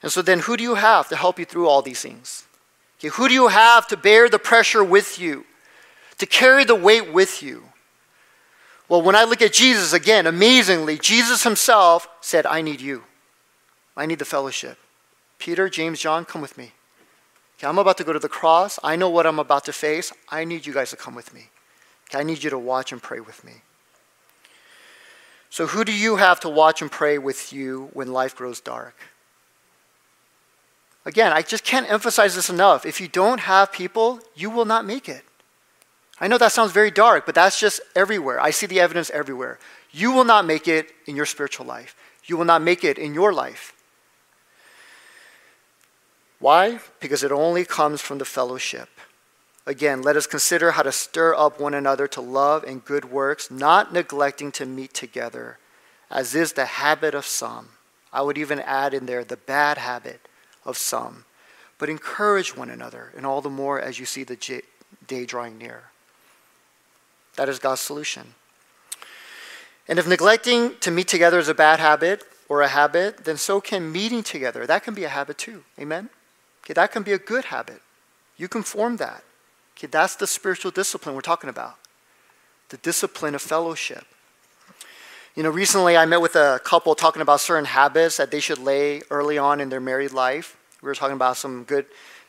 And 0.03 0.13
so 0.13 0.21
then, 0.21 0.41
who 0.41 0.59
do 0.59 0.63
you 0.63 0.75
have 0.75 1.09
to 1.09 1.17
help 1.17 1.39
you 1.39 1.47
through 1.47 1.67
all 1.67 1.81
these 1.81 2.03
things? 2.03 2.45
Okay, 2.99 3.09
who 3.09 3.29
do 3.29 3.33
you 3.33 3.49
have 3.49 3.87
to 3.87 3.97
bear 3.97 4.29
the 4.29 4.39
pressure 4.39 4.85
with 4.85 5.19
you, 5.19 5.47
to 6.19 6.27
carry 6.27 6.65
the 6.65 6.75
weight 6.75 7.11
with 7.11 7.43
you? 7.43 7.68
Well, 8.89 9.03
when 9.03 9.15
I 9.15 9.25
look 9.25 9.43
at 9.43 9.53
Jesus 9.53 9.93
again, 9.93 10.27
amazingly, 10.27 10.99
Jesus 10.99 11.43
himself 11.43 12.09
said, 12.21 12.47
I 12.47 12.63
need 12.63 12.81
you. 12.81 13.05
I 13.97 14.07
need 14.07 14.19
the 14.19 14.25
fellowship. 14.25 14.79
Peter, 15.39 15.69
James, 15.69 16.01
John, 16.01 16.25
come 16.25 16.41
with 16.41 16.57
me. 16.57 16.73
Okay, 17.59 17.67
I'm 17.67 17.79
about 17.79 17.99
to 17.99 18.05
go 18.05 18.13
to 18.13 18.19
the 18.19 18.29
cross. 18.29 18.79
I 18.83 18.97
know 18.97 19.11
what 19.11 19.27
I'm 19.27 19.39
about 19.39 19.65
to 19.67 19.73
face. 19.73 20.13
I 20.29 20.45
need 20.45 20.65
you 20.65 20.73
guys 20.73 20.91
to 20.91 20.97
come 20.97 21.15
with 21.15 21.35
me. 21.35 21.49
Okay, 22.09 22.21
I 22.21 22.23
need 22.23 22.43
you 22.43 22.51
to 22.51 22.59
watch 22.59 22.93
and 22.93 23.03
pray 23.03 23.21
with 23.21 23.45
me. 23.45 23.63
So, 25.51 25.67
who 25.67 25.85
do 25.85 25.93
you 25.93 26.17
have 26.17 26.41
to 26.41 26.49
watch 26.49 26.83
and 26.83 26.91
pray 26.91 27.19
with 27.19 27.53
you 27.53 27.91
when 27.93 28.13
life 28.13 28.37
grows 28.37 28.61
dark? 28.61 28.95
Again, 31.05 31.33
I 31.33 31.43
just 31.43 31.65
can't 31.65 31.91
emphasize 31.91 32.35
this 32.35 32.51
enough. 32.51 32.85
If 32.85 33.01
you 33.01 33.09
don't 33.09 33.41
have 33.41 33.73
people, 33.73 34.21
you 34.35 34.51
will 34.51 34.67
not 34.67 34.85
make 34.85 35.09
it. 35.09 35.25
I 36.21 36.29
know 36.29 36.39
that 36.39 36.53
sounds 36.53 36.73
very 36.73 36.91
dark, 36.91 37.27
but 37.27 37.35
that's 37.35 37.61
just 37.61 37.81
everywhere. 37.95 38.41
I 38.41 38.51
see 38.51 38.67
the 38.67 38.81
evidence 38.81 39.11
everywhere. 39.11 39.59
You 39.93 40.13
will 40.13 40.25
not 40.25 40.45
make 40.45 40.67
it 40.67 40.93
in 41.07 41.17
your 41.17 41.27
spiritual 41.27 41.67
life, 41.67 41.95
you 42.25 42.37
will 42.37 42.45
not 42.45 42.63
make 42.63 42.85
it 42.85 42.99
in 42.99 43.15
your 43.15 43.33
life. 43.33 43.73
Why? 46.41 46.79
Because 47.01 47.25
it 47.25 47.33
only 47.33 47.65
comes 47.65 48.01
from 48.01 48.19
the 48.19 48.25
fellowship. 48.25 48.89
Again, 49.67 50.03
let 50.03 50.17
us 50.17 50.27
consider 50.27 50.73
how 50.73 50.83
to 50.83 50.93
stir 50.93 51.35
up 51.35 51.61
one 51.61 51.75
another 51.75 52.09
to 52.09 52.21
love 52.21 52.65
and 52.65 52.85
good 52.85 53.11
works, 53.11 53.51
not 53.51 53.93
neglecting 53.93 54.51
to 54.53 54.65
meet 54.65 54.95
together, 54.95 55.59
as 56.11 56.35
is 56.35 56.55
the 56.55 56.65
habit 56.65 57.15
of 57.15 57.27
some. 57.27 57.71
I 58.13 58.23
would 58.23 58.39
even 58.39 58.61
add 58.61 58.95
in 58.95 59.07
there 59.07 59.25
the 59.25 59.37
bad 59.37 59.77
habit 59.77 60.27
of 60.65 60.79
some, 60.79 61.25
but 61.77 61.91
encourage 61.91 62.57
one 62.57 62.71
another, 62.71 63.13
and 63.17 63.27
all 63.27 63.43
the 63.43 63.51
more 63.51 63.81
as 63.81 63.99
you 63.99 64.07
see 64.07 64.25
the 64.25 64.63
day 65.07 65.27
drawing 65.27 65.59
near. 65.59 65.91
That 67.39 67.49
is 67.49 67.61
God's 67.61 67.81
solution. 67.81 68.35
And 69.87 69.97
if 69.97 70.09
neglecting 70.09 70.75
to 70.81 70.91
meet 70.91 71.07
together 71.07 71.39
is 71.39 71.49
a 71.49 71.55
bad 71.55 71.79
habit 71.79 72.25
or 72.49 72.63
a 72.63 72.69
habit, 72.69 73.25
then 73.25 73.37
so 73.37 73.61
can 73.61 73.93
meeting 73.93 74.25
together. 74.25 74.67
That 74.67 74.83
can 74.83 74.93
be 74.93 75.05
a 75.05 75.09
habit 75.09 75.39
too. 75.39 75.63
Amen? 75.79 76.11
Okay, 76.65 76.75
that 76.75 76.91
can 76.91 77.05
be 77.05 77.13
a 77.13 77.19
good 77.19 77.45
habit. 77.45 77.81
You 78.37 78.49
can 78.49 78.65
form 78.65 78.97
that. 78.97 79.23
Okay, 79.77 79.87
that's 79.87 80.17
the 80.17 80.27
spiritual 80.27 80.73
discipline 80.73 81.15
we're 81.15 81.21
talking 81.21 81.49
about. 81.49 81.77
The 82.71 82.77
discipline 82.79 83.37
of 83.37 83.41
fellowship. 83.41 84.05
You 85.37 85.45
know, 85.45 85.51
recently 85.51 85.97
I 85.97 86.07
met 86.07 86.21
with 86.21 86.35
a 86.35 86.61
couple 86.65 86.97
talking 86.97 87.23
about 87.23 87.39
certain 87.39 87.67
habits 87.67 88.17
that 88.17 88.33
they 88.33 88.41
should 88.41 88.59
lay 88.59 89.03
early 89.11 89.39
on 89.39 89.61
in 89.61 89.69
their 89.69 89.81
married 89.81 90.13
life. 90.13 90.57
We 90.83 90.87
were 90.87 90.97
talking 90.97 91.15
about 91.15 91.37
some 91.37 91.63
good, 91.63 91.87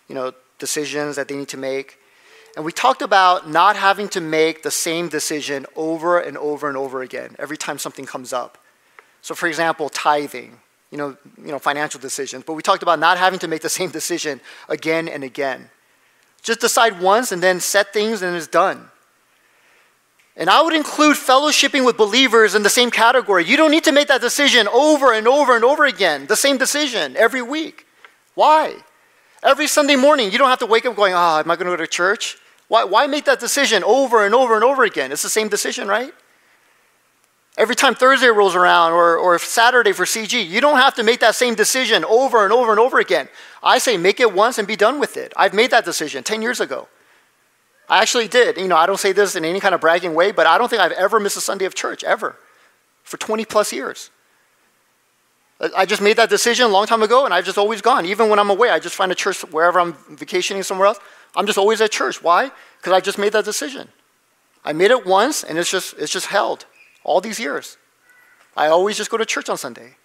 you 0.08 0.14
know, 0.14 0.34
decisions 0.60 1.16
that 1.16 1.28
they 1.28 1.36
need 1.36 1.48
to 1.48 1.58
make. 1.58 1.98
And 2.56 2.66
we 2.66 2.72
talked 2.72 3.02
about 3.02 3.50
not 3.50 3.76
having 3.76 4.10
to 4.10 4.22
make 4.22 4.64
the 4.64 4.72
same 4.72 5.08
decision 5.08 5.66
over 5.76 6.20
and 6.20 6.38
over 6.38 6.68
and 6.68 6.78
over 6.78 7.02
again 7.02 7.36
every 7.40 7.58
time 7.58 7.78
something 7.78 8.06
comes 8.06 8.34
up. 8.34 8.58
So, 9.22 9.36
for 9.36 9.48
example, 9.48 9.90
tithing, 9.90 10.60
you 10.92 10.98
know, 10.98 11.18
you 11.38 11.52
know, 11.52 11.60
financial 11.60 12.00
decisions. 12.00 12.44
But 12.44 12.54
we 12.54 12.62
talked 12.62 12.84
about 12.84 13.00
not 13.00 13.18
having 13.18 13.40
to 13.40 13.48
make 13.48 13.62
the 13.62 13.70
same 13.70 13.90
decision 14.00 14.42
again 14.68 15.08
and 15.08 15.24
again. 15.24 15.70
Just 16.42 16.62
decide 16.62 17.02
once 17.02 17.32
and 17.32 17.44
then 17.44 17.60
set 17.60 17.94
things 17.94 18.22
and 18.22 18.36
it's 18.36 18.48
done. 18.48 18.90
And 20.40 20.50
I 20.50 20.62
would 20.62 20.74
include 20.74 21.18
fellowshipping 21.18 21.86
with 21.86 21.98
believers 21.98 22.56
in 22.56 22.64
the 22.64 22.70
same 22.70 22.92
category. 22.92 23.44
You 23.44 23.58
don't 23.58 23.72
need 23.72 23.84
to 23.84 23.92
make 23.92 24.08
that 24.08 24.22
decision 24.22 24.70
over 24.70 25.12
and 25.12 25.28
over 25.28 25.54
and 25.54 25.66
over 25.66 25.86
again, 25.86 26.28
the 26.28 26.38
same 26.38 26.58
decision 26.58 27.18
every 27.18 27.42
week. 27.42 27.86
Why? 28.36 28.76
Every 29.42 29.68
Sunday 29.68 29.96
morning, 29.96 30.32
you 30.32 30.38
don't 30.38 30.50
have 30.50 30.60
to 30.60 30.66
wake 30.66 30.86
up 30.86 30.96
going, 30.96 31.14
ah, 31.14 31.38
oh, 31.38 31.40
am 31.40 31.50
I 31.50 31.56
going 31.56 31.66
to 31.66 31.72
go 31.72 31.78
to 31.78 31.88
church? 31.88 32.38
Why, 32.68 32.84
why 32.84 33.08
make 33.08 33.26
that 33.26 33.40
decision 33.40 33.84
over 33.84 34.26
and 34.26 34.36
over 34.36 34.56
and 34.56 34.64
over 34.64 34.84
again? 34.84 35.12
It's 35.12 35.24
the 35.24 35.30
same 35.30 35.48
decision, 35.48 35.88
right? 35.88 36.14
Every 37.58 37.76
time 37.76 37.96
Thursday 37.96 38.28
rolls 38.28 38.56
around 38.56 38.94
or, 38.94 39.18
or 39.18 39.40
Saturday 39.40 39.92
for 39.92 40.06
CG, 40.06 40.48
you 40.48 40.62
don't 40.62 40.78
have 40.78 40.94
to 40.96 41.04
make 41.04 41.20
that 41.22 41.36
same 41.36 41.56
decision 41.56 42.06
over 42.06 42.44
and 42.44 42.54
over 42.54 42.72
and 42.72 42.80
over 42.80 43.00
again. 43.00 43.28
I 43.64 43.80
say 43.80 43.98
make 43.98 44.20
it 44.20 44.34
once 44.34 44.58
and 44.58 44.68
be 44.68 44.76
done 44.76 45.00
with 45.00 45.18
it. 45.18 45.34
I've 45.36 45.54
made 45.54 45.72
that 45.72 45.84
decision 45.84 46.24
10 46.24 46.42
years 46.42 46.60
ago. 46.60 46.88
I 47.90 48.02
actually 48.02 48.28
did. 48.28 48.58
You 48.58 48.68
know, 48.68 48.78
I 48.78 48.86
don't 48.86 49.00
say 49.00 49.14
this 49.14 49.36
in 49.36 49.44
any 49.44 49.60
kind 49.60 49.74
of 49.74 49.82
bragging 49.82 50.14
way, 50.14 50.32
but 50.32 50.46
I 50.48 50.58
don't 50.58 50.70
think 50.70 50.82
I've 50.82 50.92
ever 50.92 51.20
missed 51.20 51.38
a 51.38 51.42
Sunday 51.42 51.66
of 51.66 51.74
church, 51.74 52.04
ever, 52.04 52.36
for 53.04 53.18
20 53.18 53.46
plus 53.46 53.74
years. 53.74 54.12
I 55.76 55.86
just 55.86 56.02
made 56.02 56.16
that 56.16 56.30
decision 56.30 56.66
a 56.66 56.70
long 56.70 56.86
time 56.86 57.04
ago, 57.04 57.26
and 57.26 57.34
I've 57.34 57.44
just 57.44 57.58
always 57.58 57.82
gone. 57.82 58.06
Even 58.06 58.30
when 58.30 58.40
I'm 58.40 58.50
away, 58.50 58.70
I 58.70 58.80
just 58.80 58.96
find 58.96 59.12
a 59.12 59.16
church 59.16 59.42
wherever 59.52 59.80
I'm 59.80 59.94
vacationing 60.10 60.64
somewhere 60.64 60.88
else. 60.88 61.00
I'm 61.36 61.46
just 61.46 61.58
always 61.58 61.82
at 61.82 61.92
church. 61.92 62.24
Why? 62.24 62.52
Because 62.78 62.94
I 62.94 63.02
just 63.02 63.18
made 63.18 63.34
that 63.34 63.44
decision. 63.44 63.90
I 64.64 64.72
made 64.72 64.92
it 64.92 65.06
once, 65.06 65.44
and 65.44 65.58
it's 65.58 65.70
just 65.70 65.96
it's 65.98 66.12
just 66.12 66.28
held 66.28 66.66
all 67.04 67.20
these 67.20 67.40
years. 67.40 67.78
I 68.56 68.68
always 68.68 68.98
just 68.98 69.10
go 69.10 69.18
to 69.18 69.26
church 69.26 69.50
on 69.50 69.58
Sunday. 69.58 69.96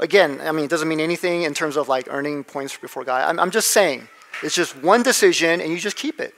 Again, 0.00 0.40
I 0.42 0.50
mean, 0.50 0.64
it 0.64 0.70
doesn't 0.70 0.88
mean 0.88 1.00
anything 1.00 1.42
in 1.42 1.54
terms 1.54 1.76
of 1.76 1.88
like 1.88 2.06
earning 2.10 2.42
points 2.42 2.76
before 2.76 3.04
God. 3.04 3.28
I'm, 3.28 3.38
I'm 3.38 3.50
just 3.50 3.68
saying, 3.68 4.08
it's 4.42 4.54
just 4.54 4.76
one 4.82 5.02
decision, 5.02 5.60
and 5.60 5.70
you 5.70 5.78
just 5.78 5.96
keep 5.96 6.20
it. 6.20 6.34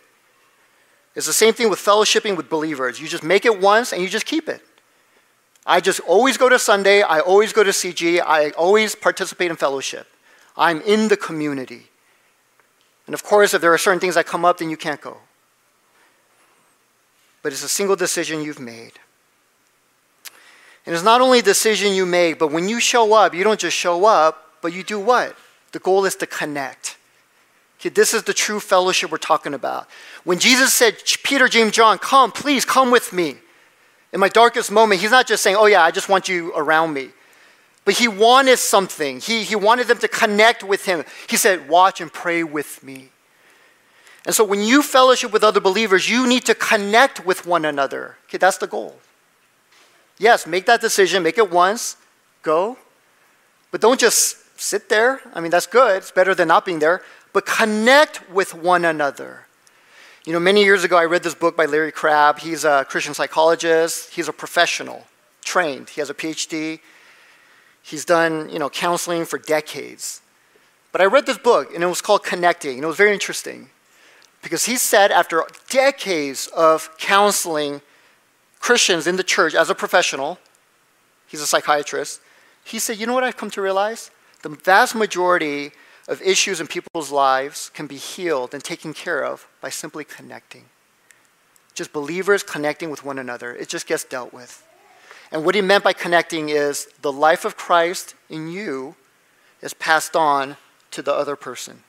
It's 1.15 1.27
the 1.27 1.33
same 1.33 1.55
thing 1.55 1.71
with 1.71 1.79
fellowshipping 1.79 2.37
with 2.37 2.49
believers. 2.51 3.01
You 3.01 3.09
just 3.09 3.23
make 3.25 3.45
it 3.45 3.61
once, 3.61 3.93
and 3.93 4.03
you 4.03 4.09
just 4.09 4.27
keep 4.27 4.49
it. 4.49 4.63
I 5.65 5.81
just 5.81 6.01
always 6.01 6.37
go 6.37 6.49
to 6.49 6.59
Sunday. 6.59 7.03
I 7.03 7.21
always 7.21 7.53
go 7.53 7.63
to 7.63 7.71
CG. 7.71 8.21
I 8.21 8.51
always 8.51 8.95
participate 8.95 9.51
in 9.51 9.57
fellowship. 9.57 10.07
I'm 10.57 10.81
in 10.83 11.09
the 11.09 11.17
community. 11.17 11.87
And 13.07 13.15
of 13.15 13.23
course, 13.23 13.55
if 13.55 13.61
there 13.61 13.73
are 13.73 13.79
certain 13.79 14.01
things 14.01 14.15
that 14.15 14.27
come 14.27 14.45
up, 14.45 14.59
then 14.59 14.71
you 14.71 14.77
can't 14.77 15.01
go. 15.01 15.17
But 17.43 17.53
it's 17.53 17.65
a 17.65 17.69
single 17.69 17.97
decision 17.97 18.43
you've 18.43 18.61
made. 18.61 18.93
And 20.85 20.95
it's 20.95 21.05
not 21.05 21.21
only 21.21 21.41
a 21.41 21.43
decision 21.43 21.95
you 21.95 22.07
make, 22.07 22.39
but 22.39 22.51
when 22.51 22.69
you 22.69 22.81
show 22.81 23.15
up, 23.15 23.35
you 23.35 23.45
don't 23.45 23.61
just 23.61 23.77
show 23.77 24.05
up, 24.05 24.51
but 24.63 24.73
you 24.73 24.83
do 24.83 24.99
what? 24.99 25.37
The 25.73 25.79
goal 25.79 26.05
is 26.05 26.17
to 26.17 26.27
connect. 26.27 26.97
Okay, 27.79 27.89
this 27.89 28.15
is 28.15 28.25
the 28.25 28.35
true 28.35 28.61
fellowship 28.61 29.11
we're 29.11 29.19
talking 29.19 29.55
about. 29.55 29.89
When 30.25 30.39
Jesus 30.39 30.73
said, 30.73 30.97
Peter, 31.25 31.49
James, 31.49 31.73
John, 31.73 31.99
come, 31.99 32.31
please 32.31 32.65
come 32.65 32.91
with 32.91 33.13
me. 33.13 33.37
In 34.13 34.21
my 34.21 34.29
darkest 34.29 34.71
moment, 34.71 35.01
he's 35.01 35.11
not 35.11 35.27
just 35.27 35.43
saying, 35.43 35.57
oh, 35.57 35.67
yeah, 35.67 35.83
I 35.83 35.91
just 35.91 36.09
want 36.09 36.29
you 36.29 36.53
around 36.55 36.93
me. 36.93 37.11
But 37.85 37.95
he 37.95 38.09
wanted 38.09 38.59
something. 38.59 39.21
He, 39.21 39.43
he 39.43 39.57
wanted 39.57 39.89
them 39.89 39.99
to 39.99 40.09
connect 40.09 40.63
with 40.63 40.85
him. 40.85 41.05
He 41.29 41.37
said, 41.37 41.69
watch 41.69 42.01
and 42.01 42.13
pray 42.13 42.45
with 42.45 42.83
me. 42.83 43.09
And 44.25 44.35
so 44.35 44.45
when 44.45 44.63
you 44.63 44.83
fellowship 44.83 45.33
with 45.33 45.43
other 45.43 45.61
believers, 45.61 46.09
you 46.09 46.29
need 46.29 46.45
to 46.45 46.55
connect 46.55 47.27
with 47.27 47.45
one 47.45 47.65
another. 47.65 48.17
Okay, 48.29 48.39
that's 48.39 48.59
the 48.59 48.69
goal. 48.69 48.97
Yes, 50.19 50.47
make 50.47 50.67
that 50.67 50.81
decision, 50.81 51.25
make 51.25 51.39
it 51.39 51.51
once, 51.51 51.97
go. 52.43 52.79
But 53.73 53.81
don't 53.81 53.99
just 53.99 54.61
sit 54.61 54.89
there. 54.89 55.21
I 55.35 55.41
mean, 55.41 55.51
that's 55.51 55.67
good. 55.67 55.97
It's 55.97 56.13
better 56.13 56.35
than 56.35 56.49
not 56.49 56.65
being 56.65 56.79
there. 56.79 57.03
But 57.33 57.47
connect 57.47 58.31
with 58.31 58.55
one 58.55 58.85
another. 58.85 59.47
You 60.25 60.33
know, 60.33 60.39
many 60.39 60.63
years 60.63 60.85
ago, 60.85 60.97
I 60.97 61.05
read 61.07 61.25
this 61.25 61.35
book 61.35 61.57
by 61.57 61.67
Larry 61.67 61.91
Crabb. 61.91 62.39
He's 62.39 62.65
a 62.65 62.87
Christian 62.89 63.13
psychologist, 63.13 64.11
he's 64.11 64.29
a 64.29 64.33
professional, 64.33 65.05
trained. 65.43 65.91
He 65.91 66.01
has 66.01 66.11
a 66.11 66.15
PhD. 66.15 66.79
He's 67.83 68.05
done, 68.05 68.49
you 68.49 68.61
know, 68.61 68.71
counseling 68.71 69.25
for 69.25 69.37
decades. 69.37 70.23
But 70.93 71.01
I 71.01 71.07
read 71.07 71.27
this 71.27 71.39
book, 71.39 71.75
and 71.75 71.83
it 71.83 71.89
was 71.89 72.01
called 72.01 72.23
Connecting, 72.23 72.77
and 72.77 72.85
it 72.85 72.87
was 72.87 72.97
very 72.97 73.13
interesting. 73.13 73.71
Because 74.43 74.67
he 74.67 74.77
said, 74.77 75.11
after 75.11 75.43
decades 75.69 76.47
of 76.57 76.97
counseling 76.99 77.81
Christians 78.61 79.09
in 79.09 79.17
the 79.17 79.25
church 79.25 79.57
as 79.57 79.71
a 79.71 79.75
professional, 79.75 80.39
he's 81.27 81.41
a 81.41 81.49
psychiatrist, 81.49 82.21
he 82.63 82.79
said, 82.79 82.97
You 82.97 83.09
know 83.09 83.15
what 83.15 83.25
I've 83.25 83.37
come 83.37 83.51
to 83.51 83.61
realize? 83.61 84.13
The 84.43 84.51
vast 84.51 84.95
majority 84.95 85.73
of 86.09 86.21
issues 86.23 86.61
in 86.61 86.67
people's 86.67 87.11
lives 87.11 87.71
can 87.71 87.87
be 87.87 87.97
healed 87.97 88.55
and 88.55 88.63
taken 88.63 88.93
care 88.93 89.25
of 89.25 89.47
by 89.61 89.71
simply 89.71 90.05
connecting. 90.05 90.65
Just 91.75 91.93
believers 91.93 92.43
connecting 92.43 92.91
with 92.91 93.05
one 93.05 93.19
another. 93.19 93.55
It 93.55 93.69
just 93.69 93.87
gets 93.87 94.05
dealt 94.05 94.33
with. 94.33 94.67
And 95.31 95.45
what 95.45 95.55
he 95.55 95.63
meant 95.63 95.85
by 95.85 95.95
connecting 95.95 96.51
is 96.51 96.89
the 97.01 97.13
life 97.13 97.45
of 97.45 97.57
Christ 97.57 98.15
in 98.29 98.49
you 98.49 98.97
is 99.63 99.73
passed 99.75 100.15
on 100.15 100.57
to 100.91 101.01
the 101.01 101.15
other 101.15 101.37
person. 101.37 101.85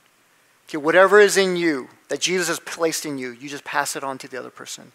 Okay, 0.70 0.78
whatever 0.78 1.20
is 1.20 1.36
in 1.36 1.58
you 1.58 1.90
that 2.08 2.22
Jesus 2.22 2.48
has 2.48 2.60
placed 2.60 3.06
in 3.06 3.18
you, 3.18 3.32
you 3.32 3.50
just 3.50 3.66
pass 3.66 3.96
it 3.96 4.04
on 4.04 4.18
to 4.20 4.28
the 4.28 4.40
other 4.40 4.50
person. 4.50 4.94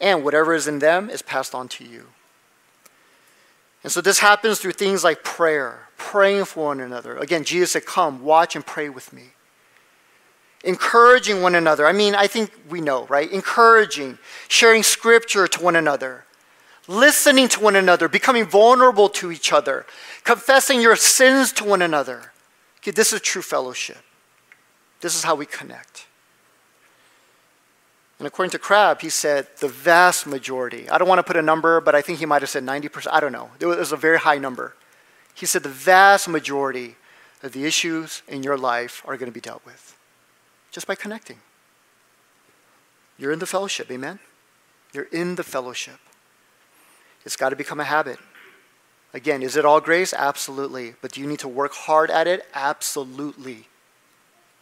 And 0.00 0.24
whatever 0.24 0.54
is 0.54 0.66
in 0.66 0.78
them 0.78 1.10
is 1.10 1.20
passed 1.20 1.54
on 1.54 1.68
to 1.68 1.84
you. 1.84 2.06
And 3.82 3.92
so 3.92 4.00
this 4.00 4.18
happens 4.18 4.58
through 4.58 4.72
things 4.72 5.04
like 5.04 5.22
prayer, 5.22 5.88
praying 6.00 6.46
for 6.46 6.66
one 6.66 6.80
another. 6.80 7.16
Again, 7.18 7.44
Jesus 7.44 7.72
said, 7.72 7.84
Come, 7.84 8.24
watch 8.24 8.56
and 8.56 8.64
pray 8.64 8.88
with 8.88 9.12
me. 9.12 9.24
Encouraging 10.64 11.42
one 11.42 11.54
another. 11.54 11.86
I 11.86 11.92
mean, 11.92 12.14
I 12.14 12.26
think 12.26 12.50
we 12.68 12.80
know, 12.80 13.06
right? 13.06 13.30
Encouraging, 13.30 14.18
sharing 14.48 14.82
scripture 14.82 15.46
to 15.46 15.62
one 15.62 15.76
another, 15.76 16.24
listening 16.88 17.48
to 17.48 17.60
one 17.60 17.76
another, 17.76 18.08
becoming 18.08 18.46
vulnerable 18.46 19.08
to 19.10 19.30
each 19.30 19.52
other, 19.52 19.86
confessing 20.24 20.80
your 20.80 20.96
sins 20.96 21.52
to 21.52 21.64
one 21.64 21.82
another. 21.82 22.32
Okay, 22.78 22.90
this 22.90 23.12
is 23.12 23.20
true 23.20 23.42
fellowship. 23.42 23.98
This 25.02 25.14
is 25.14 25.24
how 25.24 25.34
we 25.34 25.46
connect. 25.46 26.06
And 28.18 28.26
according 28.26 28.50
to 28.50 28.58
Crabb, 28.58 29.00
he 29.00 29.08
said 29.08 29.46
the 29.60 29.68
vast 29.68 30.26
majority, 30.26 30.88
I 30.90 30.98
don't 30.98 31.08
want 31.08 31.20
to 31.20 31.22
put 31.22 31.36
a 31.36 31.42
number, 31.42 31.80
but 31.80 31.94
I 31.94 32.02
think 32.02 32.18
he 32.18 32.26
might 32.26 32.42
have 32.42 32.50
said 32.50 32.64
90%, 32.64 33.06
I 33.10 33.20
don't 33.20 33.32
know. 33.32 33.50
It 33.60 33.66
was 33.66 33.92
a 33.92 33.96
very 33.96 34.18
high 34.18 34.38
number. 34.38 34.74
He 35.40 35.46
said 35.46 35.62
the 35.62 35.70
vast 35.70 36.28
majority 36.28 36.96
of 37.42 37.52
the 37.52 37.64
issues 37.64 38.22
in 38.28 38.42
your 38.42 38.58
life 38.58 39.02
are 39.06 39.16
going 39.16 39.30
to 39.30 39.34
be 39.34 39.40
dealt 39.40 39.64
with 39.64 39.96
just 40.70 40.86
by 40.86 40.94
connecting. 40.94 41.38
You're 43.16 43.32
in 43.32 43.38
the 43.38 43.46
fellowship, 43.46 43.90
amen? 43.90 44.18
You're 44.92 45.08
in 45.10 45.36
the 45.36 45.42
fellowship. 45.42 45.98
It's 47.24 47.36
got 47.36 47.48
to 47.48 47.56
become 47.56 47.80
a 47.80 47.84
habit. 47.84 48.18
Again, 49.14 49.42
is 49.42 49.56
it 49.56 49.64
all 49.64 49.80
grace? 49.80 50.12
Absolutely. 50.12 50.94
But 51.00 51.12
do 51.12 51.22
you 51.22 51.26
need 51.26 51.38
to 51.38 51.48
work 51.48 51.72
hard 51.72 52.10
at 52.10 52.26
it? 52.26 52.46
Absolutely. 52.52 53.66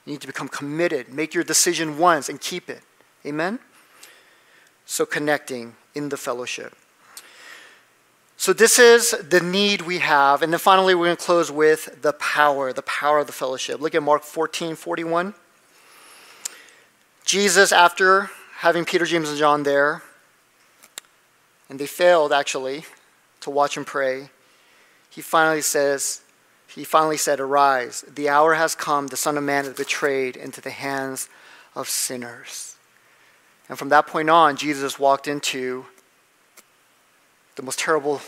You 0.07 0.13
need 0.13 0.21
to 0.21 0.29
become 0.29 0.49
committed. 0.49 1.13
Make 1.13 1.35
your 1.35 1.43
decision 1.43 1.99
once 1.99 2.29
and 2.29 2.41
keep 2.41 2.71
it. 2.71 2.83
Amen? 3.27 3.59
So, 4.87 5.05
connecting 5.05 5.75
in 5.97 6.09
the 6.09 6.17
fellowship. 6.17 6.77
So, 8.41 8.53
this 8.53 8.79
is 8.79 9.11
the 9.11 9.41
need 9.41 9.83
we 9.83 9.99
have. 9.99 10.43
And 10.43 10.53
then 10.53 10.61
finally, 10.61 10.95
we're 10.95 11.07
going 11.07 11.17
to 11.17 11.23
close 11.23 11.51
with 11.51 12.03
the 12.03 12.13
power, 12.13 12.73
the 12.73 12.83
power 12.83 13.19
of 13.19 13.27
the 13.27 13.33
fellowship. 13.33 13.81
Look 13.81 13.97
at 13.97 14.03
Mark 14.03 14.23
14 14.23 14.77
41. 14.77 15.35
Jesus, 17.25 17.73
after 17.73 18.31
having 18.59 18.85
Peter, 18.85 19.05
James, 19.05 19.29
and 19.29 19.37
John 19.37 19.65
there, 19.65 20.05
and 21.69 21.81
they 21.81 21.87
failed 21.89 22.33
actually 22.33 22.85
to 23.41 23.51
watch 23.51 23.77
and 23.77 23.85
pray, 23.85 24.31
he 25.11 25.21
finally 25.21 25.61
says, 25.61 26.21
he 26.69 26.85
finally 26.85 27.17
said, 27.17 27.41
Arise, 27.41 28.03
the 28.03 28.29
hour 28.29 28.55
has 28.55 28.77
come, 28.77 29.09
the 29.09 29.17
Son 29.17 29.37
of 29.37 29.43
Man 29.43 29.65
is 29.65 29.75
betrayed 29.75 30.37
into 30.37 30.61
the 30.61 30.71
hands 30.71 31.29
of 31.75 31.89
sinners. 31.89 32.77
And 33.69 33.77
from 33.77 33.89
that 33.89 34.07
point 34.07 34.31
on, 34.31 34.57
Jesus 34.57 34.97
walked 34.97 35.27
into 35.27 35.87
the 37.59 37.63
most 37.63 37.79
terrible, 37.79 38.23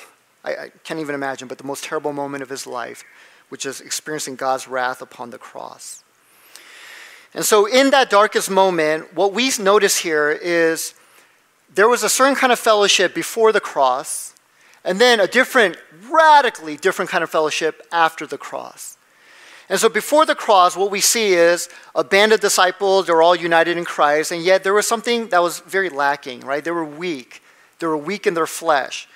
I, 0.44 0.50
I, 0.50 0.68
can't 0.84 1.00
even 1.00 1.14
imagine, 1.14 1.48
but 1.48 1.56
the 1.56 1.64
most 1.64 1.84
terrible 1.84 2.12
moment 2.12 2.42
of 2.42 2.50
his 2.50 2.66
life, 2.66 3.04
which 3.48 3.64
is 3.64 3.80
experiencing 3.80 4.34
God's 4.34 4.68
wrath 4.68 5.00
upon 5.00 5.30
the 5.30 5.38
cross. 5.38 6.02
And 7.32 7.44
so, 7.44 7.64
in 7.64 7.90
that 7.90 8.10
darkest 8.10 8.50
moment, 8.50 9.14
what 9.14 9.32
we 9.32 9.52
notice 9.60 9.98
here 9.98 10.30
is 10.30 10.94
there 11.72 11.88
was 11.88 12.02
a 12.02 12.08
certain 12.08 12.34
kind 12.34 12.52
of 12.52 12.58
fellowship 12.58 13.14
before 13.14 13.52
the 13.52 13.60
cross, 13.60 14.34
and 14.84 15.00
then 15.00 15.20
a 15.20 15.28
different, 15.28 15.76
radically 16.10 16.76
different 16.76 17.10
kind 17.10 17.22
of 17.22 17.30
fellowship 17.30 17.86
after 17.92 18.26
the 18.26 18.38
cross. 18.38 18.98
And 19.68 19.78
so 19.78 19.88
before 19.88 20.26
the 20.26 20.34
cross, 20.34 20.76
what 20.76 20.90
we 20.90 21.00
see 21.00 21.34
is 21.34 21.68
a 21.94 22.02
band 22.02 22.32
of 22.32 22.40
disciples, 22.40 23.06
they're 23.06 23.22
all 23.22 23.36
united 23.36 23.78
in 23.78 23.84
Christ, 23.84 24.32
and 24.32 24.42
yet 24.42 24.64
there 24.64 24.74
was 24.74 24.88
something 24.88 25.28
that 25.28 25.40
was 25.40 25.60
very 25.60 25.88
lacking, 25.88 26.40
right? 26.40 26.64
They 26.64 26.72
were 26.72 26.84
weak. 26.84 27.40
They 27.78 27.86
were 27.86 27.96
weak 27.96 28.26
in 28.26 28.34
their 28.34 28.48
flesh. 28.48 29.06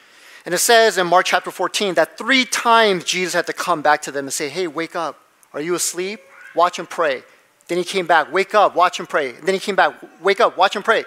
And 0.45 0.55
it 0.55 0.59
says 0.59 0.99
in 0.99 1.07
Mark 1.07 1.27
chapter 1.27 1.51
14 1.51 1.95
that 1.95 2.19
three 2.19 2.45
times 2.45 3.05
Jesus 3.05 3.35
had 3.35 3.47
to 3.47 3.53
come 3.53 3.81
back 3.83 4.03
to 4.03 4.11
them 4.11 4.27
and 4.27 4.33
say, 4.33 4.49
Hey, 4.49 4.67
wake 4.67 4.95
up. 4.95 5.19
Are 5.53 5.61
you 5.61 5.75
asleep? 5.75 6.21
Watch 6.55 6.79
and 6.79 6.89
pray. 6.89 7.23
Then 7.69 7.79
he 7.79 7.85
came 7.85 8.07
back, 8.07 8.33
wake 8.33 8.55
up, 8.55 8.77
watch 8.77 8.99
and 8.99 9.09
pray. 9.09 9.33
Then 9.33 9.55
he 9.55 9.61
came 9.61 9.77
back, 9.77 9.95
wake 10.21 10.41
up, 10.41 10.59
watch 10.59 10.77
and 10.77 10.85
pray. 10.85 11.05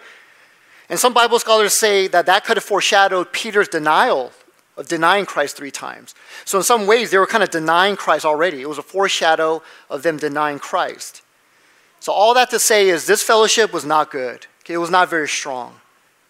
And 0.90 0.98
some 0.98 1.14
Bible 1.14 1.38
scholars 1.38 1.74
say 1.74 2.08
that 2.08 2.26
that 2.26 2.46
could 2.46 2.58
have 2.58 2.64
foreshadowed 2.64 3.32
Peter's 3.32 3.68
denial 3.68 4.32
of 4.78 4.88
denying 4.88 5.26
Christ 5.26 5.58
three 5.58 5.72
times. 5.72 6.16
So, 6.46 6.58
in 6.58 6.64
some 6.64 6.88
ways, 6.88 7.12
they 7.12 7.18
were 7.18 7.28
kind 7.28 7.44
of 7.44 7.50
denying 7.50 7.96
Christ 7.96 8.26
already. 8.26 8.62
It 8.62 8.70
was 8.70 8.78
a 8.78 8.84
foreshadow 8.84 9.62
of 9.90 10.04
them 10.04 10.18
denying 10.18 10.60
Christ. 10.60 11.24
So, 12.00 12.14
all 12.14 12.34
that 12.36 12.50
to 12.52 12.60
say 12.60 12.90
is 12.90 13.06
this 13.06 13.24
fellowship 13.24 13.74
was 13.74 13.86
not 13.86 14.12
good. 14.12 14.48
It 14.68 14.78
was 14.78 14.90
not 14.90 15.10
very 15.10 15.28
strong. 15.30 15.76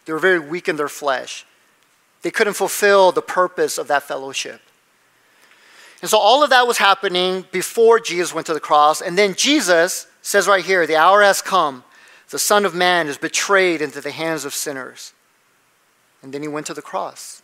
They 0.05 0.13
were 0.13 0.19
very 0.19 0.39
weak 0.39 0.69
in 0.69 0.75
their 0.75 0.89
flesh. 0.89 1.45
They 2.27 2.31
couldn't 2.31 2.55
fulfill 2.55 3.13
the 3.13 3.21
purpose 3.21 3.77
of 3.77 3.87
that 3.87 4.03
fellowship. 4.03 4.59
And 6.01 6.11
so, 6.11 6.17
all 6.17 6.43
of 6.43 6.49
that 6.49 6.67
was 6.67 6.77
happening 6.77 7.45
before 7.53 8.01
Jesus 8.01 8.33
went 8.33 8.47
to 8.47 8.53
the 8.53 8.59
cross. 8.59 8.99
And 8.99 9.17
then 9.17 9.33
Jesus 9.33 10.07
says 10.21 10.45
right 10.45 10.65
here, 10.65 10.85
the 10.85 10.97
hour 10.97 11.21
has 11.21 11.41
come. 11.41 11.85
The 12.29 12.37
Son 12.37 12.65
of 12.65 12.75
Man 12.75 13.07
is 13.07 13.17
betrayed 13.17 13.81
into 13.81 14.01
the 14.01 14.11
hands 14.11 14.43
of 14.43 14.53
sinners. 14.53 15.13
And 16.21 16.33
then 16.33 16.41
he 16.41 16.49
went 16.49 16.65
to 16.65 16.73
the 16.73 16.81
cross 16.81 17.41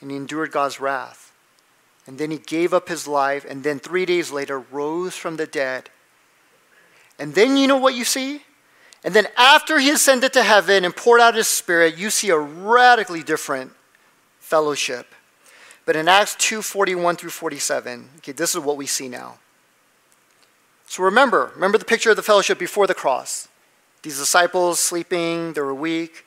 and 0.00 0.10
he 0.10 0.16
endured 0.16 0.50
God's 0.50 0.80
wrath. 0.80 1.30
And 2.04 2.18
then 2.18 2.32
he 2.32 2.38
gave 2.38 2.74
up 2.74 2.88
his 2.88 3.06
life, 3.06 3.46
and 3.48 3.62
then 3.62 3.78
three 3.78 4.06
days 4.06 4.32
later 4.32 4.58
rose 4.58 5.14
from 5.14 5.36
the 5.36 5.46
dead. 5.46 5.88
And 7.16 7.36
then 7.36 7.56
you 7.56 7.68
know 7.68 7.76
what 7.76 7.94
you 7.94 8.04
see? 8.04 8.42
And 9.04 9.14
then 9.14 9.28
after 9.36 9.78
he 9.78 9.90
ascended 9.90 10.32
to 10.32 10.42
heaven 10.42 10.84
and 10.84 10.96
poured 10.96 11.20
out 11.20 11.36
his 11.36 11.46
spirit, 11.46 11.96
you 11.96 12.10
see 12.10 12.30
a 12.30 12.36
radically 12.36 13.22
different 13.22 13.70
fellowship. 14.50 15.06
But 15.86 15.94
in 15.94 16.08
Acts 16.08 16.34
2 16.34 16.60
41 16.60 17.16
through 17.16 17.30
47, 17.30 18.08
okay, 18.18 18.32
this 18.32 18.54
is 18.54 18.60
what 18.60 18.76
we 18.76 18.86
see 18.86 19.08
now. 19.08 19.38
So 20.86 21.04
remember, 21.04 21.52
remember 21.54 21.78
the 21.78 21.84
picture 21.84 22.10
of 22.10 22.16
the 22.16 22.22
fellowship 22.22 22.58
before 22.58 22.88
the 22.88 22.94
cross. 22.94 23.46
These 24.02 24.18
disciples 24.18 24.80
sleeping, 24.80 25.52
they 25.52 25.60
were 25.60 25.74
weak, 25.74 26.24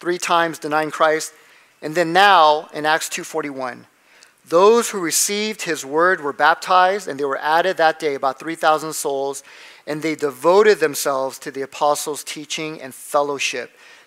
three 0.00 0.18
times 0.18 0.58
denying 0.58 0.90
Christ. 0.90 1.32
And 1.80 1.94
then 1.94 2.12
now 2.12 2.68
in 2.74 2.84
Acts 2.84 3.08
2:41, 3.08 3.86
those 4.44 4.90
who 4.90 4.98
received 4.98 5.62
his 5.62 5.84
word 5.84 6.20
were 6.20 6.32
baptized 6.32 7.06
and 7.06 7.18
they 7.18 7.24
were 7.24 7.38
added 7.38 7.76
that 7.76 8.00
day 8.00 8.14
about 8.14 8.40
3,000 8.40 8.92
souls 8.92 9.44
and 9.86 10.02
they 10.02 10.16
devoted 10.16 10.80
themselves 10.80 11.38
to 11.38 11.50
the 11.52 11.62
apostles' 11.62 12.24
teaching 12.24 12.82
and 12.82 12.92
fellowship 12.92 13.70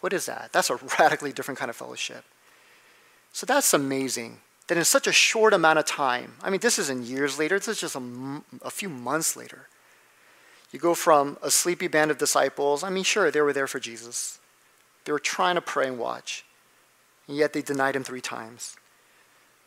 What 0.00 0.12
is 0.12 0.26
that? 0.26 0.50
That's 0.52 0.70
a 0.70 0.76
radically 0.98 1.32
different 1.32 1.58
kind 1.58 1.70
of 1.70 1.76
fellowship. 1.76 2.24
So 3.32 3.46
that's 3.46 3.72
amazing 3.72 4.38
that 4.66 4.78
in 4.78 4.84
such 4.84 5.06
a 5.06 5.12
short 5.12 5.52
amount 5.52 5.78
of 5.78 5.84
time, 5.84 6.34
I 6.42 6.50
mean, 6.50 6.60
this 6.60 6.78
isn't 6.78 7.04
years 7.04 7.38
later, 7.38 7.58
this 7.58 7.68
is 7.68 7.80
just 7.80 7.96
a, 7.96 8.42
a 8.62 8.70
few 8.70 8.88
months 8.88 9.36
later. 9.36 9.66
You 10.70 10.78
go 10.78 10.94
from 10.94 11.36
a 11.42 11.50
sleepy 11.50 11.88
band 11.88 12.12
of 12.12 12.18
disciples, 12.18 12.84
I 12.84 12.90
mean, 12.90 13.02
sure, 13.02 13.30
they 13.30 13.40
were 13.40 13.52
there 13.52 13.66
for 13.66 13.80
Jesus. 13.80 14.38
They 15.04 15.12
were 15.12 15.18
trying 15.18 15.56
to 15.56 15.60
pray 15.60 15.88
and 15.88 15.98
watch, 15.98 16.44
and 17.26 17.36
yet 17.36 17.52
they 17.52 17.62
denied 17.62 17.96
him 17.96 18.04
three 18.04 18.20
times. 18.20 18.76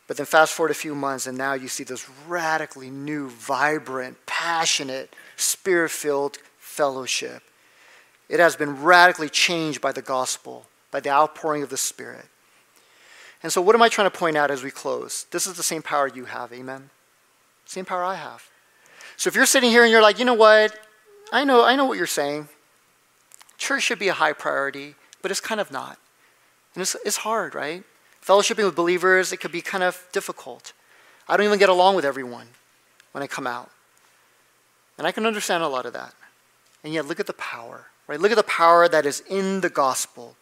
But 0.06 0.16
then 0.16 0.26
fast 0.26 0.54
forward 0.54 0.70
a 0.70 0.74
few 0.74 0.94
months, 0.94 1.26
and 1.26 1.36
now 1.36 1.52
you 1.52 1.68
see 1.68 1.84
this 1.84 2.08
radically 2.26 2.90
new, 2.90 3.28
vibrant, 3.28 4.16
passionate, 4.24 5.14
spirit 5.36 5.90
filled 5.90 6.38
fellowship 6.58 7.42
it 8.34 8.40
has 8.40 8.56
been 8.56 8.82
radically 8.82 9.28
changed 9.28 9.80
by 9.80 9.92
the 9.92 10.02
gospel, 10.02 10.66
by 10.90 10.98
the 10.98 11.08
outpouring 11.08 11.62
of 11.62 11.70
the 11.70 11.76
Spirit. 11.76 12.26
And 13.44 13.52
so, 13.52 13.62
what 13.62 13.76
am 13.76 13.82
I 13.82 13.88
trying 13.88 14.10
to 14.10 14.18
point 14.18 14.36
out 14.36 14.50
as 14.50 14.64
we 14.64 14.72
close? 14.72 15.26
This 15.30 15.46
is 15.46 15.54
the 15.54 15.62
same 15.62 15.82
power 15.82 16.08
you 16.08 16.24
have, 16.24 16.52
amen? 16.52 16.90
Same 17.64 17.84
power 17.84 18.02
I 18.02 18.16
have. 18.16 18.42
So, 19.16 19.28
if 19.28 19.36
you're 19.36 19.46
sitting 19.46 19.70
here 19.70 19.84
and 19.84 19.92
you're 19.92 20.02
like, 20.02 20.18
you 20.18 20.24
know 20.24 20.34
what? 20.34 20.76
I 21.30 21.44
know, 21.44 21.64
I 21.64 21.76
know 21.76 21.84
what 21.84 21.96
you're 21.96 22.08
saying. 22.08 22.48
Church 23.56 23.84
should 23.84 24.00
be 24.00 24.08
a 24.08 24.14
high 24.14 24.32
priority, 24.32 24.96
but 25.22 25.30
it's 25.30 25.38
kind 25.38 25.60
of 25.60 25.70
not. 25.70 25.96
And 26.74 26.82
it's, 26.82 26.96
it's 27.04 27.18
hard, 27.18 27.54
right? 27.54 27.84
Fellowshipping 28.20 28.64
with 28.64 28.74
believers, 28.74 29.32
it 29.32 29.36
could 29.36 29.52
be 29.52 29.60
kind 29.60 29.84
of 29.84 30.08
difficult. 30.10 30.72
I 31.28 31.36
don't 31.36 31.46
even 31.46 31.60
get 31.60 31.68
along 31.68 31.94
with 31.94 32.04
everyone 32.04 32.48
when 33.12 33.22
I 33.22 33.28
come 33.28 33.46
out. 33.46 33.70
And 34.98 35.06
I 35.06 35.12
can 35.12 35.24
understand 35.24 35.62
a 35.62 35.68
lot 35.68 35.86
of 35.86 35.92
that. 35.92 36.14
And 36.82 36.92
yet, 36.92 37.06
look 37.06 37.20
at 37.20 37.28
the 37.28 37.32
power, 37.34 37.86
right? 38.06 38.20
Look 38.20 38.32
at 38.32 38.36
the 38.36 38.42
power 38.44 38.88
that 38.88 39.06
is 39.06 39.22
in 39.28 39.60
the 39.60 39.70
gospel, 39.70 40.36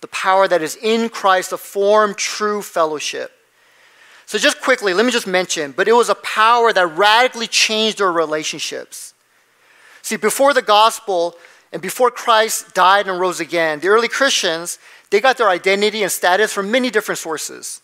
the 0.00 0.08
power 0.08 0.48
that 0.48 0.62
is 0.62 0.76
in 0.76 1.08
Christ 1.08 1.50
to 1.50 1.56
form 1.56 2.14
true 2.14 2.62
fellowship. 2.62 3.32
So, 4.26 4.38
just 4.38 4.60
quickly, 4.60 4.94
let 4.94 5.04
me 5.04 5.12
just 5.12 5.26
mention, 5.26 5.72
but 5.72 5.86
it 5.86 5.92
was 5.92 6.08
a 6.08 6.14
power 6.14 6.72
that 6.72 6.96
radically 6.96 7.46
changed 7.46 8.00
our 8.00 8.10
relationships. 8.10 9.12
See, 10.00 10.16
before 10.16 10.54
the 10.54 10.62
gospel 10.62 11.34
and 11.72 11.82
before 11.82 12.10
Christ 12.10 12.74
died 12.74 13.06
and 13.06 13.20
rose 13.20 13.40
again, 13.40 13.80
the 13.80 13.88
early 13.88 14.08
Christians, 14.08 14.78
they 15.10 15.20
got 15.20 15.36
their 15.36 15.48
identity 15.48 16.02
and 16.02 16.10
status 16.10 16.52
from 16.52 16.70
many 16.70 16.90
different 16.90 17.18
sources, 17.18 17.82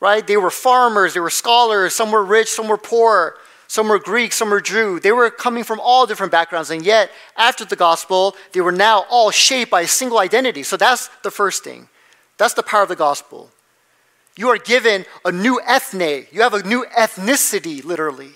right? 0.00 0.26
They 0.26 0.36
were 0.36 0.50
farmers, 0.50 1.14
they 1.14 1.20
were 1.20 1.30
scholars, 1.30 1.94
some 1.94 2.10
were 2.10 2.24
rich, 2.24 2.48
some 2.48 2.68
were 2.68 2.78
poor, 2.78 3.36
some 3.70 3.86
were 3.86 4.00
Greek, 4.00 4.32
some 4.32 4.50
were 4.50 4.60
Jew. 4.60 4.98
They 4.98 5.12
were 5.12 5.30
coming 5.30 5.62
from 5.62 5.78
all 5.78 6.04
different 6.04 6.32
backgrounds, 6.32 6.70
and 6.70 6.84
yet, 6.84 7.08
after 7.36 7.64
the 7.64 7.76
gospel, 7.76 8.34
they 8.50 8.60
were 8.60 8.72
now 8.72 9.04
all 9.08 9.30
shaped 9.30 9.70
by 9.70 9.82
a 9.82 9.86
single 9.86 10.18
identity. 10.18 10.64
So 10.64 10.76
that's 10.76 11.06
the 11.22 11.30
first 11.30 11.62
thing. 11.62 11.88
That's 12.36 12.54
the 12.54 12.64
power 12.64 12.82
of 12.82 12.88
the 12.88 12.96
gospel. 12.96 13.48
You 14.36 14.48
are 14.48 14.58
given 14.58 15.06
a 15.24 15.30
new 15.30 15.60
ethne, 15.64 16.26
you 16.32 16.42
have 16.42 16.52
a 16.52 16.64
new 16.64 16.84
ethnicity, 16.98 17.84
literally. 17.84 18.32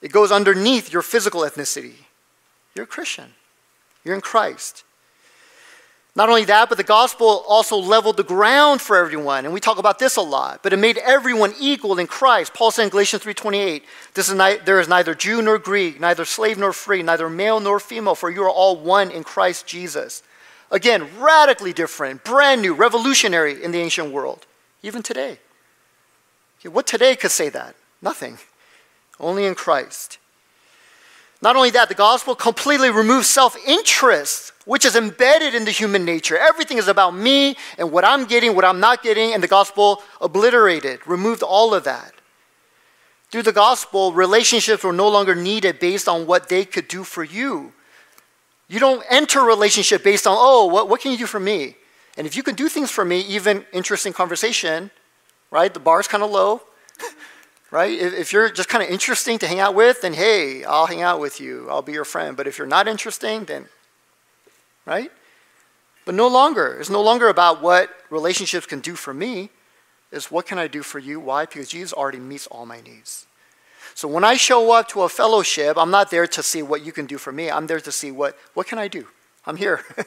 It 0.00 0.10
goes 0.10 0.32
underneath 0.32 0.90
your 0.90 1.02
physical 1.02 1.42
ethnicity. 1.42 1.96
You're 2.74 2.84
a 2.84 2.88
Christian, 2.88 3.34
you're 4.04 4.14
in 4.14 4.22
Christ. 4.22 4.84
Not 6.16 6.28
only 6.28 6.44
that, 6.44 6.68
but 6.68 6.78
the 6.78 6.84
gospel 6.84 7.44
also 7.48 7.76
leveled 7.76 8.16
the 8.16 8.22
ground 8.22 8.80
for 8.80 8.96
everyone, 8.96 9.44
and 9.44 9.52
we 9.52 9.58
talk 9.58 9.78
about 9.78 9.98
this 9.98 10.14
a 10.14 10.20
lot. 10.20 10.62
But 10.62 10.72
it 10.72 10.76
made 10.76 10.96
everyone 10.98 11.54
equal 11.58 11.98
in 11.98 12.06
Christ. 12.06 12.54
Paul 12.54 12.70
said 12.70 12.84
in 12.84 12.88
Galatians 12.90 13.22
3:28, 13.24 13.84
"This 14.14 14.28
is 14.28 14.34
ni- 14.34 14.58
there 14.64 14.78
is 14.78 14.86
neither 14.86 15.14
Jew 15.16 15.42
nor 15.42 15.58
Greek, 15.58 15.98
neither 15.98 16.24
slave 16.24 16.56
nor 16.56 16.72
free, 16.72 17.02
neither 17.02 17.28
male 17.28 17.58
nor 17.58 17.80
female, 17.80 18.14
for 18.14 18.30
you 18.30 18.44
are 18.44 18.50
all 18.50 18.76
one 18.76 19.10
in 19.10 19.24
Christ 19.24 19.66
Jesus." 19.66 20.22
Again, 20.70 21.18
radically 21.18 21.72
different, 21.72 22.22
brand 22.22 22.62
new, 22.62 22.74
revolutionary 22.74 23.62
in 23.62 23.72
the 23.72 23.80
ancient 23.80 24.12
world, 24.12 24.46
even 24.82 25.02
today. 25.02 25.40
Okay, 26.60 26.68
what 26.68 26.86
today 26.86 27.16
could 27.16 27.32
say 27.32 27.48
that? 27.48 27.74
Nothing. 28.00 28.38
Only 29.18 29.46
in 29.46 29.56
Christ. 29.56 30.18
Not 31.44 31.56
only 31.56 31.68
that, 31.72 31.90
the 31.90 31.94
gospel 31.94 32.34
completely 32.34 32.88
removes 32.88 33.28
self 33.28 33.54
interest, 33.66 34.52
which 34.64 34.86
is 34.86 34.96
embedded 34.96 35.54
in 35.54 35.66
the 35.66 35.70
human 35.70 36.02
nature. 36.06 36.38
Everything 36.38 36.78
is 36.78 36.88
about 36.88 37.14
me 37.14 37.56
and 37.76 37.92
what 37.92 38.02
I'm 38.02 38.24
getting, 38.24 38.56
what 38.56 38.64
I'm 38.64 38.80
not 38.80 39.02
getting, 39.02 39.34
and 39.34 39.42
the 39.42 39.46
gospel 39.46 40.02
obliterated, 40.22 41.06
removed 41.06 41.42
all 41.42 41.74
of 41.74 41.84
that. 41.84 42.14
Through 43.30 43.42
the 43.42 43.52
gospel, 43.52 44.14
relationships 44.14 44.82
were 44.84 44.92
no 44.94 45.08
longer 45.10 45.34
needed 45.34 45.78
based 45.80 46.08
on 46.08 46.26
what 46.26 46.48
they 46.48 46.64
could 46.64 46.88
do 46.88 47.04
for 47.04 47.22
you. 47.22 47.74
You 48.68 48.80
don't 48.80 49.04
enter 49.10 49.40
a 49.40 49.44
relationship 49.44 50.02
based 50.02 50.26
on, 50.26 50.34
oh, 50.38 50.64
what, 50.64 50.88
what 50.88 51.02
can 51.02 51.12
you 51.12 51.18
do 51.18 51.26
for 51.26 51.40
me? 51.40 51.76
And 52.16 52.26
if 52.26 52.38
you 52.38 52.42
can 52.42 52.54
do 52.54 52.70
things 52.70 52.90
for 52.90 53.04
me, 53.04 53.20
even 53.20 53.66
interesting 53.70 54.14
conversation, 54.14 54.90
right? 55.50 55.74
The 55.74 55.80
bar's 55.80 56.08
kind 56.08 56.22
of 56.22 56.30
low. 56.30 56.62
right? 57.74 57.98
If, 57.98 58.32
you're 58.32 58.50
just 58.50 58.68
kind 58.68 58.84
of 58.84 58.88
interesting 58.88 59.36
to 59.40 59.48
hang 59.48 59.58
out 59.58 59.74
with, 59.74 60.02
then 60.02 60.14
hey, 60.14 60.62
I'll 60.62 60.86
hang 60.86 61.02
out 61.02 61.18
with 61.18 61.40
you. 61.40 61.68
I'll 61.68 61.82
be 61.82 61.90
your 61.90 62.04
friend. 62.04 62.36
But 62.36 62.46
if 62.46 62.56
you're 62.56 62.68
not 62.68 62.86
interesting, 62.86 63.46
then, 63.46 63.66
right? 64.86 65.10
But 66.04 66.14
no 66.14 66.28
longer. 66.28 66.76
It's 66.78 66.88
no 66.88 67.02
longer 67.02 67.28
about 67.28 67.60
what 67.60 67.90
relationships 68.10 68.64
can 68.64 68.78
do 68.78 68.94
for 68.94 69.12
me. 69.12 69.50
It's 70.12 70.30
what 70.30 70.46
can 70.46 70.56
I 70.56 70.68
do 70.68 70.84
for 70.84 71.00
you? 71.00 71.18
Why? 71.18 71.46
Because 71.46 71.68
Jesus 71.68 71.92
already 71.92 72.20
meets 72.20 72.46
all 72.46 72.64
my 72.64 72.80
needs. 72.80 73.26
So 73.96 74.06
when 74.06 74.22
I 74.22 74.36
show 74.36 74.70
up 74.70 74.86
to 74.90 75.02
a 75.02 75.08
fellowship, 75.08 75.76
I'm 75.76 75.90
not 75.90 76.12
there 76.12 76.28
to 76.28 76.42
see 76.44 76.62
what 76.62 76.84
you 76.84 76.92
can 76.92 77.06
do 77.06 77.18
for 77.18 77.32
me. 77.32 77.50
I'm 77.50 77.66
there 77.66 77.80
to 77.80 77.90
see 77.90 78.12
what, 78.12 78.38
what 78.54 78.68
can 78.68 78.78
I 78.78 78.86
do? 78.86 79.08
I'm 79.46 79.56
here. 79.56 79.80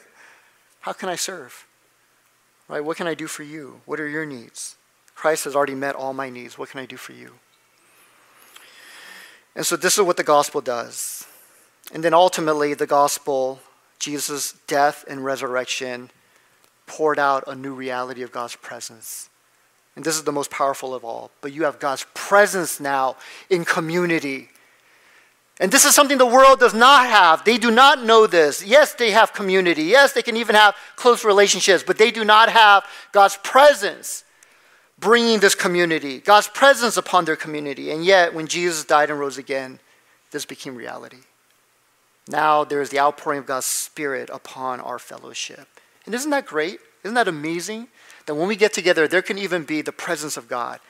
How 0.80 0.94
can 0.94 1.10
I 1.10 1.16
serve? 1.16 1.66
Right? 2.66 2.82
What 2.82 2.96
can 2.96 3.06
I 3.06 3.12
do 3.12 3.26
for 3.26 3.42
you? 3.42 3.82
What 3.84 4.00
are 4.00 4.08
your 4.08 4.24
needs? 4.24 4.76
Christ 5.14 5.44
has 5.44 5.54
already 5.54 5.74
met 5.74 5.94
all 5.94 6.14
my 6.14 6.30
needs. 6.30 6.56
What 6.56 6.70
can 6.70 6.80
I 6.80 6.86
do 6.86 6.96
for 6.96 7.12
you? 7.12 7.32
And 9.58 9.66
so 9.66 9.74
this 9.74 9.98
is 9.98 10.04
what 10.04 10.16
the 10.16 10.22
gospel 10.22 10.60
does. 10.60 11.26
And 11.92 12.04
then 12.04 12.14
ultimately, 12.14 12.74
the 12.74 12.86
gospel, 12.86 13.58
Jesus' 13.98 14.54
death 14.68 15.04
and 15.08 15.24
resurrection, 15.24 16.10
poured 16.86 17.18
out 17.18 17.42
a 17.48 17.56
new 17.56 17.74
reality 17.74 18.22
of 18.22 18.30
God's 18.30 18.54
presence. 18.54 19.28
And 19.96 20.04
this 20.04 20.14
is 20.14 20.22
the 20.22 20.30
most 20.30 20.52
powerful 20.52 20.94
of 20.94 21.04
all. 21.04 21.32
But 21.40 21.52
you 21.52 21.64
have 21.64 21.80
God's 21.80 22.06
presence 22.14 22.78
now 22.78 23.16
in 23.50 23.64
community. 23.64 24.48
And 25.58 25.72
this 25.72 25.84
is 25.84 25.92
something 25.92 26.18
the 26.18 26.24
world 26.24 26.60
does 26.60 26.72
not 26.72 27.08
have. 27.08 27.44
They 27.44 27.58
do 27.58 27.72
not 27.72 28.04
know 28.04 28.28
this. 28.28 28.64
Yes, 28.64 28.94
they 28.94 29.10
have 29.10 29.32
community. 29.32 29.82
Yes, 29.82 30.12
they 30.12 30.22
can 30.22 30.36
even 30.36 30.54
have 30.54 30.76
close 30.94 31.24
relationships, 31.24 31.82
but 31.84 31.98
they 31.98 32.12
do 32.12 32.24
not 32.24 32.48
have 32.48 32.86
God's 33.10 33.36
presence 33.42 34.22
bringing 34.98 35.40
this 35.40 35.54
community, 35.54 36.18
God's 36.18 36.48
presence 36.48 36.96
upon 36.96 37.24
their 37.24 37.36
community. 37.36 37.90
And 37.90 38.04
yet, 38.04 38.34
when 38.34 38.46
Jesus 38.46 38.84
died 38.84 39.10
and 39.10 39.18
rose 39.18 39.38
again, 39.38 39.78
this 40.30 40.44
became 40.44 40.74
reality. 40.74 41.18
Now 42.28 42.64
there 42.64 42.82
is 42.82 42.90
the 42.90 43.00
outpouring 43.00 43.40
of 43.40 43.46
God's 43.46 43.66
Spirit 43.66 44.28
upon 44.30 44.80
our 44.80 44.98
fellowship. 44.98 45.66
And 46.04 46.14
isn't 46.14 46.30
that 46.30 46.46
great? 46.46 46.80
Isn't 47.02 47.14
that 47.14 47.28
amazing? 47.28 47.88
That 48.26 48.34
when 48.34 48.48
we 48.48 48.56
get 48.56 48.74
together, 48.74 49.08
there 49.08 49.22
can 49.22 49.38
even 49.38 49.64
be 49.64 49.80
the 49.80 49.92
presence 49.92 50.36
of 50.36 50.48
God. 50.48 50.80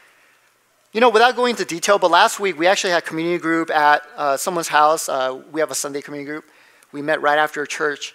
You 0.92 1.00
know, 1.00 1.10
without 1.10 1.36
going 1.36 1.50
into 1.50 1.64
detail, 1.64 1.98
but 1.98 2.10
last 2.10 2.40
week 2.40 2.58
we 2.58 2.66
actually 2.66 2.92
had 2.92 3.04
community 3.04 3.38
group 3.38 3.70
at 3.70 4.02
uh, 4.16 4.36
someone's 4.36 4.68
house. 4.68 5.08
Uh, 5.08 5.40
we 5.52 5.60
have 5.60 5.70
a 5.70 5.74
Sunday 5.74 6.00
community 6.00 6.28
group. 6.28 6.44
We 6.92 7.02
met 7.02 7.20
right 7.20 7.38
after 7.38 7.64
church. 7.66 8.14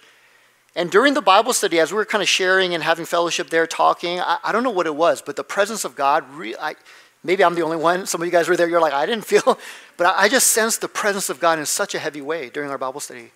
And 0.76 0.90
during 0.90 1.14
the 1.14 1.22
Bible 1.22 1.52
study, 1.52 1.78
as 1.78 1.92
we 1.92 1.96
were 1.96 2.04
kind 2.04 2.22
of 2.22 2.28
sharing 2.28 2.74
and 2.74 2.82
having 2.82 3.04
fellowship 3.04 3.48
there, 3.48 3.66
talking, 3.66 4.20
I, 4.20 4.38
I 4.42 4.52
don't 4.52 4.64
know 4.64 4.70
what 4.70 4.86
it 4.86 4.96
was, 4.96 5.22
but 5.22 5.36
the 5.36 5.44
presence 5.44 5.84
of 5.84 5.94
God, 5.94 6.28
re- 6.32 6.56
I, 6.60 6.74
maybe 7.22 7.44
I'm 7.44 7.54
the 7.54 7.62
only 7.62 7.76
one. 7.76 8.06
Some 8.06 8.20
of 8.20 8.26
you 8.26 8.32
guys 8.32 8.48
were 8.48 8.56
there, 8.56 8.68
you're 8.68 8.80
like, 8.80 8.92
I 8.92 9.06
didn't 9.06 9.24
feel, 9.24 9.58
but 9.96 10.06
I, 10.06 10.22
I 10.22 10.28
just 10.28 10.48
sensed 10.48 10.80
the 10.80 10.88
presence 10.88 11.30
of 11.30 11.38
God 11.38 11.58
in 11.58 11.66
such 11.66 11.94
a 11.94 11.98
heavy 11.98 12.20
way 12.20 12.50
during 12.50 12.70
our 12.70 12.78
Bible 12.78 13.00
study. 13.00 13.30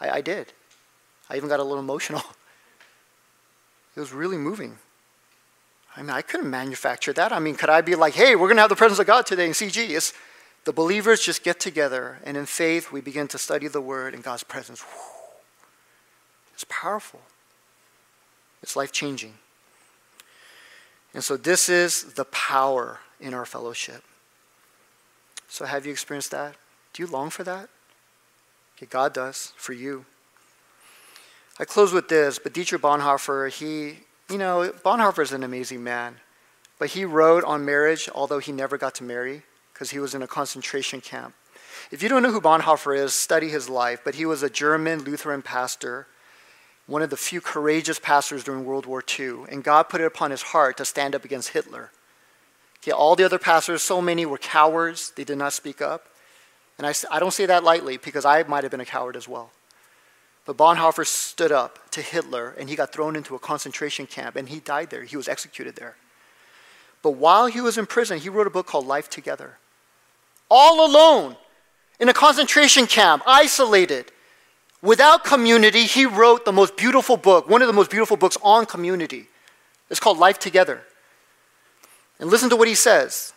I, 0.00 0.10
I 0.10 0.20
did. 0.20 0.52
I 1.28 1.36
even 1.36 1.48
got 1.48 1.60
a 1.60 1.64
little 1.64 1.82
emotional. 1.82 2.22
It 3.96 3.98
was 3.98 4.12
really 4.12 4.36
moving. 4.36 4.78
I 5.96 6.02
mean, 6.02 6.10
I 6.10 6.22
couldn't 6.22 6.48
manufacture 6.48 7.12
that. 7.14 7.32
I 7.32 7.40
mean, 7.40 7.56
could 7.56 7.68
I 7.68 7.80
be 7.80 7.96
like, 7.96 8.14
hey, 8.14 8.36
we're 8.36 8.46
going 8.46 8.56
to 8.56 8.62
have 8.62 8.70
the 8.70 8.76
presence 8.76 9.00
of 9.00 9.06
God 9.08 9.26
today 9.26 9.46
in 9.46 9.50
CG? 9.50 9.90
It's, 9.90 10.14
the 10.64 10.72
believers 10.72 11.20
just 11.20 11.42
get 11.42 11.58
together, 11.58 12.20
and 12.24 12.36
in 12.36 12.46
faith, 12.46 12.92
we 12.92 13.00
begin 13.00 13.26
to 13.28 13.36
study 13.36 13.66
the 13.66 13.80
Word 13.80 14.14
in 14.14 14.20
God's 14.20 14.44
presence. 14.44 14.80
Whew 14.80 15.19
it's 16.60 16.66
powerful, 16.68 17.20
it's 18.62 18.76
life 18.76 18.92
changing. 18.92 19.32
And 21.14 21.24
so, 21.24 21.38
this 21.38 21.70
is 21.70 22.12
the 22.12 22.26
power 22.26 23.00
in 23.18 23.32
our 23.32 23.46
fellowship. 23.46 24.04
So, 25.48 25.64
have 25.64 25.86
you 25.86 25.92
experienced 25.92 26.32
that? 26.32 26.56
Do 26.92 27.02
you 27.02 27.08
long 27.08 27.30
for 27.30 27.44
that? 27.44 27.70
Okay, 28.76 28.84
God 28.84 29.14
does 29.14 29.54
for 29.56 29.72
you. 29.72 30.04
I 31.58 31.64
close 31.64 31.94
with 31.94 32.10
this, 32.10 32.38
but 32.38 32.52
Dietrich 32.52 32.82
Bonhoeffer, 32.82 33.48
he, 33.48 34.00
you 34.30 34.36
know, 34.36 34.70
Bonhoeffer 34.84 35.22
is 35.22 35.32
an 35.32 35.42
amazing 35.42 35.82
man, 35.82 36.16
but 36.78 36.90
he 36.90 37.06
wrote 37.06 37.42
on 37.44 37.64
marriage, 37.64 38.10
although 38.14 38.38
he 38.38 38.52
never 38.52 38.76
got 38.76 38.94
to 38.96 39.04
marry 39.04 39.44
because 39.72 39.92
he 39.92 39.98
was 39.98 40.14
in 40.14 40.20
a 40.20 40.26
concentration 40.26 41.00
camp. 41.00 41.32
If 41.90 42.02
you 42.02 42.10
don't 42.10 42.22
know 42.22 42.32
who 42.32 42.40
Bonhoeffer 42.42 42.94
is, 42.98 43.14
study 43.14 43.48
his 43.48 43.70
life, 43.70 44.02
but 44.04 44.16
he 44.16 44.26
was 44.26 44.42
a 44.42 44.50
German 44.50 45.04
Lutheran 45.04 45.40
pastor 45.40 46.06
one 46.90 47.02
of 47.02 47.10
the 47.10 47.16
few 47.16 47.40
courageous 47.40 48.00
pastors 48.00 48.42
during 48.42 48.64
World 48.64 48.84
War 48.84 49.00
II, 49.18 49.44
and 49.48 49.62
God 49.62 49.84
put 49.84 50.00
it 50.00 50.06
upon 50.06 50.32
his 50.32 50.42
heart 50.42 50.76
to 50.78 50.84
stand 50.84 51.14
up 51.14 51.24
against 51.24 51.50
Hitler. 51.50 51.92
Okay, 52.82 52.90
all 52.90 53.14
the 53.14 53.22
other 53.22 53.38
pastors, 53.38 53.80
so 53.80 54.02
many 54.02 54.26
were 54.26 54.38
cowards, 54.38 55.12
they 55.14 55.22
did 55.22 55.38
not 55.38 55.52
speak 55.52 55.80
up. 55.80 56.06
And 56.78 56.86
I, 56.86 56.94
I 57.08 57.20
don't 57.20 57.30
say 57.30 57.46
that 57.46 57.62
lightly 57.62 57.96
because 57.96 58.24
I 58.24 58.42
might 58.42 58.64
have 58.64 58.72
been 58.72 58.80
a 58.80 58.84
coward 58.84 59.14
as 59.14 59.28
well. 59.28 59.52
But 60.44 60.56
Bonhoeffer 60.56 61.06
stood 61.06 61.52
up 61.52 61.78
to 61.92 62.02
Hitler 62.02 62.56
and 62.58 62.68
he 62.68 62.74
got 62.74 62.92
thrown 62.92 63.14
into 63.14 63.36
a 63.36 63.38
concentration 63.38 64.06
camp 64.06 64.34
and 64.34 64.48
he 64.48 64.58
died 64.58 64.90
there. 64.90 65.04
He 65.04 65.16
was 65.16 65.28
executed 65.28 65.76
there. 65.76 65.94
But 67.02 67.12
while 67.12 67.46
he 67.46 67.60
was 67.60 67.78
in 67.78 67.86
prison, 67.86 68.18
he 68.18 68.28
wrote 68.28 68.48
a 68.48 68.50
book 68.50 68.66
called 68.66 68.86
Life 68.86 69.08
Together. 69.08 69.58
All 70.50 70.84
alone 70.84 71.36
in 72.00 72.08
a 72.08 72.14
concentration 72.14 72.86
camp, 72.86 73.22
isolated. 73.26 74.10
Without 74.82 75.24
community, 75.24 75.84
he 75.84 76.06
wrote 76.06 76.44
the 76.44 76.52
most 76.52 76.76
beautiful 76.76 77.16
book, 77.16 77.48
one 77.48 77.60
of 77.60 77.68
the 77.68 77.74
most 77.74 77.90
beautiful 77.90 78.16
books 78.16 78.38
on 78.42 78.64
community. 78.64 79.28
It's 79.90 80.00
called 80.00 80.18
Life 80.18 80.38
Together. 80.38 80.82
And 82.18 82.30
listen 82.30 82.50
to 82.50 82.56
what 82.56 82.68
he 82.68 82.74
says. 82.74 83.32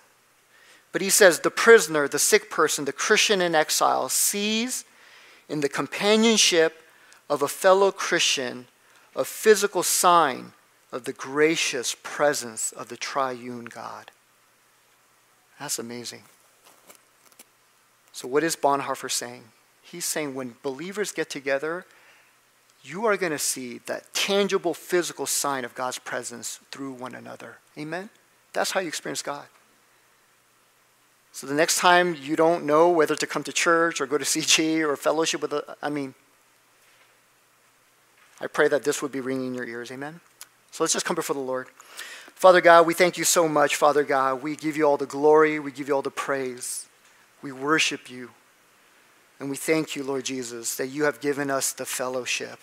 But 0.92 1.02
he 1.02 1.10
says 1.10 1.40
the 1.40 1.52
prisoner, 1.52 2.08
the 2.08 2.20
sick 2.20 2.50
person, 2.50 2.86
the 2.86 2.94
Christian 2.94 3.42
in 3.42 3.56
exile 3.56 4.08
sees 4.10 4.86
in 5.50 5.62
the 5.62 5.70
companionship 5.70 6.84
of 7.30 7.42
a 7.42 7.48
fellow 7.48 7.92
Christian 7.92 8.68
a 9.16 9.26
physical 9.26 9.84
sign 9.84 10.54
of 10.92 11.06
the 11.06 11.14
gracious 11.14 11.96
presence 12.04 12.72
of 12.72 12.90
the 12.90 12.98
triune 12.98 13.66
God. 13.66 14.12
That's 15.60 15.80
amazing. 15.80 16.24
So, 18.12 18.28
what 18.28 18.44
is 18.44 18.56
Bonhoeffer 18.56 19.10
saying? 19.10 19.44
He's 19.94 20.06
saying 20.06 20.34
when 20.34 20.56
believers 20.64 21.12
get 21.12 21.30
together, 21.30 21.86
you 22.82 23.06
are 23.06 23.16
going 23.16 23.32
to 23.32 23.38
see 23.38 23.78
that 23.86 24.12
tangible 24.16 24.74
physical 24.74 25.28
sign 25.28 25.64
of 25.64 25.76
God's 25.76 26.00
presence 26.00 26.60
through 26.72 26.94
one 26.94 27.14
another. 27.14 27.60
Amen? 27.78 28.10
That's 28.54 28.72
how 28.72 28.80
you 28.80 28.88
experience 28.88 29.22
God. 29.22 29.46
So 31.32 31.46
the 31.46 31.54
next 31.54 31.78
time 31.78 32.16
you 32.20 32.36
don't 32.36 32.66
know 32.66 32.90
whether 32.90 33.16
to 33.16 33.28
come 33.28 33.44
to 33.44 33.54
church 33.54 34.02
or 34.02 34.08
go 34.08 34.18
to 34.18 34.26
CG 34.26 34.82
or 34.82 34.98
fellowship 34.98 35.44
with, 35.44 35.54
a, 35.54 35.78
I 35.80 35.92
mean, 35.92 36.16
I 38.42 38.48
pray 38.48 38.68
that 38.70 38.84
this 38.84 39.04
would 39.04 39.12
be 39.12 39.22
ringing 39.22 39.50
in 39.50 39.54
your 39.54 39.68
ears. 39.68 39.92
Amen? 39.92 40.22
So 40.72 40.84
let's 40.84 40.94
just 40.94 41.06
come 41.06 41.16
before 41.16 41.36
the 41.36 41.40
Lord. 41.40 41.68
Father 42.34 42.62
God, 42.62 42.88
we 42.88 42.96
thank 42.96 43.16
you 43.16 43.26
so 43.26 43.48
much, 43.48 43.76
Father 43.76 44.04
God. 44.04 44.42
We 44.42 44.56
give 44.56 44.76
you 44.76 44.86
all 44.86 44.98
the 44.98 45.06
glory, 45.06 45.60
we 45.60 45.72
give 45.72 45.88
you 45.88 45.94
all 45.94 46.02
the 46.02 46.10
praise. 46.10 46.88
We 47.44 47.52
worship 47.52 48.10
you. 48.10 48.32
And 49.44 49.50
we 49.50 49.58
thank 49.58 49.94
you, 49.94 50.06
Lord 50.06 50.24
Jesus, 50.24 50.78
that 50.78 50.88
you 50.88 51.04
have 51.04 51.20
given 51.20 51.52
us 51.52 51.74
the 51.74 51.86
fellowship. 51.86 52.60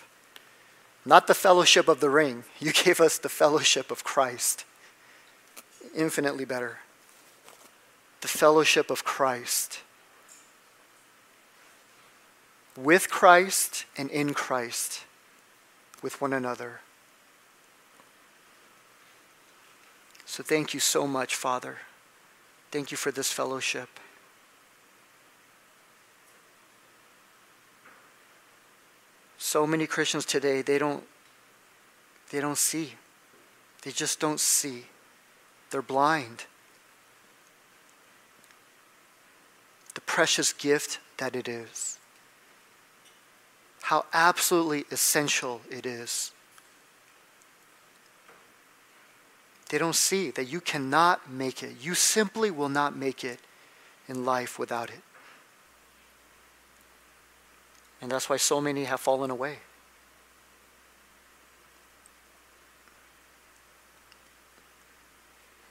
Not 1.05 1.27
the 1.27 1.35
fellowship 1.35 1.87
of 1.87 1.99
the 1.99 2.09
ring, 2.09 2.43
you 2.59 2.73
gave 2.73 2.99
us 2.99 3.19
the 3.19 3.29
fellowship 3.29 3.91
of 3.91 4.03
Christ. 4.03 4.65
Infinitely 5.95 6.43
better. 6.43 6.79
The 8.21 8.27
fellowship 8.27 8.89
of 8.89 9.03
Christ. 9.03 9.81
With 12.75 13.11
Christ 13.11 13.85
and 13.95 14.09
in 14.09 14.33
Christ, 14.33 15.03
with 16.01 16.19
one 16.19 16.33
another. 16.33 16.79
So 20.25 20.41
thank 20.41 20.73
you 20.73 20.79
so 20.79 21.05
much, 21.05 21.35
Father. 21.35 21.77
Thank 22.71 22.89
you 22.89 22.97
for 22.97 23.11
this 23.11 23.31
fellowship. 23.31 23.99
So 29.43 29.65
many 29.65 29.87
Christians 29.87 30.23
today, 30.23 30.61
they 30.61 30.77
don't 30.77 31.03
they 32.29 32.39
don't 32.39 32.59
see. 32.59 32.93
They 33.81 33.89
just 33.89 34.19
don't 34.19 34.39
see. 34.39 34.85
They're 35.71 35.81
blind. 35.81 36.45
The 39.95 40.01
precious 40.01 40.53
gift 40.53 40.99
that 41.17 41.35
it 41.35 41.47
is. 41.47 41.97
How 43.81 44.05
absolutely 44.13 44.85
essential 44.91 45.61
it 45.71 45.87
is. 45.87 46.31
They 49.69 49.79
don't 49.79 49.95
see 49.95 50.29
that 50.29 50.45
you 50.45 50.61
cannot 50.61 51.31
make 51.31 51.63
it. 51.63 51.77
You 51.81 51.95
simply 51.95 52.51
will 52.51 52.69
not 52.69 52.95
make 52.95 53.23
it 53.23 53.39
in 54.07 54.23
life 54.23 54.59
without 54.59 54.91
it. 54.91 55.01
And 58.01 58.11
that's 58.11 58.29
why 58.29 58.37
so 58.37 58.59
many 58.59 58.85
have 58.85 58.99
fallen 58.99 59.29
away. 59.29 59.59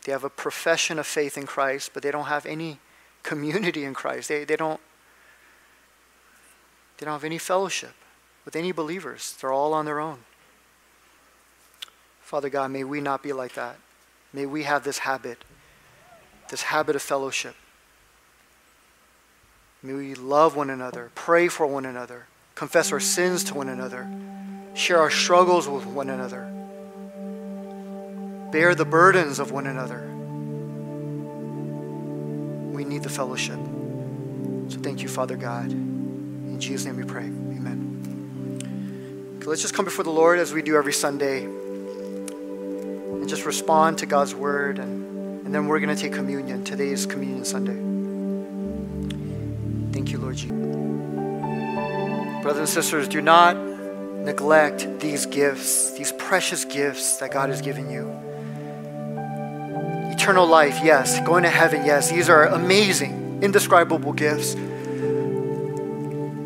They 0.05 0.13
have 0.13 0.25
a 0.25 0.31
profession 0.31 0.99
of 0.99 1.07
faith 1.07 1.37
in 1.37 1.47
Christ, 1.47 1.91
but 1.93 2.03
they 2.03 2.11
don't 2.11 2.27
have 2.27 2.47
any 2.47 2.79
community 3.23 3.85
in 3.85 3.95
Christ. 3.95 4.29
They, 4.29 4.45
they, 4.45 4.57
don't, 4.57 4.81
they 6.99 7.05
don't 7.05 7.13
have 7.13 7.25
any 7.25 7.39
fellowship 7.39 7.95
with 8.45 8.57
any 8.57 8.73
believers. 8.73 9.37
They're 9.41 9.53
all 9.53 9.75
on 9.75 9.85
their 9.85 10.01
own. 10.01 10.21
Father 12.23 12.49
God, 12.49 12.71
may 12.71 12.85
we 12.85 13.01
not 13.01 13.23
be 13.23 13.33
like 13.33 13.55
that. 13.55 13.77
May 14.33 14.47
we 14.47 14.63
have 14.63 14.85
this 14.85 14.99
habit, 14.99 15.39
this 16.49 16.63
habit 16.63 16.97
of 16.97 17.03
fellowship. 17.03 17.57
May 19.83 19.95
we 19.95 20.15
love 20.15 20.57
one 20.57 20.69
another, 20.69 21.11
pray 21.15 21.49
for 21.49 21.67
one 21.67 21.87
another, 21.87 22.27
confess 22.55 22.93
our 22.93 23.01
sins 23.01 23.45
to 23.45 23.55
one 23.55 23.71
another, 23.71 24.07
share 24.75 24.99
our 24.99 25.11
struggles 25.11 25.67
with 25.67 25.87
one 25.87 26.11
another, 26.11 26.43
bear 28.53 28.75
the 28.75 28.85
burdens 28.85 29.39
of 29.39 29.53
one 29.53 29.67
another. 29.67 30.07
We 32.77 32.85
need 32.85 33.03
the 33.03 33.09
fellowship. 33.09 33.59
So 34.69 34.79
thank 34.81 35.01
you, 35.03 35.09
Father 35.09 35.37
God. 35.37 35.71
In 35.71 36.61
Jesus' 36.61 36.85
name 36.85 36.99
we 36.99 37.05
pray. 37.05 37.25
Amen. 37.25 38.59
Okay, 39.39 39.47
let's 39.47 39.63
just 39.63 39.73
come 39.73 39.87
before 39.87 40.05
the 40.05 40.11
Lord 40.11 40.39
as 40.39 40.53
we 40.53 40.61
do 40.61 40.77
every 40.77 40.93
Sunday 40.93 41.45
and 41.45 43.27
just 43.27 43.47
respond 43.47 43.97
to 43.99 44.07
God's 44.07 44.35
word, 44.35 44.79
and, 44.79 45.47
and 45.47 45.55
then 45.55 45.69
we're 45.69 45.81
going 45.81 45.95
to 45.95 46.01
take 46.01 46.13
communion. 46.13 46.65
Today's 46.65 47.07
Communion 47.07 47.47
Sunday. 47.47 47.90
Thank 50.01 50.13
you, 50.13 50.19
Lord 50.19 50.37
Jesus. 50.37 50.57
Brothers 52.43 52.59
and 52.59 52.69
sisters, 52.71 53.07
do 53.07 53.21
not 53.21 53.55
neglect 53.55 54.99
these 54.99 55.27
gifts, 55.27 55.91
these 55.91 56.11
precious 56.13 56.65
gifts 56.65 57.19
that 57.19 57.31
God 57.31 57.51
has 57.51 57.61
given 57.61 57.91
you. 57.91 58.09
Eternal 60.11 60.47
life, 60.47 60.81
yes. 60.83 61.21
Going 61.27 61.43
to 61.43 61.51
heaven, 61.51 61.85
yes. 61.85 62.09
These 62.09 62.31
are 62.31 62.47
amazing, 62.47 63.41
indescribable 63.43 64.15
gifts. 64.15 64.55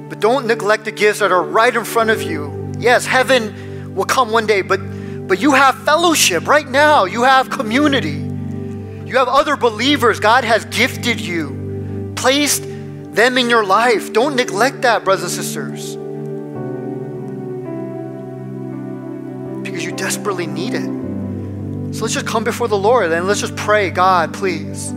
But 0.09 0.19
don't 0.19 0.49
neglect 0.49 0.85
the 0.85 0.91
gifts 0.91 1.21
that 1.21 1.31
are 1.31 1.45
right 1.45 1.77
in 1.77 1.85
front 1.85 2.11
of 2.11 2.23
you. 2.23 2.73
Yes, 2.81 3.07
heaven 3.07 3.95
will 3.95 4.05
come 4.05 4.33
one 4.33 4.49
day, 4.49 4.63
but, 4.63 4.79
but 5.29 5.41
you 5.41 5.53
have 5.53 5.81
fellowship 5.85 6.49
right 6.49 6.69
now. 6.69 7.05
You 7.05 7.23
have 7.23 7.51
community. 7.51 8.21
You 9.09 9.17
have 9.17 9.29
other 9.29 9.57
believers. 9.57 10.19
God 10.19 10.43
has 10.43 10.65
gifted 10.65 11.21
you, 11.21 12.13
placed 12.17 12.74
them 13.15 13.39
in 13.39 13.49
your 13.49 13.65
life. 13.65 14.13
Don't 14.13 14.37
neglect 14.37 14.83
that, 14.83 15.05
brothers 15.05 15.25
and 15.25 15.33
sisters. 15.33 15.97
Because 19.63 19.85
you 19.85 19.93
desperately 19.93 20.47
need 20.47 20.75
it. 20.75 21.95
So 21.95 22.03
let's 22.03 22.15
just 22.15 22.27
come 22.27 22.45
before 22.45 22.69
the 22.69 22.77
Lord 22.77 23.13
and 23.13 23.27
let's 23.27 23.41
just 23.41 23.57
pray, 23.57 23.91
God, 23.91 24.35
please. 24.35 24.93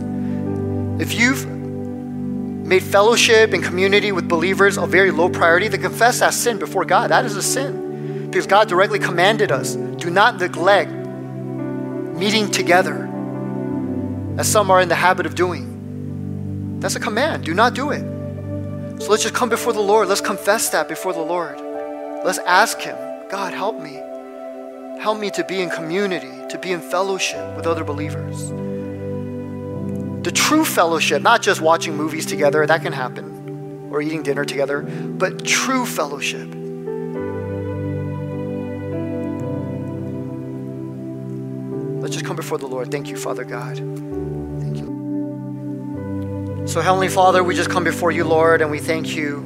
If 1.00 1.14
you've 1.14 1.46
made 1.46 2.82
fellowship 2.82 3.52
and 3.52 3.62
community 3.62 4.12
with 4.12 4.28
believers 4.28 4.76
a 4.76 4.86
very 4.86 5.10
low 5.10 5.28
priority, 5.28 5.68
then 5.68 5.80
confess 5.80 6.20
that 6.20 6.34
sin 6.34 6.58
before 6.58 6.84
God. 6.84 7.10
That 7.10 7.24
is 7.24 7.36
a 7.36 7.42
sin. 7.42 8.26
Because 8.26 8.46
God 8.46 8.68
directly 8.68 8.98
commanded 8.98 9.52
us 9.52 9.76
do 9.76 10.10
not 10.10 10.38
neglect 10.38 10.90
meeting 10.90 12.50
together, 12.50 13.08
as 14.38 14.50
some 14.50 14.70
are 14.70 14.80
in 14.80 14.88
the 14.88 14.94
habit 14.94 15.24
of 15.24 15.34
doing. 15.34 15.77
That's 16.80 16.96
a 16.96 17.00
command. 17.00 17.44
Do 17.44 17.54
not 17.54 17.74
do 17.74 17.90
it. 17.90 18.02
So 19.02 19.10
let's 19.10 19.22
just 19.22 19.34
come 19.34 19.48
before 19.48 19.72
the 19.72 19.80
Lord. 19.80 20.08
Let's 20.08 20.20
confess 20.20 20.70
that 20.70 20.88
before 20.88 21.12
the 21.12 21.22
Lord. 21.22 21.60
Let's 22.24 22.38
ask 22.38 22.80
Him, 22.80 22.96
God, 23.30 23.52
help 23.52 23.80
me. 23.80 24.00
Help 25.00 25.18
me 25.18 25.30
to 25.30 25.44
be 25.44 25.60
in 25.60 25.70
community, 25.70 26.32
to 26.48 26.58
be 26.58 26.72
in 26.72 26.80
fellowship 26.80 27.56
with 27.56 27.66
other 27.66 27.84
believers. 27.84 28.50
The 30.24 30.32
true 30.32 30.64
fellowship, 30.64 31.22
not 31.22 31.42
just 31.42 31.60
watching 31.60 31.96
movies 31.96 32.26
together, 32.26 32.66
that 32.66 32.82
can 32.82 32.92
happen, 32.92 33.88
or 33.92 34.02
eating 34.02 34.22
dinner 34.22 34.44
together, 34.44 34.82
but 34.82 35.44
true 35.44 35.86
fellowship. 35.86 36.48
Let's 42.02 42.14
just 42.14 42.24
come 42.24 42.36
before 42.36 42.58
the 42.58 42.66
Lord. 42.66 42.90
Thank 42.90 43.08
you, 43.08 43.16
Father 43.16 43.44
God. 43.44 43.78
So, 46.68 46.82
Heavenly 46.82 47.08
Father, 47.08 47.42
we 47.42 47.54
just 47.54 47.70
come 47.70 47.82
before 47.82 48.10
you, 48.10 48.24
Lord, 48.24 48.60
and 48.60 48.70
we 48.70 48.78
thank 48.78 49.16
you 49.16 49.40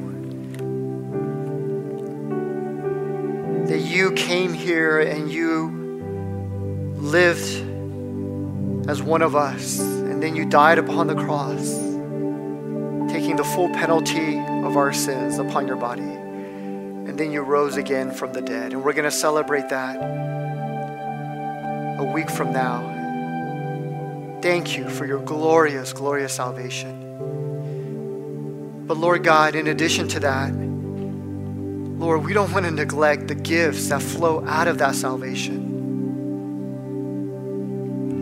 that 3.69 3.79
you 3.79 4.11
came 4.11 4.51
here 4.51 4.99
and 4.99 5.31
you 5.31 5.69
lived 6.97 8.89
as 8.89 9.01
one 9.01 9.21
of 9.21 9.37
us, 9.37 9.79
and 9.79 10.21
then 10.21 10.35
you 10.35 10.43
died 10.43 10.79
upon 10.79 11.07
the 11.07 11.15
cross, 11.15 11.69
taking 13.09 13.37
the 13.37 13.49
full 13.55 13.69
penalty 13.69 14.37
of 14.37 14.75
our 14.75 14.91
sins 14.91 15.39
upon 15.39 15.65
your 15.65 15.77
body. 15.77 16.01
And 16.01 17.17
then 17.17 17.31
you 17.31 17.39
rose 17.39 17.77
again 17.77 18.11
from 18.11 18.33
the 18.33 18.41
dead. 18.41 18.73
And 18.73 18.83
we're 18.83 18.91
going 18.91 19.05
to 19.05 19.11
celebrate 19.11 19.69
that 19.69 19.95
a 21.99 22.03
week 22.13 22.29
from 22.29 22.51
now. 22.51 22.81
Thank 24.41 24.77
you 24.77 24.89
for 24.89 25.05
your 25.05 25.21
glorious, 25.21 25.93
glorious 25.93 26.33
salvation. 26.33 27.02
But 28.93 28.99
Lord 28.99 29.23
God, 29.23 29.55
in 29.55 29.65
addition 29.65 30.07
to 30.09 30.19
that, 30.19 30.53
Lord, 30.53 32.23
we 32.23 32.31
don't 32.31 32.53
want 32.53 32.65
to 32.67 32.71
neglect 32.71 33.27
the 33.27 33.33
gifts 33.33 33.89
that 33.89 34.03
flow 34.03 34.45
out 34.45 34.67
of 34.67 34.77
that 34.77 34.93
salvation, 34.93 35.63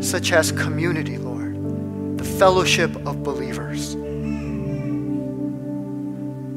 such 0.02 0.32
as 0.32 0.54
community, 0.54 1.18
Lord, 1.18 2.18
the 2.18 2.24
fellowship 2.24 2.96
of 3.06 3.22
believers. 3.22 3.96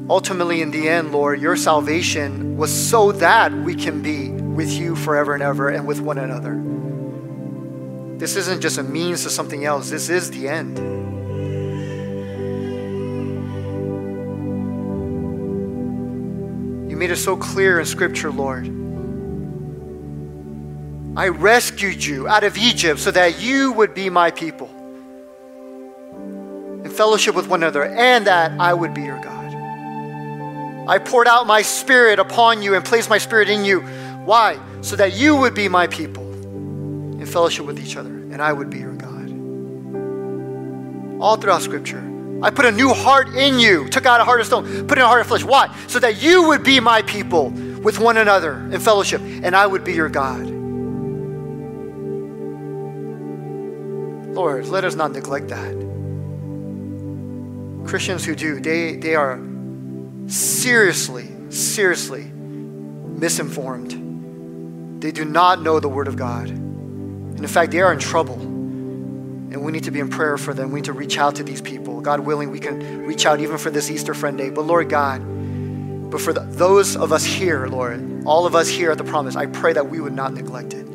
Ultimately, 0.09 0.63
in 0.63 0.71
the 0.71 0.89
end, 0.89 1.11
Lord, 1.11 1.41
your 1.41 1.57
salvation 1.57 2.57
was 2.57 2.73
so 2.73 3.11
that 3.11 3.53
we 3.53 3.75
can 3.75 4.01
be 4.01 4.29
with 4.31 4.71
you 4.71 4.95
forever 4.95 5.35
and 5.35 5.43
ever 5.43 5.71
and 5.71 5.89
with 5.89 6.01
one 6.01 6.19
another. 6.19 6.55
This 8.17 8.37
isn't 8.37 8.61
just 8.61 8.79
a 8.79 8.85
means 8.85 9.25
to 9.25 9.31
something 9.31 9.65
else, 9.65 9.91
this 9.91 10.09
is 10.09 10.31
the 10.31 10.47
end. 10.49 11.04
You 16.95 17.01
made 17.01 17.11
it 17.11 17.17
so 17.17 17.37
clear 17.37 17.81
in 17.81 17.87
Scripture, 17.87 18.31
Lord. 18.31 18.67
I 21.19 21.27
rescued 21.27 22.05
you 22.05 22.29
out 22.29 22.45
of 22.45 22.57
Egypt 22.57 23.01
so 23.01 23.11
that 23.11 23.41
you 23.41 23.73
would 23.73 23.95
be 23.95 24.09
my 24.11 24.31
people 24.31 24.69
in 26.85 26.89
fellowship 26.89 27.35
with 27.35 27.49
one 27.49 27.65
another 27.65 27.83
and 27.85 28.29
that 28.29 28.53
I 28.61 28.73
would 28.73 28.95
be 28.95 29.03
your 29.03 29.19
God. 29.19 30.89
I 30.89 30.99
poured 30.99 31.27
out 31.27 31.49
my 31.49 31.63
spirit 31.63 32.21
upon 32.21 32.63
you 32.63 32.77
and 32.77 32.85
placed 32.85 33.11
my 33.11 33.19
spirit 33.19 33.49
in 33.49 33.65
you. 33.65 33.81
Why? 34.25 34.61
So 34.81 34.95
that 34.95 35.15
you 35.15 35.35
would 35.35 35.55
be 35.55 35.67
my 35.67 35.89
people 35.89 36.23
in 36.23 37.27
fellowship 37.27 37.67
with 37.67 37.81
each 37.81 37.97
other 37.97 38.11
and 38.11 38.41
I 38.41 38.53
would 38.53 38.71
be 38.71 38.79
your 38.79 38.95
God. 38.95 39.33
All 41.21 41.39
throughout 41.39 41.63
Scripture. 41.63 42.14
I 42.45 42.51
put 42.51 42.67
a 42.67 42.71
new 42.71 42.93
heart 42.93 43.29
in 43.29 43.59
you, 43.59 43.89
took 43.89 44.05
out 44.05 44.21
a 44.21 44.25
heart 44.25 44.39
of 44.39 44.47
stone, 44.47 44.87
put 44.87 44.99
in 44.99 45.05
a 45.05 45.09
heart 45.09 45.23
of 45.23 45.27
flesh. 45.27 45.43
Why? 45.43 45.75
So 45.87 45.99
that 45.99 46.23
you 46.23 46.49
would 46.49 46.63
be 46.63 46.79
my 46.79 47.01
people 47.01 47.49
with 47.49 47.99
one 47.99 48.19
another 48.19 48.59
in 48.71 48.81
fellowship 48.81 49.23
and 49.23 49.57
I 49.57 49.67
would 49.67 49.83
be 49.83 49.95
your 49.95 50.11
God. 50.11 50.45
Lord, 54.35 54.67
let 54.67 54.85
us 54.85 54.95
not 54.95 55.13
neglect 55.13 55.49
that. 55.49 55.73
Christians 57.89 58.27
who 58.27 58.35
do, 58.35 58.61
they, 58.61 58.97
they 58.97 59.15
are 59.15 59.41
seriously, 60.27 61.31
seriously 61.49 62.25
misinformed. 62.25 65.03
They 65.03 65.13
do 65.13 65.25
not 65.25 65.63
know 65.63 65.81
the 65.81 65.89
Word 65.89 66.09
of 66.09 66.17
God. 66.17 66.51
And 66.51 67.41
in 67.41 67.47
fact, 67.47 67.73
they 67.73 67.81
are 67.81 67.93
in 67.93 67.99
trouble. 67.99 68.54
And 69.55 69.65
we 69.65 69.71
need 69.71 69.85
to 69.85 69.93
be 69.93 70.01
in 70.01 70.11
prayer 70.11 70.37
for 70.37 70.53
them. 70.53 70.73
We 70.73 70.81
need 70.81 70.87
to 70.87 70.93
reach 70.93 71.17
out 71.17 71.37
to 71.37 71.45
these 71.45 71.61
people. 71.61 72.01
God 72.01 72.19
willing, 72.19 72.51
we 72.51 72.59
can 72.59 73.07
reach 73.07 73.25
out 73.25 73.39
even 73.39 73.57
for 73.57 73.71
this 73.71 73.89
Easter 73.89 74.13
Friend 74.13 74.37
Day. 74.37 74.51
But 74.51 74.63
Lord 74.63 74.91
God, 74.91 75.21
but 76.11 76.21
for 76.21 76.33
the, 76.33 76.41
those 76.41 76.97
of 76.97 77.13
us 77.13 77.25
here, 77.25 77.69
Lord, 77.69 78.25
all 78.27 78.47
of 78.47 78.57
us 78.57 78.69
here 78.69 78.91
at 78.91 78.99
the 78.99 79.05
promise, 79.05 79.37
I 79.37 79.47
pray 79.47 79.73
that 79.73 79.89
we 79.89 80.01
would 80.01 80.13
not 80.13 80.35
neglect 80.35 80.75
it. 80.75 80.89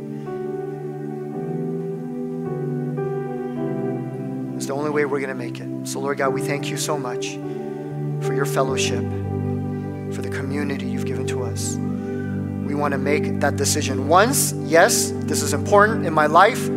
It's 4.58 4.66
the 4.66 4.74
only 4.74 4.90
way 4.90 5.06
we're 5.06 5.22
going 5.22 5.30
to 5.30 5.36
make 5.36 5.62
it. 5.62 5.88
So, 5.88 6.02
Lord 6.02 6.18
God, 6.18 6.34
we 6.34 6.42
thank 6.42 6.70
you 6.70 6.76
so 6.76 6.98
much 6.98 7.36
for 8.26 8.34
your 8.34 8.46
fellowship, 8.46 9.06
for 10.14 10.22
the 10.22 10.30
community 10.30 10.86
you've 10.86 11.06
given 11.06 11.26
to 11.28 11.44
us. 11.44 11.78
We 11.78 12.76
want 12.76 12.92
to 12.92 12.98
make 12.98 13.40
that 13.40 13.56
decision 13.56 14.10
once. 14.10 14.52
Yes, 14.52 15.12
this 15.16 15.42
is 15.42 15.54
important 15.54 16.06
in 16.06 16.14
my 16.14 16.26
life, 16.26 16.68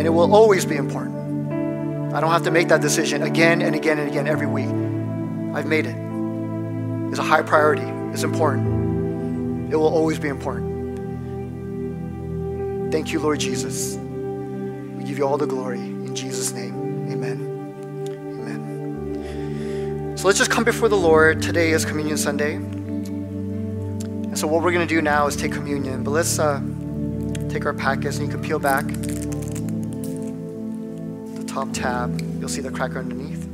and 0.00 0.06
it 0.06 0.10
will 0.10 0.34
always 0.34 0.64
be 0.64 0.76
important. 0.76 2.14
I 2.14 2.22
don't 2.22 2.30
have 2.30 2.44
to 2.44 2.50
make 2.50 2.68
that 2.68 2.80
decision 2.80 3.22
again 3.22 3.60
and 3.60 3.76
again 3.76 3.98
and 3.98 4.08
again 4.08 4.26
every 4.26 4.46
week. 4.46 4.70
I've 5.54 5.66
made 5.66 5.84
it. 5.84 5.94
It's 7.10 7.18
a 7.18 7.22
high 7.22 7.42
priority, 7.42 7.82
it's 8.14 8.22
important. 8.22 9.70
It 9.70 9.76
will 9.76 9.94
always 9.94 10.18
be 10.18 10.28
important. 10.28 10.70
Thank 12.90 13.12
you, 13.12 13.20
Lord 13.20 13.40
Jesus. 13.40 13.98
We 13.98 15.04
give 15.04 15.18
you 15.18 15.26
all 15.26 15.36
the 15.36 15.46
glory 15.46 15.80
in 15.80 16.16
Jesus' 16.16 16.52
name. 16.52 17.12
Amen. 17.12 17.42
Amen. 18.40 20.16
So 20.16 20.28
let's 20.28 20.38
just 20.38 20.50
come 20.50 20.64
before 20.64 20.88
the 20.88 20.96
Lord. 20.96 21.42
Today 21.42 21.72
is 21.72 21.84
Communion 21.84 22.16
Sunday. 22.16 22.54
And 22.54 24.38
so 24.38 24.46
what 24.46 24.62
we're 24.62 24.72
going 24.72 24.88
to 24.88 24.94
do 24.94 25.02
now 25.02 25.26
is 25.26 25.36
take 25.36 25.52
communion. 25.52 26.04
But 26.04 26.12
let's 26.12 26.38
uh, 26.38 26.62
take 27.50 27.66
our 27.66 27.74
packets 27.74 28.16
and 28.16 28.24
you 28.26 28.32
can 28.32 28.42
peel 28.42 28.58
back 28.58 28.86
top 31.50 31.72
tab. 31.72 32.20
You'll 32.38 32.48
see 32.48 32.60
the 32.60 32.70
cracker 32.70 33.00
underneath. 33.00 33.44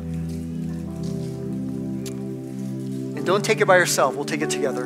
And 3.16 3.24
don't 3.24 3.44
take 3.44 3.60
it 3.60 3.66
by 3.66 3.78
yourself. 3.78 4.14
We'll 4.14 4.26
take 4.26 4.42
it 4.42 4.50
together. 4.50 4.84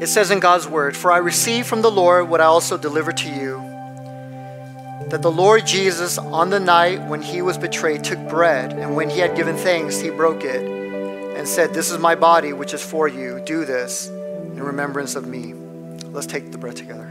It 0.00 0.08
says 0.08 0.30
in 0.30 0.40
God's 0.40 0.66
word, 0.66 0.96
For 0.96 1.12
I 1.12 1.18
received 1.18 1.68
from 1.68 1.82
the 1.82 1.90
Lord 1.90 2.28
what 2.28 2.40
I 2.40 2.44
also 2.44 2.76
delivered 2.76 3.18
to 3.18 3.28
you 3.28 3.68
that 5.10 5.20
the 5.20 5.30
Lord 5.30 5.66
Jesus, 5.66 6.16
on 6.16 6.48
the 6.48 6.58
night 6.58 7.06
when 7.06 7.20
he 7.20 7.42
was 7.42 7.58
betrayed, 7.58 8.02
took 8.02 8.18
bread, 8.30 8.72
and 8.72 8.96
when 8.96 9.10
he 9.10 9.18
had 9.18 9.36
given 9.36 9.56
thanks, 9.56 10.00
he 10.00 10.08
broke 10.08 10.42
it 10.42 10.81
and 11.36 11.48
said, 11.48 11.74
This 11.74 11.90
is 11.90 11.98
my 11.98 12.14
body, 12.14 12.52
which 12.52 12.74
is 12.74 12.82
for 12.82 13.08
you. 13.08 13.42
Do 13.44 13.64
this 13.64 14.08
in 14.08 14.62
remembrance 14.62 15.16
of 15.16 15.26
me. 15.26 15.54
Let's 16.10 16.26
take 16.26 16.52
the 16.52 16.58
bread 16.58 16.76
together. 16.76 17.08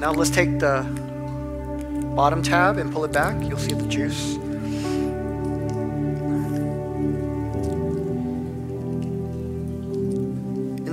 Now 0.00 0.12
let's 0.12 0.30
take 0.30 0.60
the 0.60 0.82
bottom 2.14 2.42
tab 2.42 2.78
and 2.78 2.92
pull 2.92 3.04
it 3.04 3.12
back. 3.12 3.42
You'll 3.42 3.58
see 3.58 3.74
the 3.74 3.86
juice. 3.88 4.38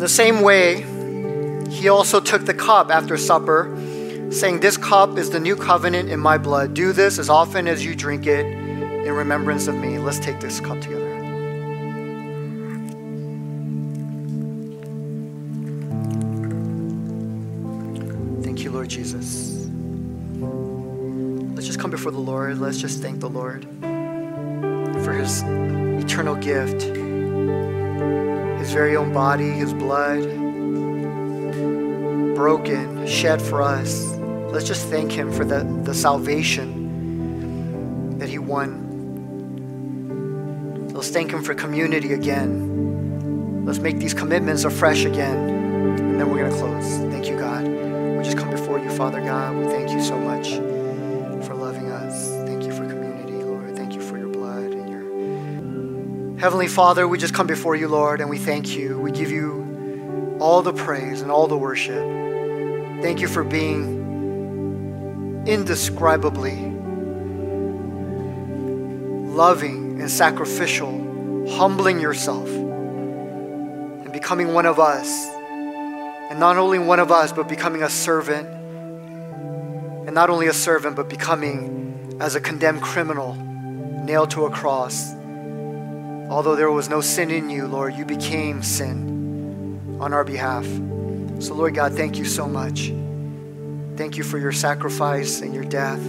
The 0.03 0.09
same 0.09 0.41
way, 0.41 0.81
he 1.69 1.87
also 1.87 2.19
took 2.19 2.45
the 2.45 2.53
cup 2.53 2.91
after 2.91 3.15
supper, 3.15 3.73
saying, 4.31 4.59
This 4.59 4.75
cup 4.75 5.17
is 5.17 5.29
the 5.29 5.39
new 5.39 5.55
covenant 5.55 6.09
in 6.09 6.19
my 6.19 6.37
blood. 6.37 6.73
Do 6.73 6.91
this 6.91 7.19
as 7.19 7.29
often 7.29 7.69
as 7.69 7.85
you 7.85 7.95
drink 7.95 8.27
it 8.27 8.45
in 8.45 9.13
remembrance 9.13 9.67
of 9.67 9.75
me. 9.75 9.97
Let's 9.99 10.19
take 10.19 10.41
this 10.41 10.59
cup 10.59 10.81
together. 10.81 11.09
Thank 18.43 18.65
you, 18.65 18.71
Lord 18.71 18.89
Jesus. 18.89 19.69
Let's 21.55 21.65
just 21.65 21.79
come 21.79 21.91
before 21.91 22.11
the 22.11 22.19
Lord. 22.19 22.59
Let's 22.59 22.77
just 22.77 23.01
thank 23.01 23.21
the 23.21 23.29
Lord 23.29 23.63
for 25.05 25.13
his 25.13 25.43
eternal 25.43 26.35
gift, 26.35 27.02
his 28.63 28.71
very 28.71 28.95
own 28.95 29.11
body, 29.11 29.49
his 29.49 29.73
blood, 29.73 30.23
broken, 32.33 33.05
shed 33.05 33.41
for 33.41 33.61
us. 33.61 34.05
Let's 34.53 34.65
just 34.65 34.87
thank 34.87 35.11
him 35.11 35.33
for 35.33 35.43
the, 35.43 35.65
the 35.83 35.93
salvation 35.93 36.57
that 38.19 38.29
he 38.29 38.39
won. 38.39 38.79
Let's 40.93 41.09
thank 41.09 41.31
him 41.31 41.43
for 41.43 41.53
community 41.53 42.13
again. 42.13 43.65
Let's 43.65 43.79
make 43.79 43.97
these 43.97 44.13
commitments 44.13 44.63
afresh 44.63 45.03
again. 45.03 45.37
And 45.99 46.17
then 46.17 46.29
we're 46.29 46.47
going 46.47 46.51
to 46.51 46.57
close. 46.57 46.99
Thank 47.11 47.27
you, 47.27 47.37
God. 47.37 47.67
We 47.67 48.23
just 48.23 48.37
come 48.37 48.49
before 48.49 48.79
you, 48.79 48.89
Father 48.91 49.19
God. 49.19 49.57
We 49.57 49.65
thank 49.65 49.82
Heavenly 56.43 56.67
Father, 56.67 57.07
we 57.07 57.17
just 57.17 57.33
come 57.33 57.47
before 57.47 57.73
you, 57.73 57.87
Lord, 57.87 58.19
and 58.19 58.29
we 58.29 58.37
thank 58.37 58.75
you. 58.75 58.99
We 58.99 59.13
give 59.13 59.31
you 59.31 60.35
all 60.41 60.61
the 60.61 60.73
praise 60.73 61.21
and 61.21 61.31
all 61.31 61.47
the 61.47 61.57
worship. 61.57 62.03
Thank 63.01 63.21
you 63.21 63.29
for 63.29 63.45
being 63.45 65.45
indescribably 65.47 66.57
loving 69.31 70.01
and 70.01 70.11
sacrificial, 70.11 71.47
humbling 71.51 72.01
yourself 72.01 72.49
and 72.49 74.11
becoming 74.11 74.53
one 74.53 74.65
of 74.65 74.81
us 74.81 75.07
and 76.29 76.41
not 76.41 76.57
only 76.57 76.77
one 76.77 76.99
of 76.99 77.09
us, 77.09 77.31
but 77.31 77.47
becoming 77.47 77.83
a 77.83 77.89
servant. 77.89 78.49
And 78.49 80.13
not 80.13 80.29
only 80.29 80.47
a 80.47 80.53
servant, 80.53 80.97
but 80.97 81.07
becoming 81.07 82.17
as 82.19 82.35
a 82.35 82.41
condemned 82.41 82.81
criminal 82.81 83.35
nailed 83.35 84.31
to 84.31 84.45
a 84.45 84.51
cross. 84.51 85.15
Although 86.33 86.55
there 86.55 86.71
was 86.71 86.89
no 86.89 86.99
sin 86.99 87.29
in 87.29 87.51
you, 87.51 87.67
Lord, 87.67 87.93
you 87.93 88.05
became 88.05 88.63
sin 88.63 89.99
on 89.99 90.13
our 90.13 90.23
behalf. 90.23 90.65
So, 91.37 91.53
Lord 91.53 91.75
God, 91.75 91.93
thank 91.93 92.17
you 92.17 92.25
so 92.25 92.47
much. 92.47 92.91
Thank 93.97 94.17
you 94.17 94.23
for 94.23 94.39
your 94.39 94.51
sacrifice 94.51 95.41
and 95.41 95.53
your 95.53 95.63
death. 95.63 96.01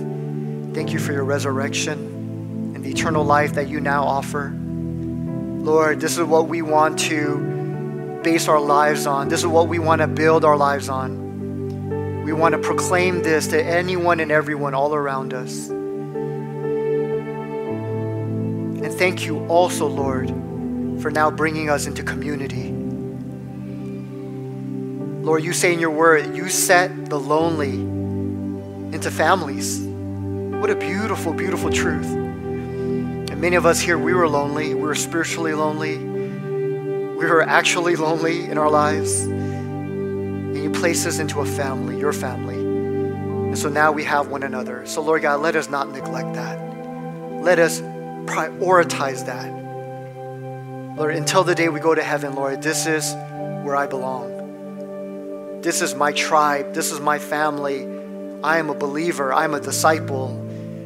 Thank 0.73 0.95
you 0.95 0.99
for 0.99 1.13
your 1.13 1.25
resurrection 1.25 2.73
and 2.75 2.83
the 2.83 2.89
eternal 2.89 3.23
life 3.23 3.53
that 3.57 3.69
you 3.69 3.81
now 3.81 4.05
offer. 4.05 4.51
Lord, 4.59 6.01
this 6.01 6.17
is 6.17 6.25
what 6.25 6.49
we 6.49 6.63
want 6.63 6.99
to 7.01 8.21
base 8.25 8.49
our 8.49 8.63
lives 8.63 9.07
on. 9.07 9.29
This 9.29 9.41
is 9.41 9.47
what 9.47 9.69
we 9.69 9.79
want 9.79 10.01
to 10.01 10.07
build 10.07 10.47
our 10.47 10.57
lives 10.57 10.89
on. 10.89 12.23
We 12.25 12.33
want 12.33 12.55
to 12.55 12.59
proclaim 12.59 13.23
this 13.23 13.49
to 13.49 13.63
anyone 13.63 14.21
and 14.21 14.33
everyone 14.33 14.73
all 14.73 14.95
around 14.95 15.35
us. 15.35 15.69
And 18.85 18.93
thank 18.93 19.25
you 19.25 19.47
also, 19.47 19.87
Lord, 19.87 20.29
for 21.01 21.11
now 21.11 21.31
bringing 21.31 21.71
us 21.71 21.87
into 21.87 22.03
community. 22.03 22.71
Lord, 25.25 25.43
you 25.43 25.55
say 25.55 25.73
in 25.73 25.81
your 25.81 25.91
word, 25.91 26.37
you 26.37 26.51
set 26.51 27.09
the 27.09 27.19
lonely 27.19 27.77
into 28.95 29.11
families. 29.11 29.81
What 29.81 30.69
a 30.69 30.77
beautiful, 30.77 31.33
beautiful 31.33 31.71
truth. 31.71 32.05
And 32.05 33.41
many 33.41 33.57
of 33.57 33.65
us 33.65 33.81
here, 33.81 33.97
we 33.97 34.13
were 34.13 34.29
lonely. 34.29 34.75
We 34.75 34.83
were 34.83 34.95
spiritually 34.95 35.55
lonely. 35.55 35.97
We 35.97 37.25
were 37.25 37.41
actually 37.41 37.97
lonely 37.97 38.45
in 38.45 38.59
our 38.59 38.69
lives. 38.69 39.23
And 39.23 40.63
you 40.63 40.71
place 40.71 41.07
us 41.07 41.21
into 41.21 41.41
a 41.41 41.47
family, 41.47 41.99
your 41.99 42.13
family. 42.13 42.57
And 42.57 43.57
so 43.57 43.71
now 43.71 43.93
we 43.93 44.05
have 44.05 44.29
one 44.29 44.43
another. 44.43 44.85
So, 44.85 45.01
Lord 45.01 45.23
God, 45.23 45.41
let 45.41 45.57
us 45.57 45.71
not 45.71 45.91
neglect 45.91 46.35
that. 46.35 46.61
Let 47.43 47.59
us 47.59 47.81
prioritize 48.27 49.27
that. 49.27 49.51
Lord, 50.97 51.15
until 51.15 51.45
the 51.45 51.55
day 51.55 51.69
we 51.69 51.81
go 51.81 51.95
to 51.95 52.03
heaven, 52.03 52.35
Lord, 52.35 52.63
this 52.63 52.87
is 52.87 53.15
where 53.65 53.77
I 53.77 53.87
belong. 53.87 55.61
This 55.63 55.81
is 55.83 55.95
my 55.95 56.13
tribe. 56.13 56.75
This 56.75 56.93
is 56.93 57.01
my 57.01 57.19
family. 57.19 57.83
I 58.45 58.59
am 58.59 58.71
a 58.71 58.75
believer. 58.75 59.33
I'm 59.33 59.55
a 59.55 59.61
disciple. 59.61 60.29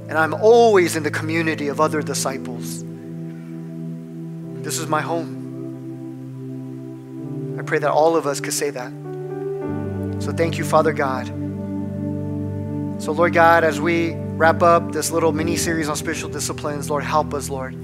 And 0.08 0.16
I'm 0.16 0.32
always 0.34 0.96
in 0.96 1.02
the 1.02 1.10
community 1.10 1.68
of 1.68 1.80
other 1.80 2.00
disciples. 2.00 2.84
This 4.62 4.78
is 4.78 4.86
my 4.86 5.00
home. 5.00 5.46
I 7.58 7.62
pray 7.62 7.78
that 7.78 7.90
all 7.90 8.16
of 8.16 8.26
us 8.26 8.40
could 8.40 8.54
say 8.54 8.70
that. 8.70 8.92
So 10.20 10.32
thank 10.32 10.58
you, 10.58 10.64
Father 10.64 10.92
God. 10.92 11.26
So, 13.02 13.12
Lord 13.12 13.32
God, 13.32 13.64
as 13.64 13.80
we 13.80 14.16
wrap 14.38 14.62
up 14.62 14.92
this 14.92 15.10
little 15.10 15.32
mini 15.32 15.56
series 15.56 15.88
on 15.88 15.96
spiritual 15.96 16.30
disciplines, 16.30 16.88
Lord, 16.88 17.02
help 17.02 17.34
us, 17.34 17.50
Lord. 17.50 17.76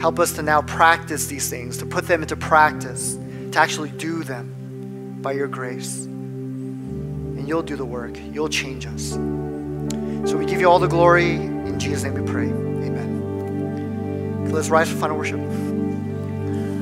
Help 0.00 0.18
us 0.18 0.32
to 0.32 0.42
now 0.42 0.60
practice 0.60 1.28
these 1.28 1.48
things, 1.48 1.78
to 1.78 1.86
put 1.86 2.06
them 2.06 2.22
into 2.22 2.36
practice, 2.36 3.16
to 3.52 3.58
actually 3.58 3.90
do 3.90 4.24
them 4.24 5.18
by 5.22 5.32
your 5.32 5.46
grace 5.46 6.08
and 7.44 7.50
you'll 7.50 7.62
do 7.62 7.76
the 7.76 7.84
work. 7.84 8.16
You'll 8.32 8.48
change 8.48 8.86
us. 8.86 9.10
So 10.30 10.38
we 10.38 10.46
give 10.46 10.60
you 10.60 10.70
all 10.70 10.78
the 10.78 10.88
glory. 10.88 11.34
In 11.34 11.78
Jesus' 11.78 12.04
name 12.04 12.14
we 12.14 12.22
pray. 12.22 12.46
Amen. 12.46 14.50
let's 14.50 14.70
rise 14.70 14.88
for 14.88 14.96
final 14.96 15.18
worship. 15.18 15.40